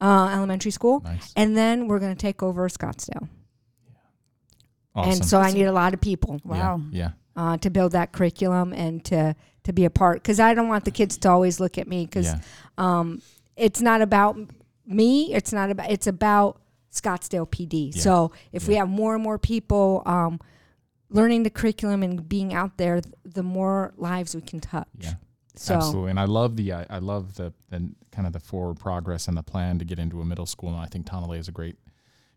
uh, 0.01 0.29
Elementary 0.35 0.71
School, 0.73 1.01
Nice. 1.05 1.33
and 1.37 1.57
then 1.57 1.87
we're 1.87 1.99
going 2.01 2.15
to 2.15 2.21
take 2.21 2.43
over 2.43 2.69
Scottsdale. 2.69 3.29
Awesome. 4.95 5.13
And 5.13 5.25
so 5.25 5.39
I 5.39 5.53
need 5.53 5.65
a 5.65 5.73
lot 5.73 5.95
of 5.95 6.01
people 6.01 6.41
Wow. 6.45 6.81
Yeah. 6.91 7.13
uh, 7.37 7.57
to 7.59 7.71
build 7.71 7.93
that 7.93 8.13
curriculum 8.13 8.73
and 8.73 9.05
to 9.07 9.35
to 9.65 9.73
be 9.73 9.85
a 9.85 9.91
part 9.91 10.17
because 10.23 10.41
I 10.41 10.55
don't 10.55 10.69
want 10.69 10.85
the 10.85 10.91
kids 10.91 11.17
to 11.19 11.29
always 11.31 11.61
look 11.61 11.79
at 11.79 11.87
me 11.87 12.05
because 12.05 12.27
Yeah. 12.27 12.41
um, 12.79 13.23
it's 13.57 13.81
not 13.81 14.03
about 14.03 14.37
me. 14.85 15.33
It's 15.33 15.53
not 15.53 15.71
about. 15.71 15.91
It's 15.91 16.07
about 16.09 16.61
Scottsdale 16.93 17.49
PD. 17.49 17.93
Yeah. 17.95 18.03
So 18.03 18.33
if 18.51 18.67
we 18.69 18.75
have 18.75 18.89
more 18.89 19.15
and 19.15 19.23
more 19.23 19.39
people 19.39 20.03
um, 20.05 20.41
learning 21.11 21.45
the 21.45 21.51
curriculum 21.51 22.03
and 22.03 22.29
being 22.29 22.53
out 22.53 22.77
there, 22.77 23.01
th- 23.01 23.15
the 23.25 23.43
more 23.45 23.95
lives 23.97 24.35
we 24.35 24.41
can 24.43 24.61
touch. 24.61 24.87
So 25.55 25.75
Absolutely, 25.75 26.11
and 26.11 26.21
I 26.21 26.25
love 26.25 26.57
the 26.57 26.73
I, 26.73 26.87
I 26.89 26.99
love 26.99 27.35
the, 27.35 27.53
the 27.69 27.91
kind 28.11 28.27
of 28.27 28.33
the 28.33 28.41
forward 28.41 28.79
progress 28.79 29.29
and 29.29 29.37
the 29.37 29.43
plan 29.43 29.79
to 29.79 29.85
get 29.85 29.99
into 29.99 30.21
a 30.21 30.25
middle 30.25 30.47
school, 30.47 30.71
and 30.71 30.79
I 30.79 30.87
think 30.87 31.07
Tonalea 31.07 31.39
is 31.39 31.49
a 31.49 31.53
great 31.53 31.77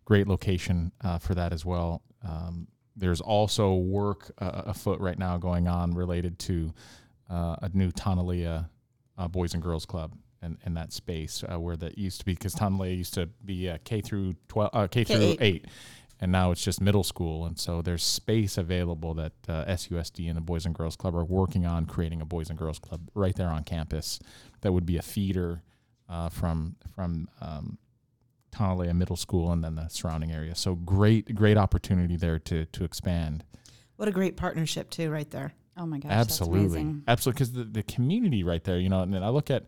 great 0.04 0.28
location 0.28 0.92
uh, 1.04 1.18
for 1.18 1.34
that 1.34 1.54
as 1.54 1.66
well. 1.66 2.02
Um, 2.24 2.68
there's 2.96 3.22
also 3.22 3.76
work 3.76 4.32
uh, 4.40 4.64
afoot 4.66 5.00
right 5.00 5.18
now 5.18 5.38
going 5.38 5.68
on 5.68 5.94
related 5.94 6.40
to 6.40 6.74
uh, 7.30 7.56
a 7.62 7.70
new 7.74 7.92
Tonalea 7.92 8.70
uh, 9.18 9.28
Boys 9.28 9.54
and 9.54 9.64
Girls 9.64 9.86
Club 9.86 10.14
and 10.42 10.58
in 10.66 10.74
that 10.76 10.94
space 10.94 11.44
uh, 11.52 11.60
where 11.60 11.76
that 11.76 11.98
used 11.98 12.20
to 12.20 12.26
be 12.26 12.34
because 12.34 12.54
Tonalea 12.54 12.98
used 12.98 13.14
to 13.16 13.28
be 13.44 13.70
uh, 13.70 13.78
K 13.84 14.02
through 14.02 14.36
twelve 14.48 14.70
uh, 14.74 14.88
K 14.88 15.04
through 15.04 15.18
K-8. 15.18 15.42
eight. 15.42 15.66
And 16.22 16.32
now 16.32 16.52
it's 16.52 16.64
just 16.64 16.80
middle 16.80 17.04
school, 17.04 17.46
and 17.46 17.60
so 17.60 17.82
there's 17.82 18.04
space 18.04 18.58
available 18.58 19.14
that 19.16 19.34
uh, 19.50 19.66
SUSD 19.66 20.28
and 20.28 20.38
the 20.38 20.42
Boys 20.42 20.66
and 20.66 20.74
Girls 20.74 20.96
Club 20.96 21.14
are 21.14 21.26
working 21.26 21.66
on 21.66 21.86
creating 21.86 22.22
a 22.22 22.26
Boys 22.26 22.50
and 22.50 22.58
Girls 22.58 22.80
Club 22.80 23.10
right 23.14 23.36
there 23.36 23.50
on 23.50 23.66
campus. 23.66 24.20
That 24.62 24.72
would 24.72 24.86
be 24.86 24.98
a 24.98 25.02
feeder 25.02 25.62
uh, 26.08 26.30
from 26.30 26.78
from 26.96 27.28
um, 27.42 27.78
Tonalea 28.52 28.96
Middle 28.96 29.18
School 29.18 29.52
and 29.52 29.64
then 29.64 29.76
the 29.76 29.90
surrounding 29.90 30.32
area. 30.32 30.56
So 30.56 30.76
great, 30.76 31.36
great 31.36 31.58
opportunity 31.58 32.16
there 32.16 32.40
to 32.40 32.66
to 32.66 32.84
expand. 32.86 33.44
What 33.98 34.08
a 34.08 34.12
great 34.12 34.38
partnership 34.38 34.90
too, 34.90 35.10
right 35.10 35.30
there. 35.30 35.54
Oh 35.78 35.86
my 35.86 36.00
gosh. 36.00 36.12
Absolutely, 36.12 36.60
That's 36.60 36.74
amazing. 36.74 37.04
absolutely, 37.08 37.36
because 37.36 37.52
the, 37.52 37.64
the 37.66 37.84
community 37.84 38.44
right 38.44 38.64
there, 38.64 38.80
you 38.80 38.88
know, 38.88 39.02
and 39.02 39.14
then 39.14 39.24
I 39.24 39.30
look 39.30 39.52
at 39.52 39.66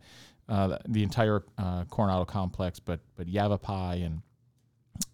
uh, 0.48 0.78
the 0.88 1.02
entire 1.02 1.44
uh, 1.58 1.84
Coronado 1.84 2.24
complex, 2.24 2.80
but 2.80 3.00
but 3.16 3.28
Yavapai 3.28 4.02
and 4.02 4.22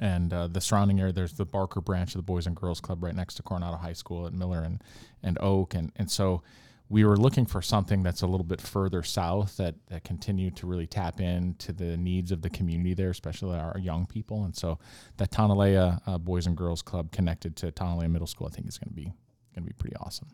and 0.01 0.33
uh, 0.33 0.49
the 0.49 0.61
surrounding 0.61 1.01
area. 1.01 1.13
There's 1.13 1.35
the 1.35 1.45
Barker 1.45 1.81
branch 1.81 2.15
of 2.15 2.19
the 2.19 2.23
Boys 2.23 2.47
and 2.47 2.57
Girls 2.57 2.81
Club 2.81 3.03
right 3.03 3.15
next 3.15 3.35
to 3.35 3.43
Coronado 3.43 3.77
High 3.77 3.93
School 3.93 4.27
at 4.27 4.33
Miller 4.33 4.63
and 4.63 4.83
and 5.23 5.39
Oak, 5.41 5.75
and 5.75 5.93
and 5.97 6.11
so 6.11 6.43
we 6.89 7.05
were 7.05 7.17
looking 7.17 7.47
for 7.47 7.63
something 7.63 8.03
that's 8.03 8.23
a 8.23 8.27
little 8.27 8.45
bit 8.45 8.61
further 8.61 9.03
south 9.03 9.57
that 9.57 9.75
that 9.89 10.05
continued 10.05 10.57
to 10.57 10.67
really 10.67 10.87
tap 10.87 11.21
into 11.21 11.73
the 11.73 11.97
needs 11.97 12.31
of 12.33 12.43
the 12.43 12.51
community 12.51 12.95
there, 12.95 13.11
especially 13.11 13.59
our 13.59 13.79
young 13.79 14.07
people, 14.07 14.45
and 14.45 14.55
so 14.55 14.79
that 15.17 15.31
Tonalea 15.31 16.01
uh, 16.07 16.19
Boys 16.19 16.47
and 16.47 16.57
Girls 16.57 16.83
Club 16.83 17.11
connected 17.11 17.57
to 17.57 17.73
Tonalea 17.73 18.11
Middle 18.11 18.27
School, 18.27 18.47
I 18.47 18.51
think 18.51 18.69
is 18.69 18.79
going 18.79 18.91
to 18.91 18.95
be 18.95 19.13
going 19.55 19.67
to 19.67 19.73
be 19.73 19.73
pretty 19.73 19.97
awesome. 19.97 20.29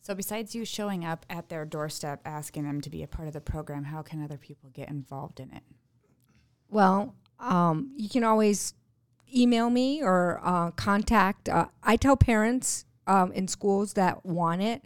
So 0.00 0.16
besides 0.16 0.52
you 0.52 0.64
showing 0.64 1.04
up 1.04 1.24
at 1.30 1.48
their 1.48 1.64
doorstep 1.64 2.20
asking 2.24 2.64
them 2.64 2.80
to 2.80 2.90
be 2.90 3.04
a 3.04 3.06
part 3.06 3.28
of 3.28 3.34
the 3.34 3.40
program, 3.40 3.84
how 3.84 4.02
can 4.02 4.22
other 4.22 4.36
people 4.36 4.68
get 4.70 4.88
involved 4.88 5.38
in 5.38 5.52
it? 5.52 5.62
Well, 6.68 7.14
um, 7.42 7.92
you 7.96 8.08
can 8.08 8.24
always 8.24 8.72
email 9.34 9.68
me 9.70 10.02
or 10.02 10.40
uh, 10.42 10.70
contact. 10.72 11.48
Uh, 11.48 11.66
I 11.82 11.96
tell 11.96 12.16
parents 12.16 12.84
um, 13.06 13.32
in 13.32 13.48
schools 13.48 13.92
that 13.94 14.24
want 14.24 14.62
it, 14.62 14.82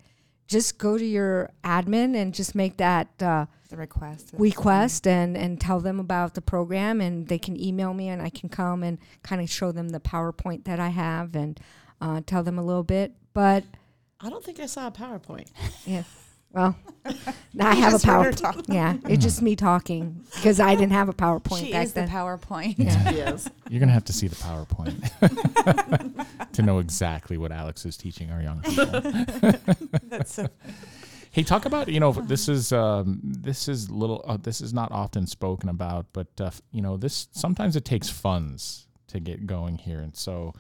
just 0.49 0.79
go 0.79 0.97
to 0.97 1.05
your 1.05 1.51
admin 1.65 2.17
and 2.17 2.33
just 2.33 2.55
make 2.55 2.77
that 2.79 3.09
uh, 3.21 3.47
The 3.69 3.77
request. 3.77 4.31
request 4.39 5.07
and, 5.07 5.37
and 5.37 5.61
tell 5.61 5.81
them 5.81 5.99
about 6.01 6.35
the 6.35 6.41
program, 6.41 7.01
and 7.01 7.27
they 7.29 7.39
can 7.39 7.61
email 7.61 7.93
me, 7.95 8.09
and 8.09 8.23
I 8.23 8.31
can 8.31 8.49
come 8.49 8.83
and 8.83 8.99
kind 9.23 9.43
of 9.43 9.51
show 9.51 9.73
them 9.73 9.89
the 9.91 10.01
PowerPoint 10.01 10.65
that 10.65 10.79
I 10.81 10.89
have 10.91 11.35
and 11.35 11.59
uh, 12.01 12.21
tell 12.27 12.43
them 12.45 12.59
a 12.59 12.65
little 12.65 12.85
bit. 12.85 13.13
But 13.35 13.65
I 14.21 14.31
don't 14.31 14.43
think 14.45 14.61
I 14.61 14.67
saw 14.67 14.87
a 14.87 14.91
PowerPoint. 14.93 15.49
yeah, 15.85 16.05
well, 16.57 16.77
now 17.55 17.69
I 17.71 17.75
have 17.75 17.93
a 17.93 17.97
Just 17.97 18.07
heard 18.07 18.25
her 18.25 18.31
PowerPoint. 18.33 18.37
talk. 18.41 18.65
Yeah, 18.69 18.97
it's 19.09 19.23
just 19.23 19.43
me 19.43 19.55
talking 19.55 20.25
because 20.35 20.59
I 20.59 20.75
didn't 20.75 20.93
have 20.93 21.09
a 21.09 21.13
PowerPoint 21.13 21.61
She 21.67 21.71
back 21.73 21.85
is 21.85 21.93
the 21.93 22.01
then. 22.01 22.09
PowerPoint. 22.09 22.75
Yeah. 22.79 23.11
yes. 23.11 23.49
You're 23.69 23.81
gonna 23.81 23.93
have 23.93 24.05
to 24.07 24.13
see 24.13 24.27
the 24.29 24.37
PowerPoint 24.37 24.93
to 26.53 26.63
know 26.63 26.79
exactly 26.79 27.37
what 27.37 27.53
Alex 27.53 27.85
is 27.85 27.97
teaching 27.97 28.31
our 28.31 28.43
young 28.43 28.63
people. 28.63 28.87
That's 30.05 30.35
so 30.35 30.49
Hey, 31.31 31.43
talk 31.43 31.67
about 31.67 31.89
you 31.89 32.01
know 32.01 32.13
this 32.13 32.49
is 32.49 32.73
um, 32.73 33.21
this 33.23 33.69
is 33.69 33.91
little 33.91 34.25
uh, 34.27 34.39
this 34.39 34.61
is 34.63 34.73
not 34.73 34.91
often 34.91 35.27
spoken 35.27 35.69
about, 35.69 36.07
but 36.15 36.29
uh, 36.41 36.45
f- 36.47 36.63
you 36.73 36.81
know 36.81 36.97
this 36.97 37.29
sometimes 37.33 37.77
it 37.77 37.85
takes 37.85 38.09
funds 38.09 38.87
to 39.09 39.21
get 39.21 39.47
going 39.47 39.77
here, 39.77 40.01
and 40.01 40.17
so 40.17 40.55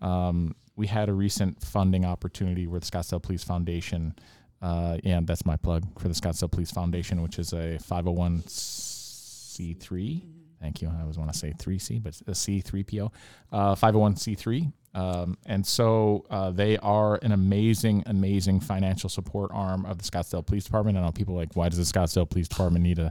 um, 0.00 0.54
we 0.76 0.86
had 0.86 1.08
a 1.08 1.12
recent 1.12 1.60
funding 1.60 2.04
opportunity 2.04 2.66
with 2.68 2.88
Scottsdale 2.88 3.20
Police 3.20 3.42
Foundation, 3.42 4.14
uh, 4.62 4.98
and 5.04 5.26
that's 5.26 5.44
my 5.46 5.56
plug 5.56 5.84
for 5.98 6.08
the 6.08 6.14
Scottsdale 6.14 6.50
Police 6.50 6.70
Foundation, 6.70 7.22
which 7.22 7.38
is 7.38 7.52
a 7.52 7.78
501c3. 7.88 10.22
Thank 10.60 10.82
you. 10.82 10.92
I 10.94 11.00
always 11.00 11.16
want 11.16 11.32
to 11.32 11.38
say 11.38 11.54
3C, 11.56 12.02
but 12.02 12.20
a 12.26 12.32
C3PO, 12.32 13.10
uh, 13.50 13.74
501c3. 13.74 14.70
Um, 14.92 15.38
and 15.46 15.64
so 15.66 16.26
uh, 16.28 16.50
they 16.50 16.76
are 16.78 17.18
an 17.22 17.30
amazing, 17.32 18.02
amazing 18.06 18.60
financial 18.60 19.08
support 19.08 19.50
arm 19.54 19.86
of 19.86 19.98
the 19.98 20.04
Scottsdale 20.04 20.44
Police 20.44 20.64
Department. 20.64 20.98
I 20.98 21.02
know 21.02 21.12
people 21.12 21.34
like, 21.34 21.54
why 21.54 21.70
does 21.70 21.78
the 21.78 21.84
Scottsdale 21.84 22.28
Police 22.28 22.48
Department 22.48 22.82
need 22.82 22.98
a, 22.98 23.10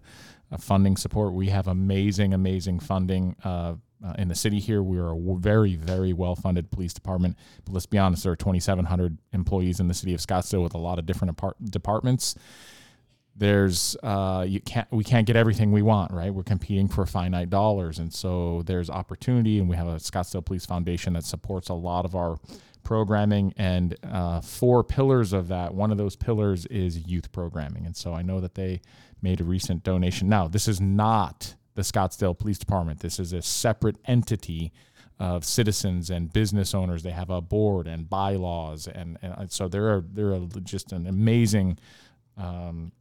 a 0.51 0.59
funding 0.59 0.97
support? 0.97 1.33
We 1.33 1.49
have 1.49 1.67
amazing, 1.67 2.33
amazing 2.33 2.81
funding 2.81 3.35
uh, 4.05 4.13
in 4.17 4.27
the 4.27 4.35
city 4.35 4.59
here. 4.59 4.81
We 4.81 4.97
are 4.97 5.11
a 5.11 5.35
very, 5.37 5.75
very 5.75 6.13
well 6.13 6.35
funded 6.35 6.71
police 6.71 6.93
department. 6.93 7.37
But 7.65 7.73
let's 7.73 7.85
be 7.85 7.97
honest, 7.97 8.23
there 8.23 8.31
are 8.31 8.37
2,700 8.37 9.17
employees 9.33 9.79
in 9.79 9.87
the 9.87 9.93
city 9.93 10.13
of 10.13 10.19
Scottsdale 10.19 10.63
with 10.63 10.73
a 10.73 10.79
lot 10.79 10.99
of 10.99 11.05
different 11.05 11.31
apart- 11.31 11.57
departments. 11.63 12.35
There's 13.35 13.95
uh, 14.03 14.45
you 14.47 14.59
can't 14.59 14.91
we 14.91 15.05
can't 15.05 15.25
get 15.25 15.37
everything 15.37 15.71
we 15.71 15.81
want, 15.81 16.11
right? 16.11 16.33
We're 16.33 16.43
competing 16.43 16.89
for 16.89 17.05
finite 17.05 17.49
dollars, 17.49 17.97
and 17.97 18.13
so 18.13 18.63
there's 18.65 18.89
opportunity. 18.89 19.59
And 19.59 19.69
we 19.69 19.77
have 19.77 19.87
a 19.87 19.95
Scottsdale 19.95 20.43
Police 20.43 20.65
Foundation 20.65 21.13
that 21.13 21.23
supports 21.23 21.69
a 21.69 21.73
lot 21.73 22.03
of 22.03 22.15
our 22.15 22.37
programming 22.83 23.53
and 23.55 23.95
uh, 24.03 24.41
four 24.41 24.83
pillars 24.83 25.31
of 25.31 25.47
that. 25.47 25.73
One 25.73 25.89
of 25.89 25.97
those 25.97 26.17
pillars 26.17 26.65
is 26.65 27.07
youth 27.07 27.31
programming, 27.31 27.85
and 27.85 27.95
so 27.95 28.13
I 28.13 28.23
know 28.23 28.41
that 28.41 28.55
they 28.55 28.81
made 29.21 29.39
a 29.39 29.45
recent 29.45 29.83
donation. 29.83 30.27
Now, 30.27 30.49
this 30.49 30.67
is 30.67 30.81
not 30.81 31.55
the 31.79 31.83
Scottsdale 31.83 32.37
Police 32.37 32.59
Department. 32.59 32.99
This 32.99 33.19
is 33.19 33.31
a 33.31 33.41
separate 33.41 33.95
entity 34.05 34.73
of 35.17 35.45
citizens 35.45 36.09
and 36.09 36.31
business 36.31 36.73
owners. 36.73 37.03
They 37.03 37.11
have 37.11 37.29
a 37.29 37.39
board 37.39 37.87
and 37.87 38.09
bylaws, 38.09 38.85
and, 38.87 39.17
and 39.21 39.49
so 39.49 39.69
they're 39.69 40.01
they're 40.01 40.39
just 40.63 40.91
an 40.91 41.07
amazing 41.07 41.79
um, 42.37 42.91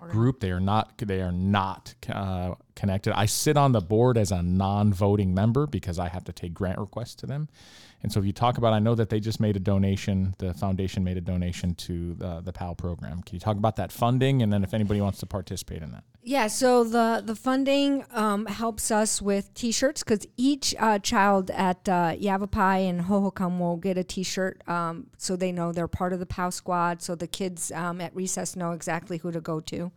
group. 0.00 0.40
They 0.40 0.50
are 0.52 0.60
not 0.60 0.96
they 0.96 1.20
are 1.20 1.32
not 1.32 1.94
uh, 2.10 2.54
connected. 2.74 3.12
I 3.14 3.26
sit 3.26 3.58
on 3.58 3.72
the 3.72 3.82
board 3.82 4.16
as 4.16 4.32
a 4.32 4.42
non-voting 4.42 5.34
member 5.34 5.66
because 5.66 5.98
I 5.98 6.08
have 6.08 6.24
to 6.24 6.32
take 6.32 6.54
grant 6.54 6.78
requests 6.78 7.14
to 7.16 7.26
them. 7.26 7.48
And 8.02 8.12
so 8.12 8.20
if 8.20 8.26
you 8.26 8.32
talk 8.32 8.58
about, 8.58 8.72
I 8.72 8.78
know 8.78 8.94
that 8.94 9.10
they 9.10 9.18
just 9.18 9.40
made 9.40 9.56
a 9.56 9.60
donation. 9.60 10.34
The 10.38 10.54
foundation 10.54 11.02
made 11.02 11.16
a 11.16 11.20
donation 11.20 11.74
to 11.74 12.14
the 12.14 12.40
the 12.40 12.52
PAL 12.52 12.76
program. 12.76 13.22
Can 13.22 13.34
you 13.34 13.40
talk 13.40 13.56
about 13.56 13.76
that 13.76 13.90
funding 13.90 14.42
and 14.42 14.52
then 14.52 14.62
if 14.62 14.72
anybody 14.72 15.00
wants 15.00 15.18
to 15.20 15.26
participate 15.26 15.82
in 15.82 15.90
that? 15.92 16.04
Yeah, 16.22 16.46
so 16.46 16.84
the 16.84 17.22
the 17.24 17.34
funding 17.34 18.04
um, 18.10 18.46
helps 18.46 18.90
us 18.90 19.20
with 19.20 19.52
T-shirts 19.54 20.02
because 20.04 20.26
each 20.36 20.74
uh, 20.78 20.98
child 20.98 21.50
at 21.50 21.88
uh, 21.88 22.14
Yavapai 22.18 22.86
and 22.86 23.02
Hohokam 23.02 23.58
will 23.58 23.76
get 23.76 23.96
a 23.96 24.04
T-shirt, 24.04 24.62
um, 24.68 25.06
so 25.16 25.36
they 25.36 25.52
know 25.52 25.72
they're 25.72 25.88
part 25.88 26.12
of 26.12 26.18
the 26.18 26.26
POW 26.26 26.50
squad. 26.50 27.02
So 27.02 27.14
the 27.14 27.26
kids 27.26 27.72
um, 27.72 28.00
at 28.00 28.14
recess 28.14 28.56
know 28.56 28.72
exactly 28.72 29.18
who 29.18 29.32
to 29.32 29.40
go 29.40 29.60
to, 29.60 29.90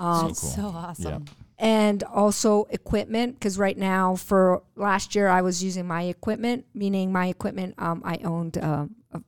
um, 0.00 0.34
So 0.34 0.40
cool. 0.40 0.50
So 0.50 0.62
awesome. 0.76 1.24
And 1.58 2.02
also 2.04 2.66
equipment 2.70 3.34
because 3.34 3.58
right 3.58 3.78
now 3.78 4.14
for 4.16 4.62
last 4.76 5.14
year 5.14 5.28
I 5.28 5.42
was 5.42 5.62
using 5.64 5.86
my 5.86 6.02
equipment, 6.02 6.66
meaning 6.74 7.12
my 7.12 7.26
equipment 7.28 7.74
um, 7.78 8.02
I 8.04 8.18
owned 8.24 8.58
uh, 8.58 8.86
a 9.12 9.20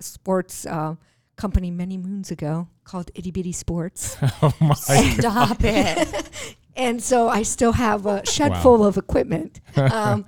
sports 0.00 0.64
uh, 0.66 0.94
company 1.36 1.70
many 1.70 1.96
moons 1.96 2.30
ago 2.30 2.68
called 2.84 3.10
Itty 3.14 3.30
Bitty 3.30 3.52
Sports. 3.52 4.16
oh 4.42 4.52
my 4.60 4.74
Stop 4.74 5.58
it. 5.62 6.56
and 6.76 7.02
so 7.02 7.28
I 7.28 7.42
still 7.42 7.72
have 7.72 8.06
a 8.06 8.24
shed 8.26 8.52
Wow. 8.52 8.62
full 8.62 8.86
of 8.86 8.96
equipment. 8.96 9.60
Um, 9.76 10.26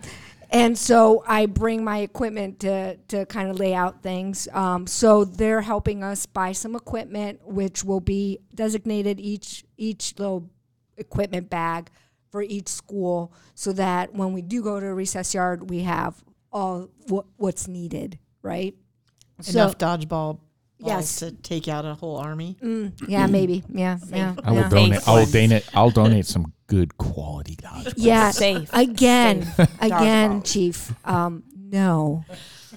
and 0.50 0.78
so 0.78 1.24
I 1.26 1.46
bring 1.46 1.82
my 1.84 1.98
equipment 1.98 2.60
to, 2.60 2.96
to 3.08 3.26
kind 3.26 3.50
of 3.50 3.58
lay 3.58 3.74
out 3.74 4.02
things. 4.02 4.46
Um, 4.52 4.86
so 4.86 5.24
they're 5.24 5.60
helping 5.62 6.04
us 6.04 6.24
buy 6.26 6.52
some 6.52 6.76
equipment, 6.76 7.40
which 7.44 7.82
will 7.82 8.00
be 8.00 8.38
designated 8.54 9.18
each 9.20 9.64
each 9.76 10.14
little 10.18 10.48
equipment 10.96 11.50
bag 11.50 11.90
for 12.30 12.42
each 12.42 12.68
school, 12.68 13.32
so 13.54 13.72
that 13.72 14.14
when 14.14 14.32
we 14.32 14.42
do 14.42 14.62
go 14.62 14.80
to 14.80 14.86
a 14.86 14.94
recess 14.94 15.32
yard, 15.34 15.70
we 15.70 15.80
have 15.80 16.22
all 16.52 16.88
what, 17.08 17.26
what's 17.36 17.68
needed, 17.68 18.18
right? 18.42 18.74
Enough 19.48 19.78
dodgeball 19.78 20.08
balls 20.08 20.40
Yes. 20.78 21.16
to 21.16 21.32
take 21.32 21.68
out 21.68 21.84
a 21.84 21.94
whole 21.94 22.16
army. 22.16 22.56
Mm, 22.62 23.08
yeah, 23.08 23.26
maybe. 23.26 23.62
Yeah, 23.68 23.98
yeah. 24.10 24.34
I 24.42 24.50
will 24.50 24.60
yeah. 24.60 24.68
donate. 24.68 25.08
I 25.08 25.14
will 25.14 25.26
donate. 25.26 25.68
I'll 25.74 25.90
donate 25.90 26.26
some 26.26 26.52
good 26.66 26.96
quality 26.98 27.56
dodge. 27.56 27.94
Yeah, 27.96 28.30
Safe. 28.30 28.68
again, 28.72 29.44
Safe. 29.44 29.68
again, 29.80 30.40
Dodgeball. 30.40 30.52
Chief. 30.52 30.94
Um, 31.06 31.44
no, 31.54 32.24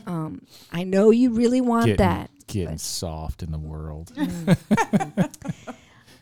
um, 0.05 0.41
I 0.71 0.83
know 0.83 1.11
you 1.11 1.31
really 1.31 1.61
want 1.61 1.85
Getting, 1.85 1.97
that. 1.97 2.29
getting 2.47 2.77
soft 2.77 3.43
in 3.43 3.51
the 3.51 3.59
world. 3.59 4.11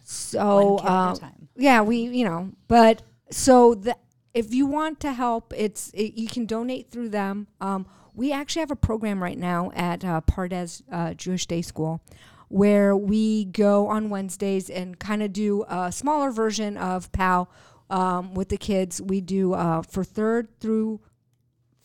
So, 0.10 0.76
One 0.76 1.16
yeah, 1.58 1.82
we, 1.82 1.98
you 1.98 2.24
know, 2.24 2.52
but 2.68 3.02
so 3.32 3.74
the 3.74 3.96
if 4.34 4.54
you 4.54 4.68
want 4.68 5.00
to 5.00 5.14
help, 5.14 5.54
it's 5.56 5.90
it, 5.94 6.14
you 6.14 6.28
can 6.28 6.46
donate 6.46 6.92
through 6.92 7.10
them. 7.10 7.48
Um, 7.60 7.88
we 8.14 8.32
actually 8.32 8.62
have 8.62 8.72
a 8.72 8.76
program 8.76 9.22
right 9.22 9.38
now 9.38 9.72
at 9.76 10.06
uh, 10.06 10.22
Pardes 10.22 10.84
uh, 10.92 11.14
Jewish 11.14 11.46
Day 11.46 11.62
School 11.62 12.02
where 12.50 12.96
we 12.96 13.46
go 13.46 13.88
on 13.88 14.10
Wednesdays 14.10 14.70
and 14.70 14.98
kind 15.00 15.22
of 15.22 15.34
do 15.34 15.66
a 15.68 15.92
smaller 15.92 16.32
version 16.32 16.78
of 16.78 17.12
POW 17.12 17.48
um, 17.90 18.34
with 18.34 18.50
the 18.50 18.58
kids. 18.58 19.02
We 19.02 19.22
do 19.22 19.54
uh, 19.54 19.82
for 19.82 20.04
third 20.04 20.48
through 20.60 21.02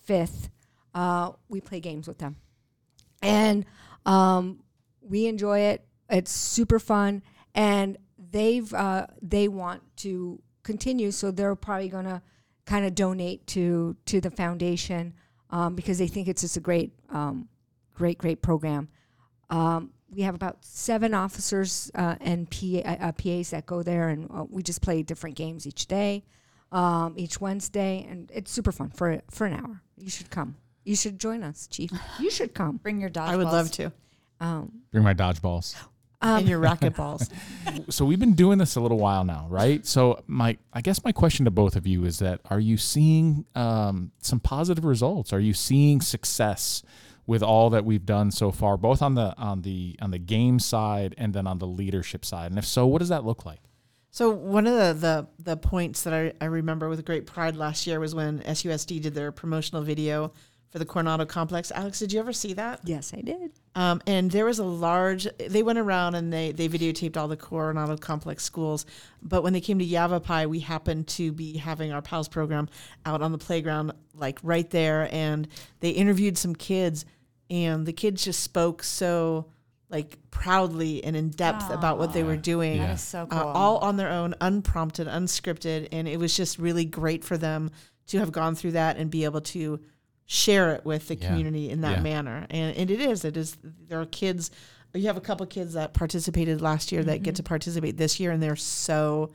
fifth, 0.02 0.50
uh, 0.94 1.32
we 1.48 1.60
play 1.60 1.80
games 1.80 2.06
with 2.06 2.18
them. 2.18 2.36
And 3.22 3.64
um, 4.06 4.62
we 5.00 5.26
enjoy 5.26 5.60
it. 5.60 5.84
It's 6.08 6.32
super 6.32 6.78
fun. 6.78 7.22
And 7.54 7.98
they've 8.32 8.72
uh, 8.74 9.06
they 9.20 9.46
want 9.48 9.82
to 9.98 10.42
continue, 10.64 11.10
so 11.10 11.30
they're 11.30 11.54
probably 11.54 11.88
gonna 11.88 12.22
kind 12.66 12.84
of 12.84 12.94
donate 12.94 13.46
to 13.48 13.96
to 14.06 14.20
the 14.20 14.30
foundation 14.30 15.14
um, 15.50 15.74
because 15.74 15.98
they 15.98 16.08
think 16.08 16.28
it's 16.28 16.42
just 16.42 16.56
a 16.56 16.60
great, 16.60 16.92
um, 17.10 17.48
great, 17.94 18.18
great 18.18 18.42
program. 18.42 18.88
Um, 19.50 19.90
we 20.10 20.22
have 20.22 20.34
about 20.34 20.64
seven 20.64 21.14
officers 21.14 21.90
uh, 21.94 22.16
and 22.20 22.50
PA, 22.50 22.80
uh, 22.84 23.12
PAs 23.12 23.50
that 23.50 23.66
go 23.66 23.82
there, 23.82 24.08
and 24.08 24.28
uh, 24.34 24.44
we 24.48 24.62
just 24.62 24.82
play 24.82 25.02
different 25.02 25.36
games 25.36 25.66
each 25.66 25.86
day, 25.86 26.24
um, 26.72 27.14
each 27.16 27.40
Wednesday, 27.40 28.06
and 28.08 28.30
it's 28.34 28.50
super 28.50 28.72
fun 28.72 28.90
for 28.90 29.20
for 29.30 29.46
an 29.46 29.54
hour. 29.54 29.82
You 29.96 30.10
should 30.10 30.30
come. 30.30 30.56
You 30.84 30.96
should 30.96 31.18
join 31.20 31.44
us, 31.44 31.68
Chief. 31.68 31.92
You 32.18 32.30
should 32.30 32.54
come. 32.54 32.78
Bring 32.78 33.00
your 33.00 33.10
dodgeballs. 33.10 33.28
I 33.28 33.36
would 33.36 33.46
love 33.46 33.70
to. 33.72 33.92
Um, 34.40 34.82
Bring 34.90 35.04
my 35.04 35.14
dodgeballs. 35.14 35.76
And 36.22 36.48
your 36.48 36.58
racket 36.58 36.94
balls. 36.94 37.28
so 37.88 38.04
we've 38.04 38.20
been 38.20 38.34
doing 38.34 38.58
this 38.58 38.76
a 38.76 38.80
little 38.80 38.98
while 38.98 39.24
now, 39.24 39.46
right? 39.48 39.84
So 39.86 40.22
my, 40.26 40.56
I 40.72 40.80
guess 40.80 41.04
my 41.04 41.12
question 41.12 41.44
to 41.44 41.50
both 41.50 41.76
of 41.76 41.86
you 41.86 42.04
is 42.04 42.18
that: 42.20 42.40
Are 42.50 42.60
you 42.60 42.76
seeing 42.76 43.44
um, 43.54 44.12
some 44.20 44.40
positive 44.40 44.84
results? 44.84 45.32
Are 45.32 45.40
you 45.40 45.54
seeing 45.54 46.00
success 46.00 46.82
with 47.26 47.42
all 47.42 47.70
that 47.70 47.84
we've 47.84 48.04
done 48.04 48.30
so 48.30 48.50
far, 48.50 48.76
both 48.76 49.02
on 49.02 49.14
the 49.14 49.34
on 49.36 49.62
the 49.62 49.96
on 50.00 50.10
the 50.10 50.18
game 50.18 50.58
side 50.58 51.14
and 51.18 51.34
then 51.34 51.46
on 51.46 51.58
the 51.58 51.66
leadership 51.66 52.24
side? 52.24 52.50
And 52.50 52.58
if 52.58 52.66
so, 52.66 52.86
what 52.86 52.98
does 52.98 53.08
that 53.08 53.24
look 53.24 53.44
like? 53.44 53.60
So 54.10 54.28
one 54.28 54.66
of 54.66 54.74
the, 54.74 54.92
the 54.92 55.52
the 55.52 55.56
points 55.56 56.02
that 56.02 56.12
I, 56.12 56.32
I 56.40 56.44
remember 56.44 56.88
with 56.88 57.04
great 57.04 57.26
pride 57.26 57.56
last 57.56 57.86
year 57.86 57.98
was 57.98 58.14
when 58.14 58.40
SUSD 58.40 59.00
did 59.00 59.14
their 59.14 59.32
promotional 59.32 59.82
video 59.82 60.32
for 60.72 60.78
the 60.78 60.86
Coronado 60.86 61.26
complex. 61.26 61.70
Alex, 61.70 61.98
did 61.98 62.14
you 62.14 62.18
ever 62.18 62.32
see 62.32 62.54
that? 62.54 62.80
yes, 62.84 63.12
I 63.14 63.20
did. 63.20 63.52
Um, 63.74 64.00
and 64.06 64.30
there 64.30 64.46
was 64.46 64.58
a 64.58 64.64
large. 64.64 65.28
They 65.38 65.62
went 65.62 65.78
around 65.78 66.14
and 66.14 66.32
they 66.32 66.52
they 66.52 66.66
videotaped 66.68 67.16
all 67.18 67.28
the 67.28 67.36
Coronado 67.36 67.98
complex 67.98 68.42
schools. 68.42 68.86
But 69.22 69.42
when 69.42 69.52
they 69.52 69.60
came 69.60 69.78
to 69.78 69.84
Yavapai, 69.84 70.46
we 70.46 70.60
happened 70.60 71.08
to 71.08 71.30
be 71.30 71.58
having 71.58 71.92
our 71.92 72.00
pals 72.00 72.26
program 72.26 72.70
out 73.04 73.20
on 73.20 73.32
the 73.32 73.38
playground, 73.38 73.92
like 74.14 74.38
right 74.42 74.68
there, 74.70 75.08
and 75.12 75.46
they 75.80 75.90
interviewed 75.90 76.38
some 76.38 76.54
kids, 76.54 77.04
and 77.50 77.84
the 77.84 77.92
kids 77.92 78.24
just 78.24 78.40
spoke 78.40 78.82
so 78.82 79.46
like 79.90 80.16
proudly 80.30 81.04
and 81.04 81.14
in 81.14 81.28
depth 81.28 81.68
about 81.68 81.98
what 81.98 82.14
they 82.14 82.22
were 82.22 82.38
doing. 82.38 82.76
Yeah. 82.76 82.86
That 82.86 82.94
is 82.94 83.02
so 83.02 83.26
cool. 83.26 83.38
Uh, 83.38 83.44
all 83.44 83.76
on 83.78 83.98
their 83.98 84.10
own, 84.10 84.34
unprompted, 84.40 85.06
unscripted, 85.06 85.88
and 85.92 86.08
it 86.08 86.18
was 86.18 86.34
just 86.34 86.58
really 86.58 86.86
great 86.86 87.22
for 87.22 87.36
them 87.36 87.70
to 88.06 88.18
have 88.18 88.32
gone 88.32 88.54
through 88.54 88.72
that 88.72 88.96
and 88.96 89.10
be 89.10 89.24
able 89.24 89.42
to 89.42 89.80
share 90.32 90.72
it 90.74 90.82
with 90.86 91.08
the 91.08 91.14
Yeah. 91.14 91.28
community 91.28 91.68
in 91.68 91.82
that 91.82 91.98
Yeah. 91.98 92.02
manner. 92.02 92.46
And, 92.48 92.74
and 92.74 92.90
it 92.90 93.00
is, 93.00 93.22
it 93.26 93.36
is. 93.36 93.58
There 93.88 94.00
are 94.00 94.06
kids. 94.06 94.50
You 94.94 95.06
have 95.08 95.18
a 95.18 95.20
couple 95.20 95.44
kids 95.46 95.74
that 95.74 95.92
participated 95.92 96.62
last 96.62 96.90
year 96.90 97.04
that 97.04 97.16
Mm-hmm. 97.16 97.22
get 97.24 97.34
to 97.36 97.42
participate 97.42 97.98
this 97.98 98.18
year, 98.18 98.30
and 98.30 98.42
they're 98.42 98.56
so 98.56 99.30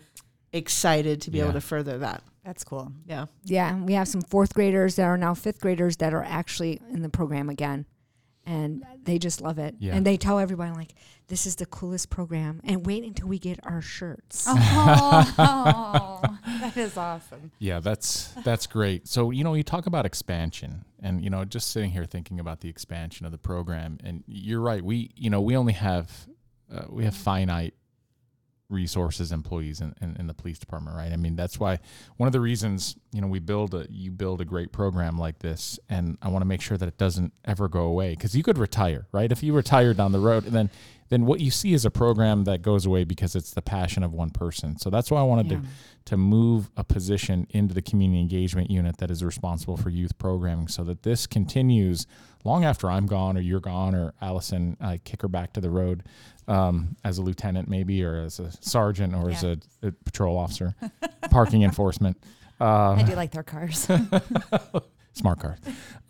excited 0.54 1.22
to 1.22 1.32
be 1.32 1.38
Yeah. 1.38 1.44
able 1.46 1.54
to 1.54 1.62
further 1.62 2.00
that. 2.00 2.24
That's 2.44 2.64
cool. 2.64 2.92
Yeah, 3.06 3.26
Yeah, 3.44 3.80
we 3.80 3.94
have 3.94 4.08
some 4.08 4.22
fourth 4.22 4.54
graders 4.56 4.96
that 4.96 5.04
are 5.04 5.18
now 5.18 5.34
fifth 5.36 5.60
graders 5.62 5.98
that 5.98 6.14
are 6.14 6.24
actually 6.24 6.82
in 6.90 7.02
the 7.04 7.10
program 7.10 7.50
again. 7.50 7.86
And 8.48 8.84
they 9.04 9.20
just 9.20 9.42
love 9.42 9.60
it. 9.60 9.76
Yeah. 9.78 9.94
And 9.94 10.06
they 10.06 10.16
tell 10.16 10.40
everybody, 10.40 10.72
like, 10.72 10.94
this 11.28 11.46
is 11.46 11.58
the 11.58 11.66
coolest 11.66 12.10
program. 12.10 12.62
And 12.64 12.86
wait 12.86 13.04
until 13.04 13.28
we 13.28 13.40
get 13.40 13.60
our 13.64 13.82
shirts. 13.82 14.46
Oh, 14.48 16.22
that 16.62 16.78
is 16.78 16.96
awesome. 16.98 17.52
Yeah, 17.60 17.80
that's 17.80 18.30
that's 18.46 18.66
great. 18.66 19.08
So 19.08 19.32
you 19.32 19.44
know, 19.44 19.54
you 19.54 19.64
talk 19.64 19.86
about 19.86 20.06
expansion, 20.06 20.86
and 21.02 21.22
you 21.22 21.30
know, 21.30 21.44
just 21.44 21.72
sitting 21.72 21.92
here 21.92 22.06
thinking 22.06 22.40
about 22.40 22.62
the 22.62 22.70
expansion 22.70 23.26
of 23.26 23.34
the 23.34 23.38
program, 23.38 23.98
and 24.04 24.24
you're 24.28 24.62
right. 24.62 24.84
We 24.84 25.12
you 25.16 25.30
know 25.30 25.42
we 25.42 25.58
only 25.58 25.74
have 25.74 26.10
uh, 26.74 26.86
we 26.90 27.04
have 27.04 27.16
finite 27.16 27.74
resources, 28.70 29.32
employees 29.32 29.80
in, 29.82 29.94
in, 30.02 30.16
in 30.18 30.28
the 30.28 30.34
police 30.34 30.60
department, 30.60 30.96
right? 30.98 31.12
I 31.12 31.16
mean, 31.16 31.36
that's 31.36 31.60
why 31.60 31.80
one 32.18 32.28
of 32.28 32.34
the 32.34 32.40
reasons 32.40 32.96
you 33.14 33.22
know 33.22 33.28
we 33.28 33.40
build 33.40 33.74
a 33.74 33.88
you 33.90 34.12
build 34.12 34.42
a 34.42 34.46
great 34.46 34.72
program 34.72 35.18
like 35.18 35.40
this, 35.40 35.80
and 35.90 36.18
I 36.22 36.28
want 36.30 36.42
to 36.42 36.48
make 36.48 36.62
sure 36.62 36.78
that 36.78 36.88
it 36.88 36.98
doesn't 36.98 37.34
ever 37.46 37.68
go 37.68 37.84
away 37.84 38.12
because 38.12 38.36
you 38.36 38.44
could 38.44 38.58
retire, 38.58 39.08
right? 39.12 39.32
If 39.32 39.42
you 39.44 39.54
retire 39.54 39.94
down 39.94 40.12
the 40.12 40.20
road, 40.20 40.46
and 40.46 40.54
then 40.54 40.70
then 41.10 41.26
what 41.26 41.40
you 41.40 41.50
see 41.50 41.72
is 41.74 41.86
a 41.86 41.90
program 41.90 42.44
that 42.44 42.62
goes 42.62 42.86
away 42.86 43.06
because 43.06 43.34
it's 43.34 43.54
the 43.54 43.62
passion 43.62 44.04
of 44.04 44.14
one 44.14 44.30
person. 44.30 44.78
So 44.78 44.90
that's 44.90 45.10
why 45.10 45.22
I 45.22 45.24
wanted 45.24 45.50
Yeah. 45.52 45.58
to 45.60 45.64
to 46.08 46.16
move 46.18 46.70
a 46.78 46.86
position 46.86 47.46
into 47.50 47.74
the 47.74 47.82
community 47.82 48.22
engagement 48.22 48.72
unit 48.72 48.96
that 48.98 49.12
is 49.12 49.24
responsible 49.26 49.76
for 49.76 49.90
youth 49.90 50.18
programming 50.18 50.70
so 50.70 50.82
that 50.86 51.04
this 51.04 51.28
continues 51.28 52.08
long 52.46 52.64
after 52.64 52.90
I'm 52.90 53.08
gone 53.08 53.36
or 53.38 53.42
you're 53.42 53.60
gone 53.60 53.94
or 53.94 54.14
Allison 54.22 54.78
I 54.80 55.00
kick 55.00 55.22
her 55.22 55.28
back 55.28 55.52
to 55.54 55.60
the 55.62 55.70
road 55.70 56.04
um, 56.48 56.96
as 57.04 57.18
a 57.18 57.22
lieutenant 57.22 57.68
maybe 57.70 58.04
or 58.04 58.22
as 58.22 58.40
a 58.40 58.52
sergeant 58.62 59.14
or 59.14 59.30
as 59.30 59.44
a, 59.44 59.58
a 59.84 59.92
patrol 59.92 60.38
officer 60.38 60.76
parking 61.30 61.64
enforcement. 61.64 62.18
Um, 62.60 63.00
I 63.00 63.04
do 63.04 63.16
like 63.16 63.32
their 63.32 63.44
cars. 63.44 63.88
smart 65.14 65.40
card 65.40 65.58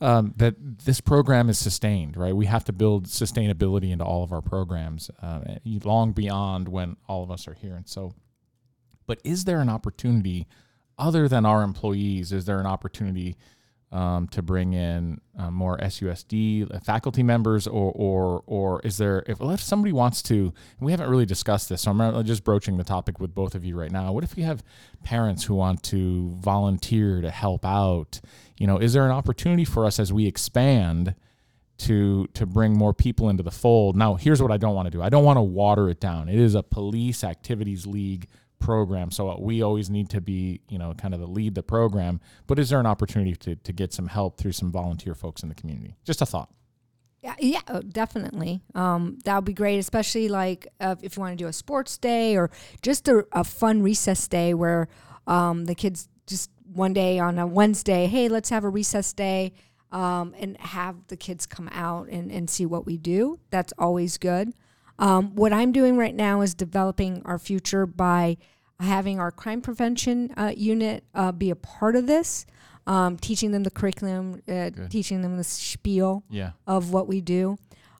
um, 0.01 0.33
that 0.35 0.55
this 0.83 0.99
program 0.99 1.49
is 1.49 1.57
sustained 1.57 2.17
right? 2.17 2.35
We 2.35 2.45
have 2.45 2.65
to 2.65 2.73
build 2.73 3.07
sustainability 3.07 3.91
into 3.91 4.03
all 4.03 4.23
of 4.23 4.33
our 4.33 4.41
programs 4.41 5.09
uh, 5.21 5.39
long 5.83 6.11
beyond 6.11 6.67
when 6.67 6.97
all 7.07 7.23
of 7.23 7.31
us 7.31 7.47
are 7.47 7.53
here. 7.53 7.75
And 7.75 7.87
so 7.87 8.13
but 9.05 9.21
is 9.23 9.45
there 9.45 9.61
an 9.61 9.69
opportunity 9.69 10.45
other 10.97 11.29
than 11.29 11.45
our 11.45 11.63
employees 11.63 12.33
is 12.33 12.45
there 12.45 12.59
an 12.59 12.65
opportunity 12.65 13.37
um, 13.91 14.27
to 14.27 14.41
bring 14.41 14.73
in 14.73 15.21
uh, 15.39 15.49
more 15.49 15.77
susd 15.77 16.83
faculty 16.83 17.23
members 17.23 17.67
or 17.67 17.91
or 17.95 18.43
or 18.45 18.81
is 18.83 18.97
there 18.97 19.23
if, 19.27 19.39
well, 19.39 19.51
if 19.51 19.61
somebody 19.61 19.93
wants 19.93 20.21
to 20.21 20.53
we 20.81 20.91
haven't 20.91 21.09
really 21.09 21.25
discussed 21.25 21.69
this 21.69 21.83
so 21.83 21.91
i'm 21.91 22.25
just 22.25 22.43
broaching 22.43 22.77
the 22.77 22.83
topic 22.83 23.19
with 23.19 23.33
both 23.33 23.55
of 23.55 23.63
you 23.63 23.77
right 23.77 23.91
now. 23.91 24.11
What 24.11 24.23
if 24.23 24.37
you 24.37 24.43
have 24.43 24.63
parents 25.03 25.43
who 25.43 25.55
want 25.55 25.83
to 25.83 26.35
volunteer 26.39 27.21
to 27.21 27.29
help 27.29 27.65
out? 27.65 28.19
You 28.57 28.67
know 28.67 28.77
is 28.77 28.93
there 28.93 29.05
an 29.05 29.11
opportunity 29.11 29.65
for 29.65 29.85
us 29.85 29.99
as 29.99 30.11
we 30.11 30.25
expand 30.25 31.15
to 31.79 32.27
to 32.33 32.45
bring 32.45 32.73
more 32.73 32.93
people 32.93 33.29
into 33.29 33.43
the 33.43 33.51
fold? 33.51 33.95
Now 33.95 34.15
here's 34.15 34.41
what 34.41 34.51
i 34.51 34.57
don't 34.57 34.75
want 34.75 34.87
to 34.87 34.91
do. 34.91 35.01
I 35.01 35.09
don't 35.09 35.23
want 35.23 35.37
to 35.37 35.43
water 35.43 35.89
it 35.89 35.99
down. 35.99 36.29
It 36.29 36.39
is 36.39 36.55
a 36.55 36.63
police 36.63 37.23
activities 37.23 37.85
league 37.85 38.27
program 38.59 39.11
so 39.11 39.37
we 39.39 39.61
always 39.61 39.89
need 39.89 40.09
to 40.09 40.19
be 40.19 40.61
you 40.69 40.77
know 40.77 40.93
kind 40.93 41.13
of 41.13 41.19
the 41.19 41.27
lead 41.27 41.55
the 41.55 41.63
program 41.63 42.19
but 42.47 42.57
is 42.57 42.69
there 42.69 42.79
an 42.79 42.85
opportunity 42.85 43.35
to, 43.35 43.55
to 43.55 43.71
get 43.71 43.93
some 43.93 44.07
help 44.07 44.37
through 44.37 44.51
some 44.51 44.71
volunteer 44.71 45.13
folks 45.13 45.43
in 45.43 45.49
the 45.49 45.55
community 45.55 45.95
just 46.03 46.21
a 46.21 46.25
thought 46.25 46.49
Yeah, 47.21 47.35
yeah, 47.39 47.61
uh, 47.67 47.81
definitely. 47.81 48.61
Um, 48.75 49.17
that 49.25 49.35
would 49.35 49.43
be 49.43 49.53
great, 49.53 49.79
especially 49.79 50.29
like 50.29 50.67
uh, 50.79 50.95
if 51.01 51.17
you 51.17 51.21
want 51.21 51.37
to 51.37 51.43
do 51.43 51.47
a 51.47 51.53
sports 51.53 51.97
day 51.97 52.37
or 52.37 52.51
just 52.81 53.07
a, 53.07 53.25
a 53.31 53.43
fun 53.43 53.81
recess 53.81 54.27
day 54.27 54.53
where 54.53 54.87
um, 55.25 55.65
the 55.65 55.75
kids 55.75 56.07
just 56.27 56.51
one 56.71 56.93
day 56.93 57.17
on 57.19 57.39
a 57.39 57.47
Wednesday, 57.47 58.05
hey, 58.05 58.29
let's 58.29 58.49
have 58.49 58.63
a 58.63 58.69
recess 58.69 59.13
day 59.13 59.51
um, 59.91 60.35
and 60.37 60.57
have 60.57 60.95
the 61.07 61.17
kids 61.17 61.45
come 61.45 61.69
out 61.71 62.07
and, 62.09 62.31
and 62.31 62.49
see 62.49 62.65
what 62.65 62.85
we 62.85 62.97
do. 62.97 63.39
That's 63.49 63.73
always 63.77 64.17
good. 64.17 64.53
Um, 64.99 65.35
what 65.35 65.53
I'm 65.53 65.71
doing 65.71 65.97
right 65.97 66.15
now 66.15 66.41
is 66.41 66.53
developing 66.53 67.21
our 67.25 67.37
future 67.39 67.85
by 67.85 68.37
having 68.79 69.19
our 69.19 69.31
crime 69.31 69.61
prevention 69.61 70.31
uh, 70.37 70.53
unit 70.55 71.03
uh, 71.13 71.31
be 71.31 71.49
a 71.49 71.55
part 71.55 71.95
of 71.95 72.07
this, 72.07 72.45
um, 72.85 73.17
teaching 73.17 73.51
them 73.51 73.63
the 73.63 73.71
curriculum, 73.71 74.41
uh, 74.47 74.69
teaching 74.89 75.21
them 75.21 75.37
the 75.37 75.43
spiel 75.43 76.23
yeah 76.29 76.51
of 76.65 76.91
what 76.91 77.07
we 77.07 77.21
do. 77.21 77.57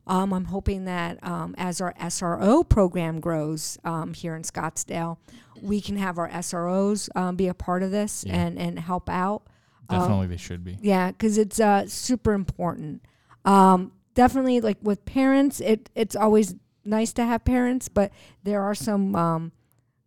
Um, 0.08 0.32
I'm 0.32 0.46
hoping 0.46 0.86
that 0.86 1.22
um, 1.22 1.54
as 1.58 1.82
our 1.82 1.94
SRO 1.96 2.68
program 2.68 3.20
grows 3.20 3.78
um, 3.84 4.14
here 4.14 4.36
in 4.38 4.44
Scottsdale, 4.44 5.18
we 5.62 5.82
can 5.82 5.98
have 5.98 6.18
our 6.18 6.30
SROs 6.30 7.10
um, 7.16 7.36
be 7.36 7.48
a 7.50 7.54
part 7.54 7.84
of 7.84 7.92
this 7.92 8.24
Yeah. 8.26 8.38
and, 8.38 8.58
and 8.58 8.80
help 8.80 9.10
out. 9.10 9.44
Um, 9.90 10.00
definitely 10.00 10.28
they 10.28 10.38
should 10.38 10.64
be 10.64 10.78
Yeah, 10.82 11.12
because 11.12 11.38
it's 11.38 11.60
uh, 11.60 11.88
super 11.88 12.34
important. 12.34 13.02
Um, 13.44 13.92
definitely, 14.14 14.62
like 14.62 14.78
with 14.82 15.04
parents, 15.06 15.60
it 15.60 15.90
it's 15.94 16.16
always 16.16 16.56
nice 16.88 17.14
to 17.14 17.26
have 17.26 17.44
parents, 17.44 17.88
but 17.88 18.12
there 18.44 18.62
are 18.62 18.76
some, 18.76 19.16
um, 19.16 19.52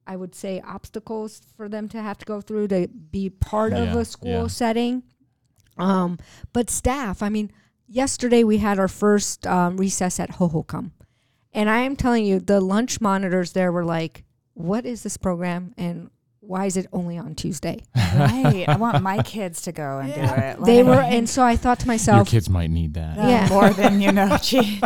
I 0.06 0.16
would 0.16 0.34
say, 0.34 0.60
obstacles 0.66 1.42
for 1.56 1.68
them 1.68 1.88
to 1.88 2.02
have 2.02 2.18
to 2.18 2.24
go 2.24 2.40
through 2.40 2.68
to 2.68 2.88
be 2.88 3.30
part 3.30 3.72
of 3.72 3.94
a 3.94 4.04
school 4.04 4.30
yeah. 4.42 4.46
setting. 4.48 5.02
Um, 5.78 6.18
but 6.52 6.68
staff, 6.70 7.22
I 7.22 7.28
mean, 7.28 7.50
yesterday 7.86 8.44
we 8.44 8.58
had 8.58 8.78
our 8.78 8.88
first 8.88 9.46
um, 9.46 9.76
recess 9.76 10.20
at 10.20 10.32
Hohokam, 10.32 10.90
and 11.52 11.70
I 11.70 11.80
am 11.80 11.96
telling 11.96 12.24
you, 12.24 12.38
the 12.38 12.60
lunch 12.60 13.00
monitors 13.00 13.52
there 13.52 13.72
were 13.72 13.84
like, 13.84 14.24
"What 14.54 14.84
is 14.84 15.02
this 15.02 15.16
program?" 15.16 15.74
and 15.78 16.10
why 16.40 16.66
is 16.66 16.76
it 16.76 16.86
only 16.92 17.16
on 17.18 17.34
Tuesday? 17.34 17.80
right. 17.96 18.64
I 18.68 18.76
want 18.76 19.02
my 19.02 19.22
kids 19.22 19.62
to 19.62 19.72
go 19.72 19.98
and 19.98 20.12
do 20.12 20.20
it. 20.20 20.64
They 20.64 20.82
were, 20.82 21.00
and 21.00 21.28
so 21.28 21.42
I 21.42 21.56
thought 21.56 21.78
to 21.80 21.86
myself, 21.86 22.18
your 22.32 22.40
kids 22.40 22.48
might 22.48 22.70
need 22.70 22.94
that 22.94 23.18
uh, 23.18 23.28
Yeah. 23.28 23.48
more 23.48 23.70
than 23.70 24.00
you 24.00 24.10
know. 24.10 24.36
Gee. 24.42 24.80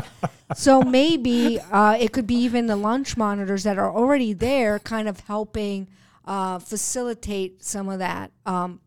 So 0.57 0.83
maybe 0.83 1.59
uh, 1.61 1.97
it 1.99 2.13
could 2.13 2.27
be 2.27 2.37
even 2.37 2.67
the 2.67 2.77
lunch 2.77 3.17
monitors 3.17 3.63
that 3.65 3.79
are 3.79 3.91
already 3.95 4.33
there, 4.33 4.79
kind 4.79 5.09
of 5.09 5.21
helping 5.21 5.89
uh, 6.25 6.59
facilitate 6.59 7.63
some 7.63 7.89
of 7.89 7.99
that 7.99 8.31
um, 8.47 8.81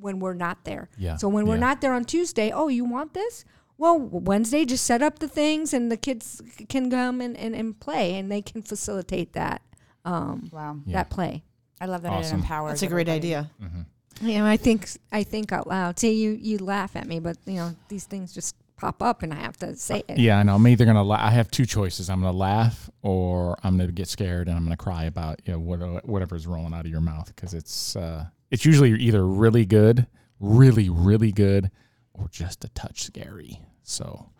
when 0.00 0.18
we're 0.20 0.34
not 0.34 0.64
there. 0.64 0.88
Yeah, 0.98 1.16
So 1.16 1.28
when 1.28 1.46
we're 1.46 1.54
yeah. 1.54 1.60
not 1.60 1.80
there 1.80 1.94
on 1.94 2.04
Tuesday, 2.04 2.50
oh, 2.52 2.68
you 2.68 2.84
want 2.84 3.14
this? 3.14 3.44
Well, 3.78 3.98
Wednesday, 3.98 4.64
just 4.64 4.84
set 4.84 5.02
up 5.02 5.18
the 5.20 5.28
things 5.28 5.72
and 5.72 5.90
the 5.90 5.96
kids 5.96 6.42
can 6.68 6.90
come 6.90 7.20
and, 7.20 7.36
and, 7.36 7.54
and 7.54 7.78
play 7.78 8.16
and 8.18 8.30
they 8.30 8.42
can 8.42 8.60
facilitate 8.62 9.32
that 9.34 9.62
um, 10.04 10.48
Wow. 10.52 10.78
Yeah. 10.84 10.94
that 10.94 11.10
play. 11.10 11.44
I 11.80 11.86
love 11.86 12.02
that 12.02 12.12
Awesome. 12.12 12.38
it 12.38 12.42
empowers. 12.42 12.72
That's 12.72 12.82
a 12.82 12.86
great 12.88 13.08
everybody. 13.08 13.34
idea. 13.36 13.50
Mm-hmm. 13.62 14.26
You 14.28 14.38
know, 14.38 14.46
I 14.46 14.56
think 14.56 14.88
I 15.12 15.22
think 15.22 15.52
out 15.52 15.68
loud. 15.68 15.96
See, 16.00 16.14
you 16.14 16.30
you 16.32 16.58
laugh 16.58 16.96
at 16.96 17.06
me, 17.06 17.20
but 17.20 17.36
you 17.46 17.54
know 17.54 17.76
these 17.88 18.04
things 18.04 18.32
just 18.32 18.56
pop 18.78 19.02
up, 19.02 19.22
and 19.22 19.32
I 19.32 19.36
have 19.36 19.56
to 19.58 19.76
say 19.76 20.02
it. 20.08 20.18
Yeah, 20.18 20.38
I 20.38 20.42
know. 20.42 20.54
I'm 20.54 20.66
either 20.66 20.84
gonna. 20.84 21.02
La- 21.02 21.24
I 21.24 21.30
have 21.30 21.50
two 21.50 21.66
choices. 21.66 22.08
I'm 22.08 22.20
gonna 22.22 22.36
laugh, 22.36 22.88
or 23.02 23.58
I'm 23.62 23.76
gonna 23.76 23.92
get 23.92 24.08
scared 24.08 24.48
and 24.48 24.56
I'm 24.56 24.64
gonna 24.64 24.76
cry 24.76 25.04
about 25.04 25.40
you 25.44 25.52
know 25.52 25.58
what, 25.58 26.06
whatever's 26.08 26.46
rolling 26.46 26.72
out 26.74 26.86
of 26.86 26.90
your 26.90 27.00
mouth 27.00 27.26
because 27.34 27.54
it's 27.54 27.96
uh, 27.96 28.26
it's 28.50 28.64
usually 28.64 28.92
either 28.92 29.26
really 29.26 29.66
good, 29.66 30.06
really 30.40 30.88
really 30.88 31.32
good, 31.32 31.70
or 32.14 32.28
just 32.30 32.64
a 32.64 32.68
touch 32.70 33.02
scary. 33.02 33.60
So, 33.82 34.30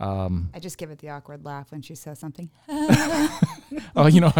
um, 0.00 0.50
I 0.54 0.58
just 0.60 0.78
give 0.78 0.90
it 0.90 0.98
the 0.98 1.10
awkward 1.10 1.44
laugh 1.44 1.72
when 1.72 1.82
she 1.82 1.94
says 1.94 2.18
something. 2.18 2.50
oh, 3.96 4.06
you 4.08 4.20
know, 4.20 4.32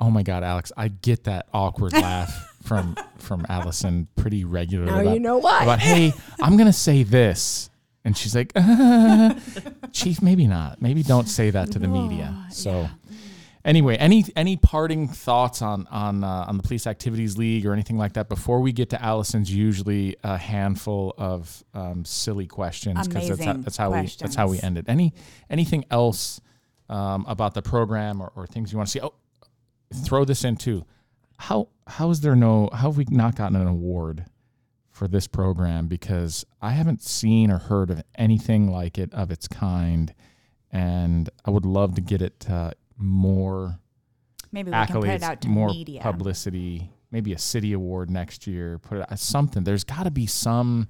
oh 0.00 0.10
my 0.10 0.22
God, 0.22 0.42
Alex, 0.42 0.72
I 0.76 0.88
get 0.88 1.24
that 1.24 1.46
awkward 1.52 1.92
laugh 1.92 2.48
from 2.62 2.96
from 3.18 3.44
Allison 3.48 4.08
pretty 4.16 4.44
regularly. 4.44 4.90
Now 4.92 5.00
about- 5.00 5.14
you 5.14 5.20
know 5.20 5.38
why. 5.38 5.62
about 5.62 5.78
hey 5.80 6.12
i'm 6.40 6.56
gonna 6.56 6.72
say 6.72 7.02
this 7.02 7.70
and 8.04 8.16
she's 8.16 8.34
like 8.34 8.52
uh, 8.54 9.34
chief 9.92 10.22
maybe 10.22 10.46
not. 10.46 10.80
Maybe 10.82 11.02
don't 11.02 11.28
say 11.28 11.50
that 11.50 11.72
to 11.72 11.78
the 11.78 11.88
media. 11.88 12.46
so 12.50 12.88
anyway 13.64 13.96
any 13.96 14.24
any 14.34 14.56
parting 14.56 15.08
thoughts 15.08 15.62
on 15.62 15.86
on 15.88 16.24
uh, 16.24 16.44
on 16.48 16.56
the 16.56 16.62
police 16.62 16.86
activities 16.86 17.38
league 17.38 17.64
or 17.64 17.72
anything 17.72 17.96
like 17.96 18.14
that 18.14 18.28
before 18.28 18.60
we 18.60 18.72
get 18.72 18.90
to 18.90 19.00
allison's 19.00 19.54
usually 19.54 20.16
a 20.24 20.36
handful 20.36 21.14
of 21.16 21.62
um, 21.72 22.04
silly 22.04 22.46
questions 22.46 23.06
because 23.06 23.28
that's 23.28 23.44
how, 23.44 23.52
that's 23.52 23.76
how 23.76 23.90
we 23.90 24.08
that's 24.18 24.34
how 24.34 24.46
we 24.46 24.58
questions. 24.58 24.64
end 24.64 24.78
it. 24.78 24.84
Any 24.88 25.14
anything 25.48 25.84
else 25.90 26.40
um, 26.88 27.24
about 27.28 27.54
the 27.54 27.62
program 27.62 28.20
or, 28.20 28.32
or 28.34 28.46
things 28.46 28.72
you 28.72 28.78
want 28.78 28.88
to 28.88 28.92
see? 28.92 29.00
Oh 29.00 29.14
throw 29.92 30.24
this 30.24 30.44
in 30.44 30.56
too. 30.56 30.84
How 31.38 31.68
how 31.86 32.10
is 32.10 32.20
there 32.20 32.36
no 32.36 32.68
how 32.72 32.88
have 32.88 32.96
we 32.96 33.06
not 33.10 33.36
gotten 33.36 33.56
an 33.56 33.66
award 33.66 34.24
for 34.92 35.08
this 35.08 35.26
program 35.26 35.88
because 35.88 36.44
I 36.60 36.70
haven't 36.70 37.02
seen 37.02 37.50
or 37.50 37.58
heard 37.58 37.90
of 37.90 38.02
anything 38.14 38.70
like 38.70 38.98
it 38.98 39.12
of 39.12 39.30
its 39.32 39.48
kind, 39.48 40.14
and 40.70 41.28
I 41.44 41.50
would 41.50 41.64
love 41.66 41.94
to 41.96 42.00
get 42.00 42.22
it 42.22 42.46
uh, 42.48 42.72
more 42.96 43.78
Maybe 44.52 44.70
we 44.70 44.76
can 44.86 45.00
put 45.00 45.08
it 45.08 45.22
out 45.22 45.40
to 45.40 45.48
more 45.48 45.68
media. 45.70 46.00
publicity, 46.02 46.90
maybe 47.10 47.32
a 47.32 47.38
city 47.38 47.72
award 47.72 48.10
next 48.10 48.46
year. 48.46 48.78
Put 48.78 48.98
it 48.98 49.18
something. 49.18 49.64
There's 49.64 49.82
got 49.84 50.04
to 50.04 50.10
be 50.10 50.26
some 50.26 50.88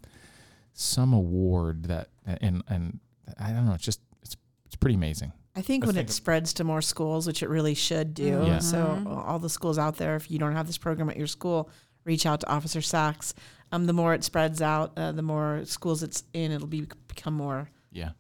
some 0.75 1.13
award 1.13 1.85
that 1.85 2.09
and 2.27 2.63
and 2.69 2.99
I 3.39 3.53
don't 3.53 3.67
know. 3.67 3.75
It's 3.75 3.85
just 3.85 4.01
it's 4.23 4.37
it's 4.67 4.75
pretty 4.77 4.97
amazing. 4.97 5.33
I 5.55 5.61
think 5.61 5.85
Let's 5.85 5.89
when 5.91 5.97
think 5.97 6.09
it 6.09 6.13
spreads 6.13 6.55
to 6.55 6.65
more 6.65 6.81
schools, 6.83 7.27
which 7.27 7.43
it 7.43 7.49
really 7.49 7.75
should 7.75 8.15
do. 8.15 8.43
Yeah. 8.47 8.59
So 8.59 8.79
Mhm. 9.05 9.07
all 9.29 9.39
the 9.39 9.51
schools 9.51 9.79
out 9.79 9.97
there, 9.99 10.17
if 10.17 10.31
you 10.31 10.39
don't 10.39 10.55
have 10.55 10.67
this 10.67 10.79
program 10.79 11.09
at 11.11 11.17
your 11.17 11.27
school, 11.27 11.69
reach 12.05 12.27
out 12.27 12.41
to 12.41 12.49
Officer 12.51 12.81
Sachs. 12.81 13.35
Um, 13.71 13.87
the 13.87 13.93
more 13.93 14.13
it 14.15 14.23
spreads 14.25 14.61
out, 14.61 14.93
uh, 14.97 15.13
the 15.13 15.23
more 15.23 15.63
schools 15.65 16.03
it's 16.03 16.25
in, 16.35 16.53
it'll 16.53 16.67
be 16.67 16.87
become 17.09 17.33
more 17.35 17.71
Yeah, 17.91 18.11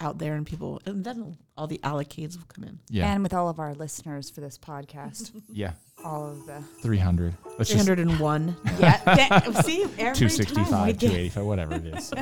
out 0.00 0.18
there, 0.18 0.34
and 0.34 0.46
people, 0.46 0.80
and 0.86 1.02
then 1.04 1.36
all 1.56 1.66
the 1.66 1.78
allocates 1.82 2.36
will 2.36 2.44
come 2.46 2.62
in. 2.64 2.78
yeah, 2.88 3.12
And 3.12 3.22
with 3.22 3.34
all 3.34 3.48
of 3.48 3.58
our 3.58 3.74
listeners 3.74 4.30
for 4.30 4.40
this 4.42 4.58
podcast, 4.58 5.32
yeah. 5.48 5.72
all 6.04 6.28
of 6.30 6.46
the 6.46 6.62
Three 6.82 6.98
hundred. 6.98 7.34
Let's 7.58 7.70
Three 7.70 7.78
just 7.78 7.88
hundred 7.88 7.98
and 8.06 8.20
one. 8.20 8.56
yeah, 8.78 9.02
that- 9.04 9.64
see 9.64 9.82
every 9.98 10.14
two 10.14 10.26
time 10.28 10.36
sixty 10.36 10.60
we 10.62 10.66
five, 10.70 10.98
two 10.98 11.08
get 11.08 11.16
eighty 11.16 11.28
five, 11.30 11.44
whatever 11.44 11.74
it 11.74 11.86
is. 11.86 12.06
So. 12.08 12.16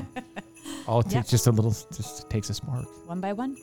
All 0.86 1.00
it 1.00 1.06
Yep. 1.06 1.12
takes 1.12 1.30
just 1.30 1.46
a 1.46 1.50
little, 1.50 1.72
just 1.94 2.30
takes 2.30 2.48
a 2.48 2.54
spark. 2.54 2.86
one 3.06 3.20
by 3.20 3.34
one. 3.34 3.56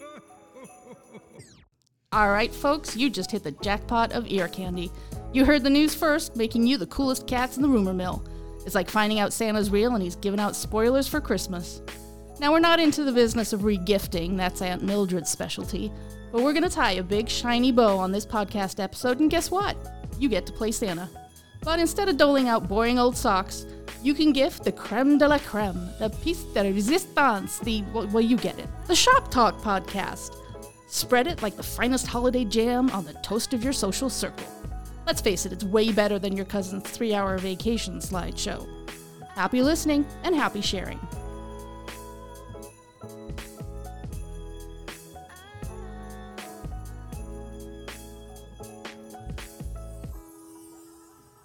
All 2.14 2.30
right, 2.30 2.54
folks, 2.54 2.96
you 2.98 3.10
just 3.10 3.32
hit 3.32 3.44
the 3.44 3.52
jackpot 3.52 4.12
of 4.12 4.28
ear 4.30 4.48
candy. 4.50 4.92
You 5.34 5.46
heard 5.46 5.64
the 5.64 5.70
news 5.70 5.96
first, 5.96 6.36
making 6.36 6.68
you 6.68 6.78
the 6.78 6.88
coolest 6.88 7.26
cats 7.26 7.56
in 7.56 7.64
the 7.64 7.70
rumor 7.70 7.94
mill. 7.94 8.22
It's 8.66 8.76
like 8.76 8.90
finding 8.90 9.20
out 9.20 9.32
Santa's 9.32 9.70
real 9.70 9.94
and 9.94 10.04
he's 10.04 10.18
giving 10.18 10.42
out 10.42 10.58
spoilers 10.58 11.08
for 11.08 11.22
Christmas. 11.22 11.82
Now, 12.42 12.52
we're 12.52 12.60
not 12.60 12.82
into 12.82 13.06
the 13.06 13.14
business 13.14 13.54
of 13.54 13.62
regifting, 13.62 14.36
that's 14.36 14.62
Aunt 14.62 14.84
Mildred's 14.84 15.30
specialty, 15.30 15.90
but 16.34 16.42
we're 16.42 16.52
going 16.52 16.68
to 16.68 16.70
tie 16.70 16.94
a 16.94 17.04
big 17.04 17.30
shiny 17.30 17.72
bow 17.72 17.98
on 17.98 18.12
this 18.12 18.26
podcast 18.26 18.84
episode, 18.84 19.22
and 19.22 19.32
guess 19.32 19.50
what? 19.50 19.78
You 20.20 20.28
get 20.28 20.46
to 20.48 20.52
play 20.52 20.74
Santa. 20.74 21.10
But 21.64 21.80
instead 21.80 22.10
of 22.10 22.18
doling 22.18 22.50
out 22.50 22.68
boring 22.68 23.00
old 23.00 23.16
socks, 23.16 23.66
you 24.04 24.14
can 24.14 24.34
gift 24.34 24.66
the 24.66 24.72
creme 24.74 25.18
de 25.18 25.30
la 25.30 25.38
creme, 25.38 25.92
the 26.00 26.10
piece 26.10 26.44
de 26.44 26.74
resistance, 26.74 27.60
the, 27.60 27.84
well, 27.94 28.20
you 28.20 28.36
get 28.36 28.60
it, 28.60 28.68
the 28.88 28.96
Shop 28.96 29.32
Talk 29.32 29.62
podcast. 29.62 30.36
Spread 30.88 31.28
it 31.28 31.42
like 31.42 31.56
the 31.56 31.64
finest 31.64 32.06
holiday 32.08 32.44
jam 32.44 32.90
on 32.90 33.06
the 33.06 33.14
toast 33.22 33.54
of 33.54 33.64
your 33.64 33.72
social 33.72 34.10
circle. 34.10 34.46
Let's 35.06 35.22
face 35.22 35.46
it, 35.46 35.52
it's 35.52 35.64
way 35.64 35.92
better 35.92 36.20
than 36.20 36.36
your 36.36 36.46
cousin's 36.46 36.90
three 36.90 37.14
hour 37.14 37.38
vacation 37.38 38.00
slideshow. 38.00 38.68
Happy 39.36 39.62
listening 39.62 40.06
and 40.24 40.36
happy 40.36 40.62
sharing. 40.62 41.00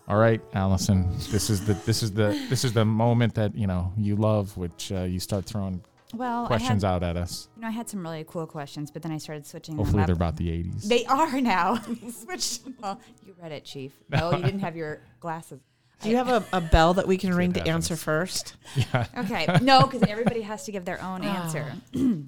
All 0.09 0.18
right, 0.18 0.40
Allison. 0.54 1.11
This 1.32 1.50
is 1.50 1.66
the 1.66 1.74
this 1.84 2.02
is 2.02 2.12
the 2.12 2.46
this 2.48 2.64
is 2.64 2.72
the 2.72 2.84
moment 2.84 3.34
that 3.34 3.57
you 3.57 3.66
know 3.66 3.92
you 3.96 4.14
love, 4.14 4.57
which 4.57 4.92
uh, 4.92 5.02
you 5.02 5.18
start 5.18 5.44
throwing 5.44 5.82
Well, 6.17 6.47
questions 6.47 6.83
had, 6.83 6.89
out 6.89 7.03
at 7.03 7.17
us. 7.17 7.49
You 7.57 7.62
know, 7.62 7.69
I 7.69 7.73
had 7.73 7.89
some 7.89 8.03
really 8.03 8.25
cool 8.27 8.47
questions, 8.47 8.91
but 8.91 9.03
then 9.03 9.12
I 9.12 9.19
started 9.19 9.47
switching 9.47 9.77
Hopefully, 9.77 9.99
them 9.99 10.07
they're 10.07 10.14
about 10.14 10.37
the 10.37 10.49
'80s. 10.49 10.85
They 10.85 11.05
are 11.07 11.41
now. 11.41 11.77
Switch. 12.11 12.61
Well, 12.81 13.01
you 13.25 13.35
read 13.41 13.53
it, 13.53 13.64
Chief. 13.64 13.93
Oh, 14.12 14.37
you 14.37 14.43
didn't 14.43 14.61
have 14.61 14.77
your 14.77 15.03
glasses. 15.21 15.61
Do 16.03 16.11
you 16.11 16.17
have 16.17 16.29
a, 16.29 16.45
a 16.53 16.61
bell 16.61 16.95
that 16.95 17.07
we 17.07 17.17
can 17.17 17.35
ring 17.35 17.53
to 17.55 17.67
answer 17.67 17.97
first? 17.97 18.57
yeah. 18.77 19.07
Okay. 19.17 19.47
No, 19.62 19.83
because 19.83 20.03
everybody 20.03 20.43
has 20.43 20.64
to 20.64 20.73
give 20.73 20.85
their 20.85 21.03
own 21.03 21.25
oh. 21.25 21.29
answer. 21.29 21.73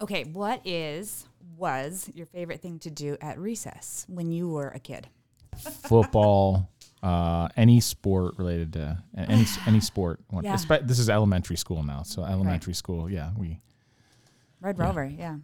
okay. 0.00 0.24
What 0.24 0.60
is 0.64 1.26
was 1.56 2.10
your 2.14 2.26
favorite 2.26 2.60
thing 2.60 2.78
to 2.80 2.90
do 2.90 3.16
at 3.20 3.38
recess 3.38 4.06
when 4.08 4.32
you 4.32 4.48
were 4.48 4.68
a 4.68 4.80
kid? 4.80 5.08
football, 5.56 6.68
uh, 7.02 7.48
any 7.56 7.80
sport 7.80 8.34
related 8.38 8.72
to 8.74 9.02
any 9.16 9.46
any 9.66 9.80
sport. 9.80 10.20
One- 10.28 10.44
Yeah. 10.44 10.56
This 10.82 10.98
is 10.98 11.08
elementary 11.10 11.56
school 11.56 11.82
now, 11.82 12.02
so 12.02 12.22
elementary 12.24 12.74
school. 12.74 13.08
Yeah, 13.10 13.30
we. 13.38 13.58
Red 14.60 14.78
Rover. 14.78 15.04
Yeah. 15.06 15.36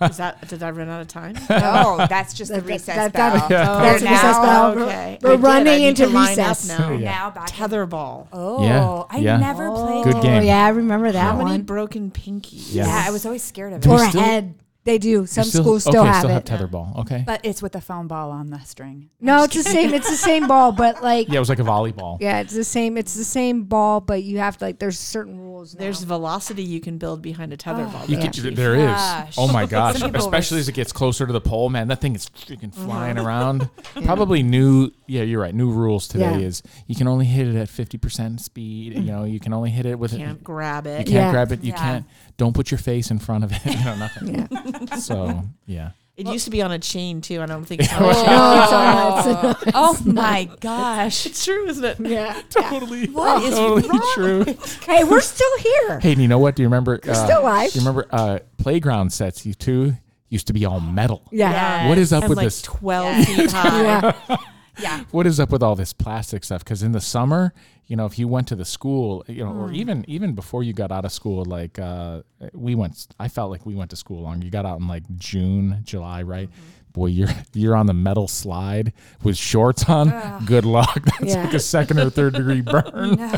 Is 0.01 0.17
that 0.17 0.45
did 0.49 0.61
I 0.63 0.71
run 0.71 0.89
out 0.89 0.99
of 1.01 1.07
time? 1.07 1.35
No, 1.49 2.05
that's 2.09 2.33
just 2.33 2.51
the 2.51 2.55
That- 2.55 2.65
that- 2.65 2.73
recess 2.73 2.95
that- 2.95 3.13
bell. 3.13 3.33
that- 3.37 3.49
Yeah. 3.51 3.65
That's 3.65 4.01
a 4.01 4.05
Now- 4.05 4.11
recess 4.11 4.37
bell. 4.39 4.75
We're- 4.75 4.85
okay. 4.87 5.19
We're 5.21 5.31
I 5.31 5.35
running 5.35 5.83
into 5.83 6.05
to 6.05 6.09
line 6.09 6.39
up 6.39 6.47
recess. 6.49 6.67
now. 6.79 6.91
Yeah. 6.97 7.11
Now 7.11 7.29
back. 7.31 7.49
Tetherball. 7.49 8.27
Oh, 8.33 8.63
Yeah, 8.65 9.03
I 9.09 9.17
yeah. 9.19 9.37
never 9.37 9.71
played. 9.71 10.03
Good 10.03 10.15
Oh, 10.15 10.21
game. 10.21 10.43
yeah, 10.43 10.65
I 10.65 10.69
remember 10.69 11.11
that 11.11 11.21
How 11.35 11.41
many 11.43 11.63
broken 11.63 12.11
pinkies? 12.11 12.73
Yeah. 12.73 12.85
Yeah, 12.87 13.03
I 13.07 13.11
was 13.11 13.25
always 13.25 13.43
scared 13.43 13.71
of 13.73 13.81
Do 13.81 13.91
it. 13.91 13.95
we 13.95 14.01
or 14.01 14.05
a 14.05 14.09
still- 14.09 14.21
head. 14.23 14.55
They 14.87 14.97
do. 14.97 15.25
Some 15.25 15.43
still- 15.43 15.63
schools 15.63 15.83
still 15.83 16.01
okay, 16.01 16.07
have 16.07 16.17
still 16.23 16.29
it. 16.31 16.33
have 16.49 16.59
tetherball. 16.69 16.97
Okay. 17.01 17.23
But 17.27 17.41
it's 17.43 17.61
with 17.61 17.75
a 17.75 17.81
foam 17.81 18.07
ball 18.07 18.31
on 18.31 18.49
the 18.49 18.59
string. 18.59 19.09
no, 19.19 19.43
it's 19.43 19.53
the 19.55 19.63
same. 19.63 19.93
It's 19.93 20.09
the 20.09 20.15
same 20.15 20.47
ball, 20.47 20.71
but 20.71 21.03
like 21.03 21.27
yeah, 21.27 21.35
it 21.35 21.39
was 21.39 21.49
like 21.49 21.59
a 21.59 21.63
volleyball. 21.63 22.17
yeah, 22.21 22.39
it's 22.39 22.53
the 22.55 22.63
same. 22.63 22.97
It's 22.97 23.13
the 23.13 23.25
same 23.25 23.63
ball, 23.65 23.99
but 24.01 24.23
you 24.23 24.37
have 24.39 24.57
to 24.59 24.65
like. 24.65 24.79
There's 24.79 24.97
certain 24.97 25.37
rules. 25.39 25.75
Now. 25.75 25.79
There's 25.81 26.01
velocity 26.03 26.63
you 26.63 26.79
can 26.79 26.97
build 26.97 27.21
behind 27.21 27.51
a 27.51 27.57
tetherball. 27.57 28.07
You 28.07 28.15
though, 28.15 28.21
could, 28.23 28.33
Chief. 28.33 28.55
there 28.55 28.75
is. 28.75 28.85
Gosh. 28.87 29.35
Oh 29.37 29.51
my 29.51 29.65
gosh! 29.65 30.01
Especially 30.01 30.59
as 30.59 30.69
it 30.69 30.73
gets 30.73 30.93
closer 30.93 31.27
to 31.27 31.33
the 31.33 31.41
pole, 31.41 31.69
man. 31.69 31.89
That 31.89 31.99
thing 31.99 32.15
is 32.15 32.29
freaking 32.29 32.73
Uh-huh. 32.75 32.85
flying 32.85 33.17
around. 33.17 33.69
Probably 34.05 34.41
new. 34.41 34.91
Yeah, 35.05 35.23
you're 35.23 35.41
right. 35.41 35.53
New 35.53 35.69
rules 35.71 36.07
today 36.07 36.39
Yeah. 36.39 36.47
is 36.47 36.63
you 36.87 36.95
can 36.95 37.07
only 37.07 37.25
hit 37.25 37.47
it 37.47 37.55
at 37.55 37.67
fifty 37.67 37.97
percent 37.97 38.39
speed. 38.39 38.93
You 38.93 39.01
know, 39.01 39.25
you 39.25 39.39
can 39.41 39.51
only 39.53 39.69
hit 39.71 39.85
it 39.85 39.99
with. 39.99 40.13
You 40.13 40.19
can't 40.19 40.43
grab 40.43 40.87
it. 40.87 40.99
You 40.99 41.13
can't 41.13 41.25
Yeah. 41.27 41.31
grab 41.31 41.51
it. 41.51 41.61
You 41.63 41.71
Yeah. 41.73 41.77
can't. 41.77 42.05
Don't 42.37 42.53
put 42.53 42.69
your 42.71 42.77
face 42.77 43.09
in 43.11 43.19
front 43.19 43.43
of 43.43 43.51
it. 43.51 43.65
you 43.65 43.83
know, 43.85 43.95
nothing. 43.97 44.47
yeah. 44.49 44.95
So 44.95 45.43
yeah. 45.65 45.91
It 46.15 46.25
used 46.25 46.45
to 46.45 46.51
be 46.51 46.63
on 46.63 46.71
a 46.71 46.79
chain 46.79 47.21
too. 47.21 47.41
I 47.43 47.45
don't 47.45 47.63
think 47.65 47.81
it's 47.83 47.93
on 47.93 48.01
Oh. 48.03 48.09
a 48.09 48.13
chain. 48.13 48.25
No, 48.25 49.17
it's 49.17 49.43
not. 49.43 49.61
It's 49.67 49.71
Oh 49.75 50.11
my 50.11 50.49
gosh. 50.59 51.25
It's 51.27 51.45
true, 51.45 51.67
isn't 51.67 51.83
it? 51.83 51.99
yeah. 51.99 52.41
Totally. 52.49 53.05
What 53.07 53.43
is 53.43 53.53
totally 53.55 53.87
wrong 53.87 54.11
true. 54.15 54.45
Hey, 54.85 55.03
we're 55.03 55.21
still 55.21 55.57
here. 55.59 55.99
Hey, 55.99 56.15
you 56.15 56.27
know 56.27 56.39
what? 56.39 56.55
Do 56.55 56.63
you 56.63 56.67
remember? 56.67 56.99
Uh, 57.07 57.13
still 57.13 57.41
alive. 57.41 57.71
Do 57.71 57.79
you 57.79 57.85
remember 57.85 58.07
uh, 58.11 58.39
playground 58.57 59.13
sets? 59.13 59.45
You 59.45 59.53
two 59.53 59.93
used 60.29 60.47
to 60.47 60.53
be 60.53 60.65
all 60.65 60.79
metal. 60.79 61.21
Yeah. 61.31 61.51
Yeah. 61.51 61.89
What 61.89 61.97
is 61.99 62.11
up 62.11 62.23
And 62.23 62.29
with 62.29 62.37
like 62.37 62.45
this? 62.47 62.61
12 62.63 63.25
feet 63.25 63.51
high. 63.51 63.81
Yeah. 64.29 64.37
Yeah. 64.79 65.03
What 65.11 65.25
is 65.27 65.39
up 65.39 65.49
with 65.51 65.63
all 65.63 65.75
this 65.75 65.93
plastic 65.93 66.43
stuff? 66.43 66.63
Because 66.63 66.83
in 66.83 66.91
the 66.91 67.01
summer, 67.01 67.53
you 67.87 67.95
know, 67.95 68.05
if 68.05 68.19
you 68.19 68.27
went 68.27 68.47
to 68.49 68.55
the 68.55 68.65
school, 68.65 69.23
you 69.27 69.43
know, 69.43 69.51
Hmm. 69.51 69.59
or 69.61 69.71
even 69.71 70.05
even 70.07 70.33
before 70.35 70.61
you 70.63 70.73
got 70.73 70.91
out 70.91 71.05
of 71.05 71.11
school, 71.11 71.45
like 71.45 71.79
uh, 71.79 72.21
we 72.53 72.75
went. 72.75 73.07
I 73.19 73.27
felt 73.27 73.49
like 73.51 73.65
we 73.65 73.75
went 73.75 73.89
to 73.91 73.95
school 73.95 74.21
long. 74.23 74.41
You 74.41 74.49
got 74.51 74.65
out 74.65 74.79
in 74.79 74.87
like 74.87 75.03
June, 75.17 75.79
July, 75.83 76.21
right? 76.21 76.49
Mm-hmm. 76.49 76.61
Boy, 76.93 77.07
you're 77.07 77.29
you're 77.53 77.75
on 77.75 77.85
the 77.85 77.93
metal 77.93 78.27
slide 78.27 78.91
with 79.23 79.37
shorts 79.37 79.87
on. 79.89 80.11
Good 80.45 80.65
luck. 80.65 80.99
That's 81.19 81.33
Yeah. 81.35 81.43
like 81.45 81.53
a 81.53 81.59
second 81.59 81.99
or 81.99 82.09
third 82.09 82.33
degree 82.33 82.61
burn. 82.73 83.15
No. 83.15 83.35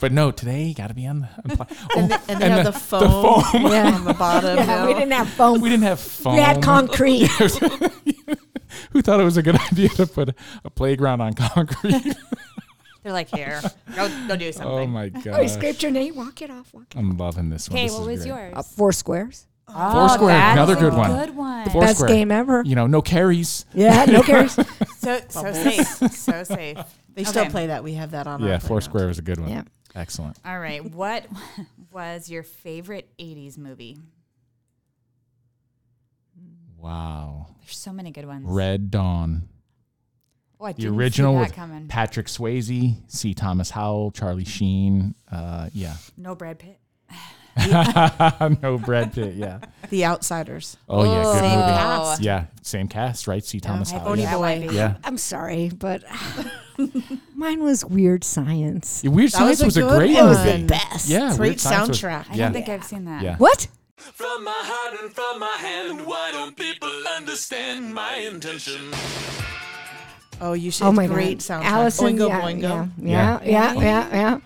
But 0.00 0.10
no, 0.10 0.32
today 0.32 0.64
you 0.64 0.74
got 0.74 0.88
to 0.88 0.94
be 0.94 1.06
on 1.06 1.20
the. 1.20 1.28
On 1.60 1.68
And, 1.96 2.12
oh, 2.12 2.16
they, 2.26 2.32
and 2.32 2.42
they 2.42 2.48
have 2.50 2.64
the, 2.64 2.72
foam, 2.72 3.44
Yeah. 3.54 3.92
on 3.94 4.04
the 4.04 4.14
bottom. 4.14 4.56
Yeah, 4.56 4.64
now. 4.66 4.86
we 4.88 4.94
didn't 4.94 5.12
have 5.12 5.28
foam. 5.28 5.60
we 5.60 5.68
didn't 5.68 5.84
have 5.84 6.00
foam. 6.00 6.34
We 6.34 6.40
had 6.42 6.60
concrete. 6.62 7.28
Who 8.92 9.02
thought 9.02 9.20
it 9.20 9.24
was 9.24 9.36
a 9.36 9.42
good 9.42 9.56
idea 9.72 9.88
to 9.90 10.06
put 10.06 10.34
a 10.64 10.70
playground 10.70 11.20
on 11.20 11.34
concrete? 11.34 12.14
They're 13.02 13.12
like, 13.12 13.28
here, 13.34 13.60
go, 13.96 14.08
go 14.28 14.36
do 14.36 14.52
something. 14.52 14.70
oh 14.70 14.86
my 14.86 15.10
Oh, 15.26 15.40
you 15.40 15.48
scraped 15.48 15.82
your 15.82 15.90
knee. 15.90 16.12
Walk 16.12 16.40
it 16.40 16.50
off. 16.50 16.72
Walk 16.72 16.84
it 16.94 16.96
I'm 16.98 17.16
loving 17.16 17.50
this 17.50 17.68
one. 17.68 17.76
Okay, 17.76 17.86
This 17.88 17.94
what 17.98 18.02
is 18.02 18.06
was 18.06 18.18
great. 18.26 18.28
yours? 18.28 18.54
Uh, 18.56 18.62
four 18.62 18.92
squares. 18.92 19.46
Oh, 19.74 19.92
Foursquare, 20.08 20.28
that's 20.28 20.52
another 20.56 20.76
good 20.76 20.92
one. 20.92 21.10
Good 21.10 21.34
one. 21.36 21.68
Four- 21.70 21.80
Best 21.82 21.98
Foursquare. 22.00 22.08
game 22.16 22.30
ever. 22.30 22.62
You 22.64 22.74
know, 22.76 22.86
no 22.86 23.00
carries. 23.02 23.64
Yeah, 23.72 24.04
no 24.04 24.22
cares. 24.24 24.52
So 24.98 25.20
so 25.28 25.52
safe. 25.52 25.86
So 25.86 26.44
safe. 26.44 26.78
They 27.14 27.24
still 27.24 27.46
play 27.46 27.68
that. 27.68 27.82
We 27.82 27.94
have 27.94 28.10
that 28.12 28.26
on. 28.26 28.42
Yeah, 28.42 28.58
four 28.58 28.80
square 28.80 29.06
was 29.06 29.18
a 29.18 29.22
good 29.22 29.40
one. 29.40 29.48
Yeah. 29.48 29.62
Excellent. 29.94 30.36
All 30.44 30.58
right. 30.58 30.84
What 30.84 31.26
was 31.90 32.28
your 32.30 32.42
favorite 32.42 33.08
'80s 33.18 33.56
movie? 33.58 33.98
Wow. 36.82 37.46
There's 37.60 37.76
so 37.76 37.92
many 37.92 38.10
good 38.10 38.26
ones. 38.26 38.44
Red 38.46 38.90
Dawn. 38.90 39.48
Oh, 40.60 40.64
I 40.66 40.72
The 40.72 40.82
didn't 40.82 40.96
original 40.98 41.34
see 41.36 41.40
with 41.40 41.54
coming. 41.54 41.88
Patrick 41.88 42.26
Swayze, 42.26 42.96
C. 43.08 43.34
Thomas 43.34 43.70
Howell, 43.70 44.10
Charlie 44.12 44.44
Sheen. 44.44 45.14
Uh, 45.30 45.68
yeah. 45.72 45.94
no 46.16 46.34
Brad 46.34 46.58
Pitt. 46.58 46.78
no 48.62 48.78
Brad 48.84 49.12
Pitt. 49.12 49.34
Yeah. 49.34 49.58
The 49.90 50.06
Outsiders. 50.06 50.78
Oh 50.88 51.04
yeah, 51.04 51.22
good 51.22 51.34
Same 51.40 51.58
movie. 51.58 51.72
cast. 51.72 52.22
Yeah, 52.22 52.44
same 52.62 52.88
cast, 52.88 53.26
right? 53.28 53.44
C. 53.44 53.60
Thomas 53.60 53.92
I 53.92 53.98
Howell. 53.98 54.04
Bonnie 54.10 54.22
that 54.22 54.30
Yeah. 54.40 54.66
Boy. 54.66 54.72
yeah. 54.72 54.96
I'm 55.04 55.18
sorry, 55.18 55.68
but 55.68 56.02
mine 57.34 57.62
was 57.62 57.84
weird 57.84 58.24
science. 58.24 59.02
Yeah, 59.04 59.10
Weird 59.10 59.32
That 59.32 59.44
was 59.48 59.58
Science 59.58 59.62
was 59.64 59.76
a, 59.76 59.80
good 59.82 59.96
great 59.98 60.14
one. 60.14 60.28
movie. 60.28 60.66
Best. 60.66 61.08
Yeah, 61.10 61.36
Great 61.36 61.48
Weird 61.50 61.60
Science 61.60 61.88
was- 61.90 62.00
soundtrack. 62.00 62.30
I 62.30 62.36
don't 62.38 62.52
think 62.54 62.68
I've 62.70 62.84
seen 62.84 63.04
that. 63.04 63.22
Yeah. 63.22 63.36
What? 63.36 63.66
From 64.02 64.44
my 64.44 64.52
heart 64.54 65.00
and 65.00 65.12
from 65.12 65.38
my 65.38 65.56
hand, 65.58 66.06
why 66.06 66.32
don't 66.32 66.56
people 66.56 66.90
understand 67.16 67.94
my 67.94 68.16
intention? 68.16 68.92
Oh, 70.40 70.54
you 70.54 70.70
should. 70.72 70.86
Oh 70.86 70.92
my 70.92 71.06
great 71.06 71.38
god. 71.38 71.62
soundtrack. 71.62 71.64
Allison, 71.64 72.18
Oingo 72.18 72.28
yeah, 72.28 72.40
Boingo. 72.40 72.90
Yeah, 72.98 73.40
yeah, 73.42 73.42
yeah, 73.44 73.74
yeah, 73.74 74.08
yeah. 74.12 74.38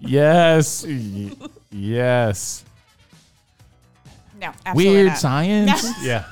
Yes. 0.00 0.84
Y- 0.86 1.32
yes. 1.70 2.64
No, 4.40 4.52
absolutely 4.66 4.94
Weird 4.94 5.06
not. 5.08 5.18
Science. 5.18 5.86
yeah. 6.02 6.24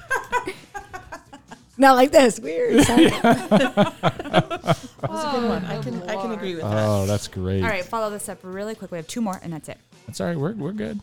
Not 1.77 1.97
like 1.97 2.11
this. 2.11 2.41
Weird. 2.41 2.85
science. 2.85 3.21
That 3.21 4.77
was 5.09 5.25
a 5.25 5.31
good 5.39 5.49
one. 5.49 5.65
I 5.67 5.83
can 5.83 6.03
I 6.05 6.15
can 6.17 6.33
agree 6.33 6.55
with 6.55 6.65
that. 6.65 6.87
Oh, 6.89 7.07
that's 7.07 7.29
great. 7.29 7.63
All 7.63 7.69
right, 7.69 7.85
follow 7.85 8.11
this 8.11 8.29
up 8.29 8.39
really 8.43 8.75
quick. 8.75 8.91
We 8.91 8.99
have 8.99 9.07
two 9.07 9.21
more, 9.21 9.39
and 9.43 9.53
that's 9.53 9.69
it. 9.69 9.79
That's 10.07 10.21
all 10.21 10.27
right. 10.27 10.37
We're, 10.37 10.55
we're 10.55 10.73
good. 10.73 11.01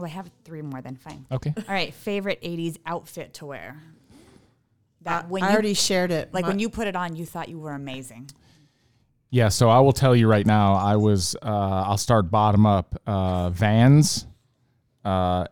Well, 0.00 0.06
I 0.10 0.14
have 0.14 0.30
three 0.44 0.62
more. 0.62 0.80
Then 0.80 0.96
fine. 0.96 1.26
Okay. 1.30 1.52
All 1.56 1.64
right, 1.74 1.92
favorite 1.92 2.40
'80s 2.42 2.78
outfit 2.86 3.34
to 3.34 3.46
wear. 3.46 3.76
Uh, 3.80 4.14
That 5.02 5.28
when 5.28 5.42
I 5.42 5.48
you 5.48 5.52
already 5.52 5.74
shared 5.74 6.10
it. 6.10 6.32
like 6.32 6.42
My- 6.42 6.48
when 6.48 6.58
you 6.58 6.68
put 6.70 6.86
it 6.86 6.96
on, 6.96 7.16
you 7.16 7.24
thought 7.26 7.48
you 7.48 7.58
were 7.58 7.72
amazing. 7.72 8.30
Yeah, 9.30 9.48
so 9.48 9.68
I 9.70 9.78
will 9.80 9.92
tell 9.92 10.16
you 10.16 10.26
right 10.26 10.44
now. 10.46 10.74
I 10.74 10.96
was. 10.96 11.36
Uh, 11.40 11.46
I'll 11.86 11.98
start 11.98 12.30
bottom 12.30 12.66
up. 12.66 13.00
Uh, 13.06 13.50
Vans, 13.50 14.26
uh, 15.04 15.46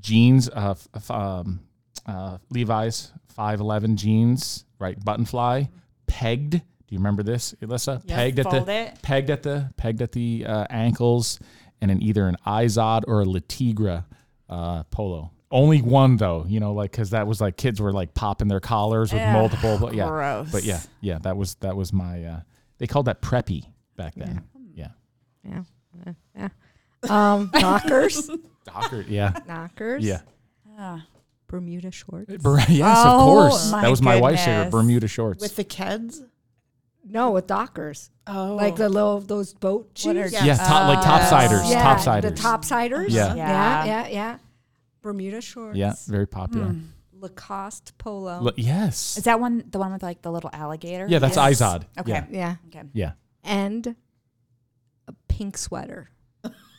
jeans, 0.00 0.48
uh, 0.48 0.70
f- 0.70 0.88
f- 0.94 1.10
um, 1.10 1.60
uh, 2.06 2.38
Levi's 2.50 3.12
five 3.28 3.60
eleven 3.60 3.96
jeans, 3.96 4.64
right? 4.78 5.02
Button 5.04 5.24
fly, 5.26 5.68
pegged. 6.06 6.52
Do 6.52 6.58
you 6.88 6.98
remember 6.98 7.22
this, 7.22 7.54
Elissa? 7.60 8.00
Yeah, 8.04 8.16
pegged 8.16 8.38
at 8.40 8.50
fold 8.50 8.66
the 8.66 8.72
it. 8.72 8.98
pegged 9.02 9.30
at 9.30 9.42
the 9.42 9.72
pegged 9.76 10.00
at 10.02 10.12
the 10.12 10.44
uh, 10.46 10.66
ankles, 10.70 11.38
and 11.82 11.90
an 11.90 12.02
either 12.02 12.26
an 12.26 12.36
Izod 12.46 13.02
or 13.06 13.20
a 13.20 13.24
Le 13.26 13.40
Tigre 13.40 14.04
uh, 14.48 14.84
polo. 14.84 15.30
Only 15.50 15.82
one 15.82 16.16
though, 16.16 16.46
you 16.48 16.60
know, 16.60 16.72
like 16.72 16.90
because 16.92 17.10
that 17.10 17.26
was 17.26 17.38
like 17.42 17.58
kids 17.58 17.78
were 17.78 17.92
like 17.92 18.14
popping 18.14 18.48
their 18.48 18.60
collars 18.60 19.12
with 19.12 19.20
Ugh, 19.20 19.32
multiple. 19.34 19.76
But 19.78 19.92
yeah, 19.94 20.06
gross. 20.08 20.50
but 20.50 20.64
yeah, 20.64 20.80
yeah, 21.02 21.18
that 21.18 21.36
was 21.36 21.56
that 21.56 21.76
was 21.76 21.92
my. 21.92 22.24
Uh, 22.24 22.40
they 22.78 22.86
called 22.86 23.04
that 23.06 23.20
preppy 23.20 23.66
back 23.96 24.14
then. 24.14 24.42
Yeah. 24.74 24.88
yeah. 25.44 25.62
Yeah. 26.06 26.12
yeah. 26.34 26.48
Um, 27.10 27.50
knockers, 27.54 28.30
Docker, 28.64 29.04
yeah, 29.06 29.34
knockers. 29.46 30.02
yeah. 30.04 30.20
Ah. 30.78 31.04
Bermuda 31.48 31.90
shorts. 31.90 32.34
Ber- 32.42 32.60
yes, 32.70 32.96
Oh, 33.04 33.18
of 33.18 33.20
course. 33.24 33.70
my 33.72 33.82
That 33.82 33.90
was 33.90 34.00
my 34.00 34.18
wife's 34.18 34.40
favorite, 34.42 34.56
goodness. 34.64 34.72
Bermuda 34.72 35.06
shorts. 35.08 35.42
With 35.42 35.54
the 35.56 35.64
kids? 35.64 36.22
No, 37.12 37.30
with 37.32 37.46
dockers. 37.46 38.10
Oh. 38.26 38.54
Like 38.56 38.76
the 38.76 38.88
little 38.88 39.20
those 39.20 39.52
boat 39.54 39.90
What 40.04 40.16
are- 40.16 40.22
shoes. 40.24 40.32
Yes. 40.32 40.44
yeah, 40.46 40.56
top, 40.56 40.88
like 40.88 41.04
topsiders, 41.04 41.70
yeah, 41.70 41.94
topsiders. 41.96 42.22
the 42.22 42.30
topsiders. 42.32 43.10
Yeah. 43.10 43.34
yeah, 43.34 43.84
Yeah. 43.84 43.84
yeah, 43.84 44.08
yeah. 44.08 44.38
Bermuda 45.02 45.40
shorts. 45.40 45.76
Yeah, 45.76 45.94
very 46.06 46.26
popular. 46.26 46.66
Hmm. 46.68 46.80
Lacoste 47.20 47.96
polo. 47.98 48.46
L- 48.46 48.52
yes. 48.56 49.16
Is 49.18 49.24
that 49.24 49.38
one 49.40 49.64
the 49.68 49.78
one 49.78 49.92
with 49.92 50.02
like 50.02 50.22
the 50.22 50.32
little 50.32 50.50
alligator? 50.52 51.06
yeah, 51.08 51.18
that's 51.18 51.36
Yes. 51.36 51.60
Izod. 51.60 51.84
Okay. 51.98 52.10
Yeah. 52.12 52.24
yeah, 52.30 52.54
Okay. 52.68 52.82
yeah. 52.94 53.12
and 53.44 53.94
a 55.08 55.12
pink 55.28 55.58
sweater. 55.58 56.08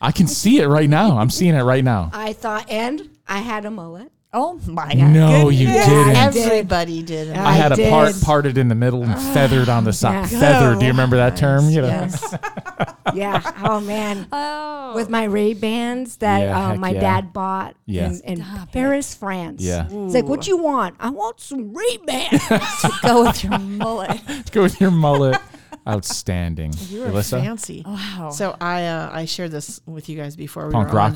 I 0.01 0.11
can 0.11 0.27
see 0.27 0.59
it 0.59 0.67
right 0.67 0.89
now. 0.89 1.17
I'm 1.17 1.29
seeing 1.29 1.55
it 1.55 1.61
right 1.61 1.83
now. 1.83 2.09
I 2.13 2.33
thought, 2.33 2.69
and 2.69 3.09
I 3.27 3.39
had 3.39 3.63
a 3.65 3.71
mullet. 3.71 4.11
Oh 4.35 4.59
my 4.65 4.87
god. 4.95 5.11
No, 5.11 5.49
you 5.49 5.67
Yeah, 5.67 5.85
didn't. 5.87 6.15
I 6.15 6.25
I, 6.27 6.31
did. 6.31 6.45
Everybody 6.45 7.03
did. 7.03 7.27
Yeah. 7.27 7.51
had 7.51 7.77
a 7.77 7.87
I 7.87 7.89
part 7.91 8.15
parted 8.23 8.57
in 8.57 8.67
the 8.67 8.73
middle 8.75 9.03
and 9.03 9.13
feathered 9.33 9.69
on 9.69 9.83
the 9.83 9.93
side. 9.93 10.31
Yeah. 10.31 10.39
Feather. 10.39 10.75
Do 10.79 10.85
you 10.85 10.91
remember 10.91 11.17
that 11.17 11.37
term? 11.37 11.69
You 11.69 11.81
know? 11.81 11.87
Yes. 11.87 12.35
yeah. 13.13 13.41
Oh 13.63 13.79
man. 13.79 14.27
Oh. 14.31 14.93
With 14.95 15.09
my 15.09 15.25
Ray 15.25 15.53
Bans 15.53 16.17
that 16.17 16.39
Yeah, 16.39 16.69
uh, 16.71 16.75
my 16.75 16.89
yeah. 16.91 16.99
dad 16.99 17.33
bought 17.33 17.75
Yeah. 17.85 18.07
in, 18.07 18.21
in 18.21 18.37
Stop 18.43 18.69
it. 18.69 18.71
Paris, 18.71 19.13
France. 19.13 19.61
Yeah. 19.61 19.85
It's 19.89 20.13
like, 20.15 20.25
what 20.25 20.47
you 20.47 20.57
want? 20.57 20.95
I 20.99 21.11
want 21.11 21.39
some 21.39 21.71
Ray 21.73 21.97
Bans. 22.05 22.47
to 22.47 22.91
go 23.03 23.23
with 23.25 23.43
your 23.43 23.59
mullet. 23.59 24.19
to 24.45 24.51
Go 24.51 24.63
with 24.63 24.81
your 24.81 24.91
mullet. 24.91 25.39
Outstanding. 25.87 26.73
You 26.89 27.01
were 27.01 27.07
Elissa? 27.07 27.39
fancy. 27.41 27.83
Wow. 27.85 28.31
So 28.33 28.55
I 28.61 28.85
uh, 28.85 29.09
I 29.11 29.25
shared 29.25 29.51
this 29.51 29.81
with 29.85 30.07
you 30.09 30.17
guys 30.17 30.35
before. 30.35 30.67
We 30.67 30.71
Punk 30.73 30.93
were 30.93 30.99
on. 30.99 31.13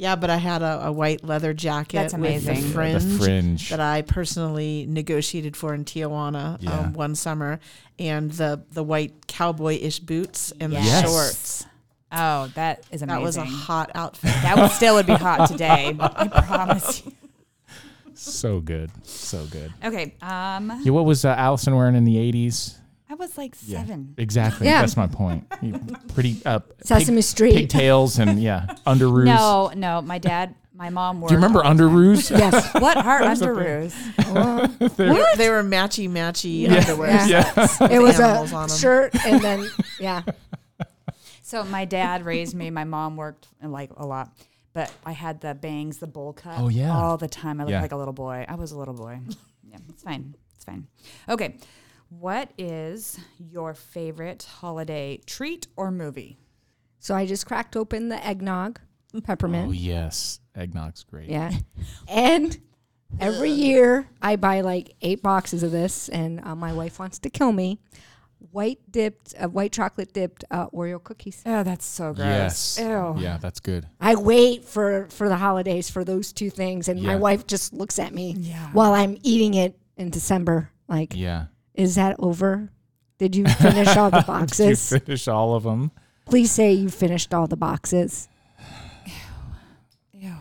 Rocker. 0.00 0.10
Yeah, 0.10 0.16
but 0.16 0.30
I 0.30 0.36
had 0.36 0.62
a, 0.62 0.86
a 0.86 0.92
white 0.92 1.24
leather 1.24 1.52
jacket 1.52 1.96
That's 1.96 2.14
with 2.14 2.22
the 2.22 2.28
amazing. 2.50 2.54
The 2.66 2.72
fringe, 2.72 3.18
fringe. 3.18 3.70
that 3.70 3.80
I 3.80 4.02
personally 4.02 4.86
negotiated 4.88 5.56
for 5.56 5.74
in 5.74 5.84
Tijuana 5.84 6.56
Yeah. 6.60 6.78
um, 6.78 6.92
one 6.94 7.14
summer, 7.14 7.60
and 7.98 8.30
the 8.32 8.62
the 8.72 8.82
white 8.82 9.26
cowboy-ish 9.26 10.00
boots 10.00 10.52
and 10.60 10.72
the 10.72 10.82
shorts. 10.82 11.66
oh, 12.12 12.48
that 12.54 12.84
is 12.90 13.02
amazing. 13.02 13.08
That 13.08 13.22
was 13.22 13.36
a 13.36 13.44
hot 13.44 13.90
outfit. 13.94 14.32
that 14.42 14.56
would 14.56 14.70
still 14.70 14.94
would 14.94 15.06
be 15.06 15.14
hot 15.14 15.48
today. 15.48 15.94
I 16.00 16.28
promise 16.46 17.04
you. 17.04 17.12
So 18.14 18.60
good. 18.60 18.90
So 19.06 19.46
good. 19.46 19.72
Okay. 19.82 20.14
Um, 20.20 20.80
Yeah, 20.82 20.92
what 20.92 21.06
was 21.06 21.24
uh, 21.24 21.30
Allison 21.30 21.74
wearing 21.74 21.94
in 21.94 22.04
the 22.04 22.16
80s? 22.16 22.76
I 23.10 23.14
was 23.14 23.36
like 23.36 23.56
Yeah. 23.64 23.78
seven. 23.80 24.14
Exactly. 24.18 24.66
Yeah. 24.68 24.80
That's 24.82 24.96
my 24.96 25.06
point. 25.08 25.44
You- 25.62 25.80
Pretty 26.14 26.40
uh, 26.46 26.60
Sesame 26.84 27.16
pig, 27.16 27.24
Street. 27.24 27.54
pigtails 27.54 28.18
and 28.18 28.40
yeah, 28.40 28.66
underoos. 28.86 29.24
No, 29.24 29.72
no. 29.74 30.00
My 30.00 30.18
dad, 30.18 30.54
my 30.74 30.90
mom. 30.90 31.20
Do 31.20 31.26
you 31.28 31.34
remember 31.36 31.60
underoos? 31.62 32.30
yes. 32.36 32.72
what 32.74 32.96
are 32.96 33.20
underoos? 33.22 34.96
they, 34.96 35.08
were, 35.10 35.26
they 35.36 35.50
were 35.50 35.62
matchy 35.64 36.08
matchy 36.08 36.70
underwear. 36.70 37.26
Yeah. 37.26 37.42
sets 37.52 37.80
with 37.80 37.90
It 37.90 37.98
was 38.00 38.20
animals 38.20 38.52
a 38.52 38.56
on 38.56 38.70
'em. 38.70 38.76
shirt 38.76 39.14
and 39.26 39.40
then 39.42 39.68
yeah. 39.98 40.22
So 41.42 41.64
my 41.64 41.84
dad 41.84 42.24
raised 42.24 42.54
me. 42.54 42.70
My 42.70 42.84
mom 42.84 43.16
worked 43.16 43.48
like 43.62 43.90
a 43.96 44.06
lot, 44.06 44.30
but 44.72 44.92
I 45.04 45.12
had 45.12 45.40
the 45.40 45.52
bangs, 45.54 45.98
the 45.98 46.06
bowl 46.06 46.32
cut. 46.32 46.58
Oh, 46.60 46.68
yeah. 46.68 46.96
all 46.96 47.16
the 47.16 47.26
time. 47.28 47.60
I 47.60 47.64
looked 47.64 47.72
Yeah. 47.72 47.82
like 47.82 47.92
a 47.92 47.96
little 47.96 48.14
boy. 48.14 48.44
I 48.48 48.54
was 48.54 48.70
a 48.72 48.78
little 48.78 48.94
boy. 48.94 49.18
yeah, 49.68 49.78
it's 49.88 50.02
fine. 50.04 50.34
It's 50.54 50.64
fine. 50.64 50.86
Okay, 51.28 51.56
what 52.10 52.50
is 52.58 53.18
your 53.38 53.72
favorite 53.74 54.42
holiday 54.42 55.20
treat 55.26 55.66
or 55.76 55.90
movie? 55.90 56.38
So 56.98 57.14
I 57.14 57.24
just 57.24 57.46
cracked 57.46 57.76
open 57.76 58.08
the 58.10 58.24
eggnog, 58.26 58.78
peppermint. 59.24 59.68
Oh 59.68 59.72
yes, 59.72 60.40
eggnog's 60.54 61.02
great. 61.04 61.28
Yeah. 61.30 61.50
And 62.08 62.58
every 63.18 63.50
year 63.50 64.08
I 64.20 64.36
buy 64.36 64.60
like 64.60 64.94
eight 65.00 65.22
boxes 65.22 65.62
of 65.62 65.70
this, 65.70 66.08
and 66.10 66.44
uh, 66.44 66.54
my 66.54 66.72
wife 66.72 66.98
wants 66.98 67.18
to 67.20 67.30
kill 67.30 67.52
me. 67.52 67.78
White 68.52 68.78
dipped, 68.90 69.34
uh, 69.38 69.48
white 69.48 69.70
chocolate 69.72 70.12
dipped 70.12 70.44
uh, 70.50 70.68
Oreo 70.70 71.02
cookies. 71.02 71.42
Oh, 71.46 71.62
that's 71.62 71.84
so 71.84 72.12
gross. 72.14 72.26
Yes. 72.26 72.78
Ew. 72.80 73.16
Yeah, 73.18 73.36
that's 73.38 73.60
good. 73.60 73.86
I 74.00 74.14
wait 74.14 74.64
for 74.64 75.06
for 75.10 75.28
the 75.28 75.36
holidays 75.36 75.90
for 75.90 76.04
those 76.04 76.32
two 76.32 76.50
things, 76.50 76.88
and 76.88 77.02
my 77.02 77.16
wife 77.16 77.46
just 77.46 77.72
looks 77.72 77.98
at 77.98 78.12
me 78.14 78.34
Yeah. 78.38 78.70
while 78.72 78.92
I'm 78.94 79.16
eating 79.22 79.54
it 79.54 79.78
in 79.96 80.10
December. 80.10 80.70
Like, 80.88 81.14
Yeah. 81.14 81.46
Is 81.74 81.94
that 81.94 82.16
over? 82.18 82.70
Did 83.18 83.36
you 83.36 83.44
finish 83.46 83.96
all 83.96 84.10
the 84.10 84.16
Did 84.20 84.26
you 84.28 84.32
boxes? 84.32 84.88
finish 84.90 85.28
all 85.28 85.54
of 85.54 85.62
them? 85.64 85.90
Please 86.26 86.50
say 86.50 86.72
you 86.72 86.88
finished 86.88 87.34
all 87.34 87.46
the 87.46 87.56
boxes. 87.56 88.28
Ew. 90.12 90.32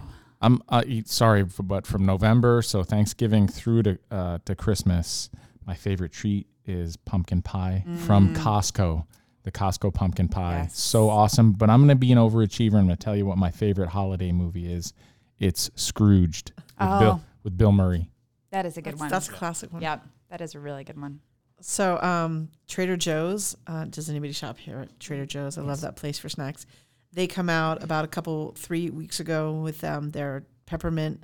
I'm 0.42 0.62
uh, 0.70 0.84
e- 0.86 1.04
sorry, 1.06 1.44
but 1.44 1.86
from 1.86 2.06
November, 2.06 2.62
so 2.62 2.84
Thanksgiving 2.84 3.48
through 3.48 3.84
to 3.84 4.00
uh, 4.12 4.38
to 4.46 4.56
Christmas, 4.56 5.30
my 5.66 5.74
favorite 5.76 6.12
treat 6.12 6.48
is 6.66 6.96
pumpkin 6.98 7.42
pie 7.42 7.84
from 8.06 8.34
Costco. 8.36 9.06
The 9.44 9.52
Costco 9.52 9.94
pumpkin 9.94 10.28
pie, 10.28 10.60
Yes. 10.64 10.78
so 10.78 11.10
awesome. 11.10 11.54
But 11.54 11.70
I'm 11.70 11.82
gonna 11.82 11.96
be 11.96 12.12
an 12.12 12.18
overachiever. 12.18 12.76
I'm 12.76 12.84
gonna 12.86 12.96
tell 12.98 13.16
you 13.16 13.26
what 13.26 13.38
my 13.38 13.52
favorite 13.52 13.90
holiday 13.90 14.32
movie 14.32 14.72
is. 14.72 14.94
It's 15.40 15.72
Scrooged 15.76 16.52
with 16.58 16.66
Oh. 16.80 17.00
Bill 17.00 17.22
with 17.44 17.58
Bill 17.58 17.72
Murray. 17.72 18.10
That 18.52 18.66
is 18.66 18.78
a 18.78 18.82
good 18.82 18.94
That's, 18.94 19.00
one. 19.00 19.10
that's 19.10 19.30
a 19.30 19.32
classic 19.32 19.72
one. 19.72 19.82
Yep, 19.82 20.06
that 20.30 20.42
is 20.42 20.56
a 20.56 20.60
really 20.60 20.84
good 20.84 21.00
one. 21.00 21.20
So, 21.62 22.00
um, 22.02 22.50
Trader 22.68 22.96
Joe's. 22.96 23.58
Uh, 23.68 23.86
does 23.86 24.10
anybody 24.10 24.32
shop 24.32 24.58
here 24.58 24.80
at 24.80 25.00
Trader 25.00 25.26
Joe's? 25.26 25.58
I 25.58 25.62
love 25.62 25.82
that 25.82 25.96
place 25.98 26.18
for 26.18 26.30
snacks. 26.30 26.66
They 27.12 27.28
come 27.28 27.50
out 27.50 27.84
about 27.84 28.06
a 28.06 28.08
couple 28.08 28.54
three 28.58 28.90
weeks 28.90 29.20
ago 29.20 29.54
with 29.54 29.84
um, 29.84 30.12
their 30.12 30.46
peppermint 30.68 31.24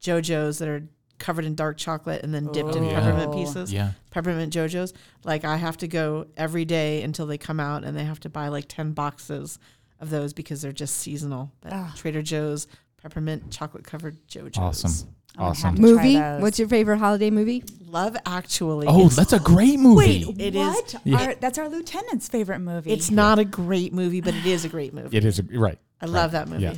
JoJo's 0.00 0.58
that 0.58 0.68
are 0.68 0.86
covered 1.18 1.44
in 1.44 1.54
dark 1.54 1.78
chocolate 1.78 2.22
and 2.24 2.34
then 2.34 2.46
dipped 2.52 2.74
in 2.76 2.84
Oh. 2.84 2.90
peppermint 2.90 3.30
Oh. 3.30 3.32
pieces. 3.34 3.72
Yeah, 3.72 3.92
Peppermint 4.10 4.52
JoJo's. 4.52 4.92
Like 5.24 5.44
I 5.44 5.56
have 5.56 5.76
to 5.78 5.88
go 5.88 6.26
every 6.36 6.64
day 6.64 7.02
until 7.02 7.26
they 7.26 7.38
come 7.38 7.60
out, 7.60 7.84
and 7.84 7.96
they 7.96 8.04
have 8.04 8.20
to 8.20 8.28
buy 8.28 8.48
like 8.48 8.66
ten 8.68 8.92
boxes 8.92 9.58
of 10.00 10.10
those 10.10 10.32
because 10.32 10.62
they're 10.62 10.72
just 10.72 10.96
seasonal. 10.96 11.50
But 11.60 11.72
Ah. 11.72 11.92
Trader 11.96 12.22
Joe's 12.22 12.66
peppermint 13.00 13.50
chocolate 13.50 13.84
covered 13.84 14.16
JoJo's. 14.28 14.58
awesome, 14.58 14.90
I'm 14.90 14.96
gonna 14.96 15.06
have 15.08 15.21
awesome. 15.38 15.76
Movie? 15.76 16.18
What's 16.18 16.58
your 16.58 16.68
favorite 16.68 16.98
holiday 16.98 17.30
movie? 17.30 17.64
Love 17.86 18.16
Actually. 18.24 18.86
Oh, 18.86 19.00
It's- 19.00 19.16
that's 19.16 19.32
a 19.34 19.38
great 19.38 19.78
movie. 19.78 20.34
It 20.38 20.54
is- 20.54 20.66
what? 20.74 20.94
Yeah. 21.04 21.26
Our, 21.26 21.34
that's 21.34 21.58
our 21.58 21.68
lieutenant's 21.68 22.28
favorite 22.28 22.60
movie. 22.60 22.90
It's 22.92 23.10
not 23.10 23.38
a 23.38 23.44
great 23.44 23.92
movie, 23.92 24.20
but 24.20 24.34
it 24.34 24.46
is 24.46 24.64
a 24.64 24.68
great 24.68 24.94
movie. 24.94 25.16
It 25.16 25.24
is 25.24 25.38
a, 25.38 25.42
right. 25.42 25.78
I 26.00 26.06
love 26.06 26.32
that 26.32 26.48
movie. 26.48 26.62
Yeah. 26.62 26.74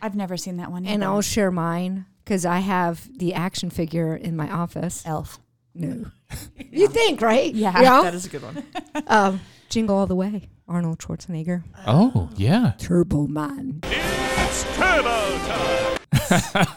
I've 0.00 0.14
never 0.14 0.36
seen 0.36 0.56
that 0.58 0.70
one. 0.70 0.86
And. 0.86 1.04
I'll 1.04 1.20
share 1.20 1.50
mine 1.50 2.06
because 2.24 2.44
I 2.46 2.58
have 2.58 3.08
the 3.18 3.34
action 3.34 3.70
figure 3.70 4.14
in 4.16 4.36
my 4.36 4.50
office. 4.50 5.02
Elf. 5.06 5.38
No. 5.74 6.06
You 6.70 6.88
think, 6.88 7.20
right? 7.20 7.54
Yeah. 7.54 7.78
Yeah. 7.80 8.02
That 8.04 8.14
is 8.14 8.24
a 8.24 8.28
good 8.30 8.42
one. 8.42 8.64
um, 9.06 9.40
Jingle 9.68 9.98
All 9.98 10.06
the 10.06 10.14
Way. 10.16 10.48
Arnold 10.66 10.98
Schwarzenegger. 11.00 11.62
Oh 11.86 12.30
yeah. 12.36 12.72
Turbo 12.78 13.26
Man. 13.26 13.80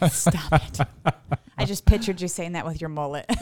Stop 0.09 0.53
it. 0.53 0.79
I 1.57 1.65
just 1.65 1.86
pictured 1.86 2.21
you 2.21 2.27
saying 2.27 2.53
that 2.53 2.65
with 2.65 2.81
your 2.81 2.89
mullet. 2.89 3.25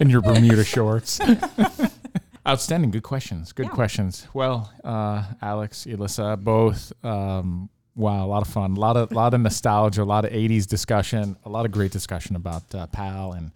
in 0.00 0.10
your 0.10 0.20
Bermuda 0.22 0.64
shorts. 0.64 1.20
Outstanding. 2.46 2.90
Good 2.90 3.02
questions. 3.02 3.52
Good 3.52 3.66
Yeah. 3.66 3.72
questions. 3.72 4.26
Well, 4.34 4.70
uh, 4.82 5.24
Alex, 5.40 5.86
Elissa, 5.86 6.36
both. 6.36 6.92
Um, 7.02 7.70
wow, 7.94 8.24
a 8.24 8.28
lot 8.28 8.42
of 8.42 8.48
fun. 8.52 8.76
A 8.76 8.80
lot 8.80 8.96
of 8.96 9.12
lot 9.12 9.32
of 9.34 9.40
nostalgia. 9.40 10.02
A 10.02 10.04
lot 10.04 10.24
of 10.26 10.30
'80s 10.32 10.66
discussion. 10.66 11.36
A 11.44 11.48
lot 11.48 11.64
of 11.64 11.72
great 11.72 11.90
discussion 11.90 12.36
about 12.36 12.74
uh, 12.74 12.86
PAL 12.88 13.32
and 13.32 13.50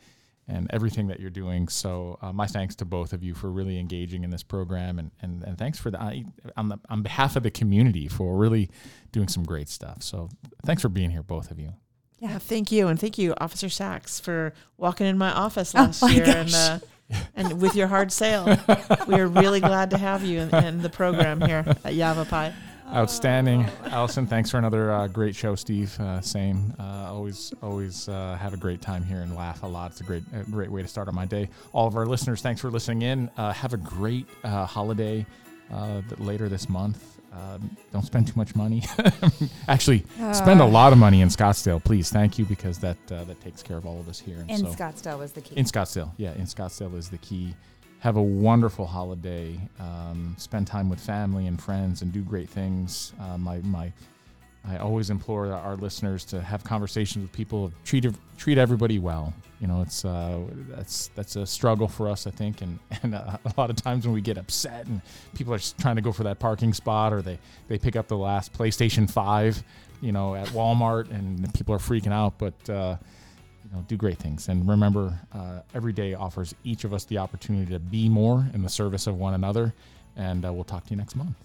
and 0.51 0.67
everything 0.71 1.09
that 1.09 1.21
you're 1.21 1.29
doing. 1.29 1.69
So, 1.69 2.17
uh, 2.23 2.33
my 2.33 2.47
thanks 2.47 2.75
to 2.77 2.87
both 2.87 3.13
of 3.13 3.23
you 3.23 3.35
for 3.35 3.51
really 3.51 3.79
engaging 3.79 4.25
in 4.25 4.31
this 4.31 4.43
program, 4.43 4.99
and 4.99 5.11
and, 5.21 5.43
and 5.45 5.59
thanks 5.59 5.79
for 5.79 5.91
the 5.91 6.03
uh, 6.03 6.13
on 6.57 6.71
the 6.71 6.79
on 6.89 7.03
behalf 7.03 7.37
of 7.37 7.43
the 7.43 7.51
community 7.51 8.09
for 8.09 8.37
really 8.39 8.71
doing 9.13 9.29
some 9.29 9.45
great 9.45 9.69
stuff. 9.69 10.03
So, 10.03 10.29
thanks 10.65 10.83
for 10.83 10.89
being 10.89 11.11
here, 11.11 11.23
both 11.23 11.51
of 11.51 11.59
you. 11.59 11.75
Yeah, 12.19 12.39
thank 12.39 12.73
you, 12.73 12.89
and 12.89 12.99
thank 12.99 13.17
you, 13.17 13.35
Officer 13.41 13.69
Sachs, 13.69 14.19
for 14.19 14.53
walking 14.77 15.07
in 15.07 15.19
my 15.19 15.33
office 15.33 15.73
Oh 15.75 15.83
last 15.83 16.03
my 16.03 16.11
year 16.11 16.27
and 16.27 16.55
uh, 16.55 16.79
and 17.37 17.61
with 17.61 17.75
your 17.77 17.87
hard 17.87 18.13
sale. 18.13 18.59
we 19.07 19.15
are 19.15 19.29
really 19.29 19.61
glad 19.61 19.91
to 19.91 19.99
have 19.99 20.25
you 20.25 20.41
in, 20.41 20.55
in 20.55 20.83
the 20.83 20.91
program 20.91 21.41
here 21.41 21.65
at 21.85 21.95
Yavapai. 21.95 22.53
Outstanding, 22.93 23.67
Allison. 23.85 24.27
Thanks 24.27 24.51
for 24.51 24.57
another 24.57 24.91
uh, 24.91 25.07
great 25.09 25.37
show, 25.37 25.55
Steve. 25.55 25.99
Uh, 26.01 26.23
same. 26.23 26.75
Uh, 26.79 27.13
always, 27.13 27.53
always 27.63 28.09
uh, 28.09 28.37
have 28.41 28.55
a 28.55 28.57
great 28.57 28.81
time 28.81 29.05
here 29.05 29.21
and 29.21 29.37
laugh 29.37 29.63
a 29.63 29.67
lot. 29.67 29.91
It's 29.91 30.01
a 30.01 30.05
great, 30.05 30.23
a 30.33 30.43
great 30.51 30.71
way 30.71 30.81
to 30.81 30.89
start 30.89 31.07
on 31.07 31.15
my 31.15 31.27
day. 31.27 31.51
All 31.73 31.87
of 31.87 31.97
our 31.97 32.07
listeners, 32.07 32.41
thanks 32.41 32.63
for 32.63 32.71
listening 32.71 33.03
in. 33.03 33.31
Uh, 33.37 33.53
have 33.53 33.75
a 33.75 33.77
great 33.77 34.27
uh, 34.43 34.65
holiday 34.65 35.27
uh, 35.73 36.03
later 36.19 36.49
this 36.49 36.69
month. 36.69 37.19
Um, 37.33 37.77
don't 37.93 38.05
spend 38.05 38.27
too 38.27 38.33
much 38.37 38.57
money. 38.57 38.83
Actually, 39.69 40.05
spend 40.33 40.61
a 40.61 40.65
lot 40.65 40.93
of 40.93 40.99
money 40.99 41.21
in 41.21 41.29
Scottsdale, 41.29 41.83
please. 41.83 42.11
Thank 42.11 42.39
you, 42.39 42.45
because 42.47 42.79
that 42.79 42.97
uh, 43.13 43.25
that 43.25 43.41
takes 43.41 43.63
care 43.63 43.77
of 43.77 43.85
all 43.87 44.01
of 44.01 44.09
us 44.09 44.19
here. 44.19 44.39
And 44.41 44.51
In 44.51 44.59
so, 44.59 44.67
Scottsdale 44.67 45.19
was 45.19 45.33
the 45.33 45.43
key. 45.43 45.55
in 45.57 45.65
Scottsdale, 45.67 46.11
yeah, 46.17 46.33
in 46.35 46.45
Scottsdale 46.47 46.97
is 46.97 47.11
the 47.11 47.19
key. 47.19 47.55
have 48.01 48.17
a 48.17 48.23
wonderful 48.23 48.87
holiday. 48.87 49.61
Um, 49.79 50.35
spend 50.39 50.67
time 50.67 50.89
with 50.89 51.01
family 51.01 51.47
and 51.47 51.61
friends 51.61 52.01
and 52.03 52.13
do 52.13 52.23
great 52.23 52.49
things. 52.49 53.13
Uh, 53.21 53.37
my 53.37 53.59
my 53.59 53.93
I 54.67 54.79
always 54.79 55.11
implore 55.11 55.53
our 55.53 55.77
listeners 55.77 56.25
to 56.27 56.41
have 56.41 56.65
conversations 56.65 57.23
with 57.23 57.33
people, 57.33 57.73
treat 57.85 58.07
treat 58.37 58.59
everybody 58.59 58.99
well. 58.99 59.33
You 59.61 59.67
know, 59.67 59.83
it's 59.83 60.05
uh, 60.05 60.41
that's 60.69 61.09
that's 61.15 61.37
a 61.37 61.47
struggle 61.47 61.89
for 61.89 62.09
us, 62.09 62.27
I 62.27 62.31
think, 62.31 62.61
and 62.61 62.79
and 63.03 63.15
uh, 63.15 63.39
a 63.45 63.53
lot 63.57 63.71
of 63.71 63.77
times 63.77 64.07
when 64.07 64.15
we 64.15 64.21
get 64.21 64.37
upset 64.39 64.87
and 64.87 65.01
people 65.35 65.55
are 65.55 65.59
trying 65.59 65.97
to 65.97 66.03
go 66.03 66.13
for 66.13 66.25
that 66.25 66.39
parking 66.39 66.73
spot 66.73 67.13
or 67.13 67.23
they 67.23 67.39
they 67.69 67.79
pick 67.79 67.97
up 67.97 68.09
the 68.09 68.17
last 68.17 68.53
PlayStation 68.53 69.11
Five, 69.11 69.63
you 70.01 70.13
know, 70.13 70.35
at 70.35 70.49
Walmart 70.49 71.11
and 71.11 71.53
people 71.55 71.75
are 71.75 71.79
freaking 71.79 72.13
out, 72.13 72.39
but. 72.39 72.71
Uh, 72.71 72.97
you 73.65 73.77
know, 73.77 73.85
do 73.87 73.99
great 73.99 74.17
things, 74.17 74.49
and 74.49 74.67
remember, 74.67 75.21
uh, 75.33 75.61
every 75.75 75.93
day 75.93 76.15
offers 76.15 76.55
each 76.65 76.85
of 76.85 76.95
us 76.95 77.05
the 77.05 77.19
opportunity 77.19 77.71
to 77.71 77.79
be 77.79 78.09
more 78.09 78.49
in 78.55 78.63
the 78.63 78.69
service 78.71 79.07
of 79.07 79.19
one 79.19 79.35
another. 79.35 79.75
And 80.17 80.43
uh, 80.47 80.53
we'll 80.55 80.65
talk 80.65 80.85
to 80.85 80.91
you 80.91 80.97
next 80.97 81.17
month. 81.17 81.37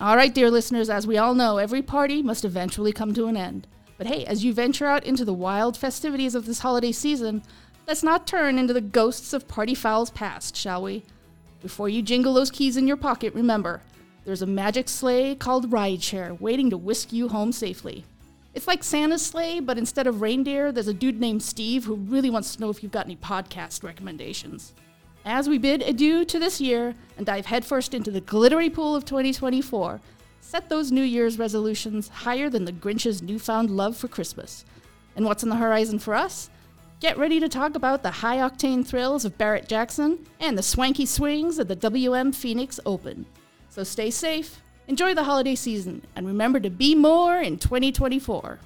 All 0.00 0.16
right, 0.16 0.34
dear 0.34 0.50
listeners, 0.50 0.90
as 0.90 1.06
we 1.06 1.18
all 1.18 1.34
know, 1.34 1.58
every 1.58 1.80
party 1.80 2.20
must 2.20 2.44
eventually 2.44 2.92
come 2.92 3.14
to 3.14 3.28
an 3.28 3.36
end. 3.36 3.68
But 3.96 4.08
hey, 4.08 4.24
as 4.26 4.44
you 4.44 4.52
venture 4.52 4.86
out 4.86 5.04
into 5.04 5.24
the 5.24 5.32
wild 5.32 5.76
festivities 5.76 6.34
of 6.34 6.46
this 6.46 6.58
holiday 6.58 6.90
season, 6.90 7.44
let's 7.86 8.02
not 8.02 8.26
turn 8.26 8.58
into 8.58 8.74
the 8.74 8.80
ghosts 8.80 9.32
of 9.32 9.46
party 9.46 9.74
fouls 9.74 10.10
past, 10.10 10.56
shall 10.56 10.82
we? 10.82 11.04
Before 11.62 11.88
you 11.88 12.02
jingle 12.02 12.34
those 12.34 12.50
keys 12.50 12.76
in 12.76 12.88
your 12.88 12.96
pocket, 12.96 13.34
remember, 13.34 13.82
there's 14.24 14.42
a 14.42 14.46
magic 14.46 14.88
sleigh 14.88 15.36
called 15.36 15.70
Rideshare 15.70 16.40
waiting 16.40 16.70
to 16.70 16.76
whisk 16.76 17.12
you 17.12 17.28
home 17.28 17.52
safely. 17.52 18.04
It's 18.52 18.66
like 18.66 18.82
Santa's 18.82 19.24
sleigh, 19.24 19.60
but 19.60 19.78
instead 19.78 20.08
of 20.08 20.20
reindeer, 20.20 20.72
there's 20.72 20.88
a 20.88 20.94
dude 20.94 21.20
named 21.20 21.42
Steve 21.42 21.84
who 21.84 21.94
really 21.94 22.30
wants 22.30 22.54
to 22.54 22.60
know 22.60 22.68
if 22.68 22.82
you've 22.82 22.92
got 22.92 23.06
any 23.06 23.16
podcast 23.16 23.84
recommendations. 23.84 24.74
As 25.26 25.48
we 25.48 25.56
bid 25.56 25.80
adieu 25.80 26.26
to 26.26 26.38
this 26.38 26.60
year 26.60 26.94
and 27.16 27.24
dive 27.24 27.46
headfirst 27.46 27.94
into 27.94 28.10
the 28.10 28.20
glittery 28.20 28.68
pool 28.68 28.94
of 28.94 29.06
2024, 29.06 29.98
set 30.42 30.68
those 30.68 30.92
New 30.92 31.02
Year's 31.02 31.38
resolutions 31.38 32.08
higher 32.08 32.50
than 32.50 32.66
the 32.66 32.72
Grinch's 32.72 33.22
newfound 33.22 33.70
love 33.70 33.96
for 33.96 34.06
Christmas. 34.06 34.66
And 35.16 35.24
what's 35.24 35.42
on 35.42 35.48
the 35.48 35.56
horizon 35.56 35.98
for 35.98 36.14
us? 36.14 36.50
Get 37.00 37.16
ready 37.16 37.40
to 37.40 37.48
talk 37.48 37.74
about 37.74 38.02
the 38.02 38.10
high 38.10 38.36
octane 38.36 38.86
thrills 38.86 39.24
of 39.24 39.38
Barrett 39.38 39.66
Jackson 39.66 40.26
and 40.40 40.58
the 40.58 40.62
swanky 40.62 41.06
swings 41.06 41.58
of 41.58 41.68
the 41.68 41.76
WM 41.76 42.30
Phoenix 42.30 42.78
Open. 42.84 43.24
So 43.70 43.82
stay 43.82 44.10
safe, 44.10 44.60
enjoy 44.88 45.14
the 45.14 45.24
holiday 45.24 45.54
season, 45.54 46.02
and 46.14 46.26
remember 46.26 46.60
to 46.60 46.70
be 46.70 46.94
more 46.94 47.40
in 47.40 47.58
2024. 47.58 48.58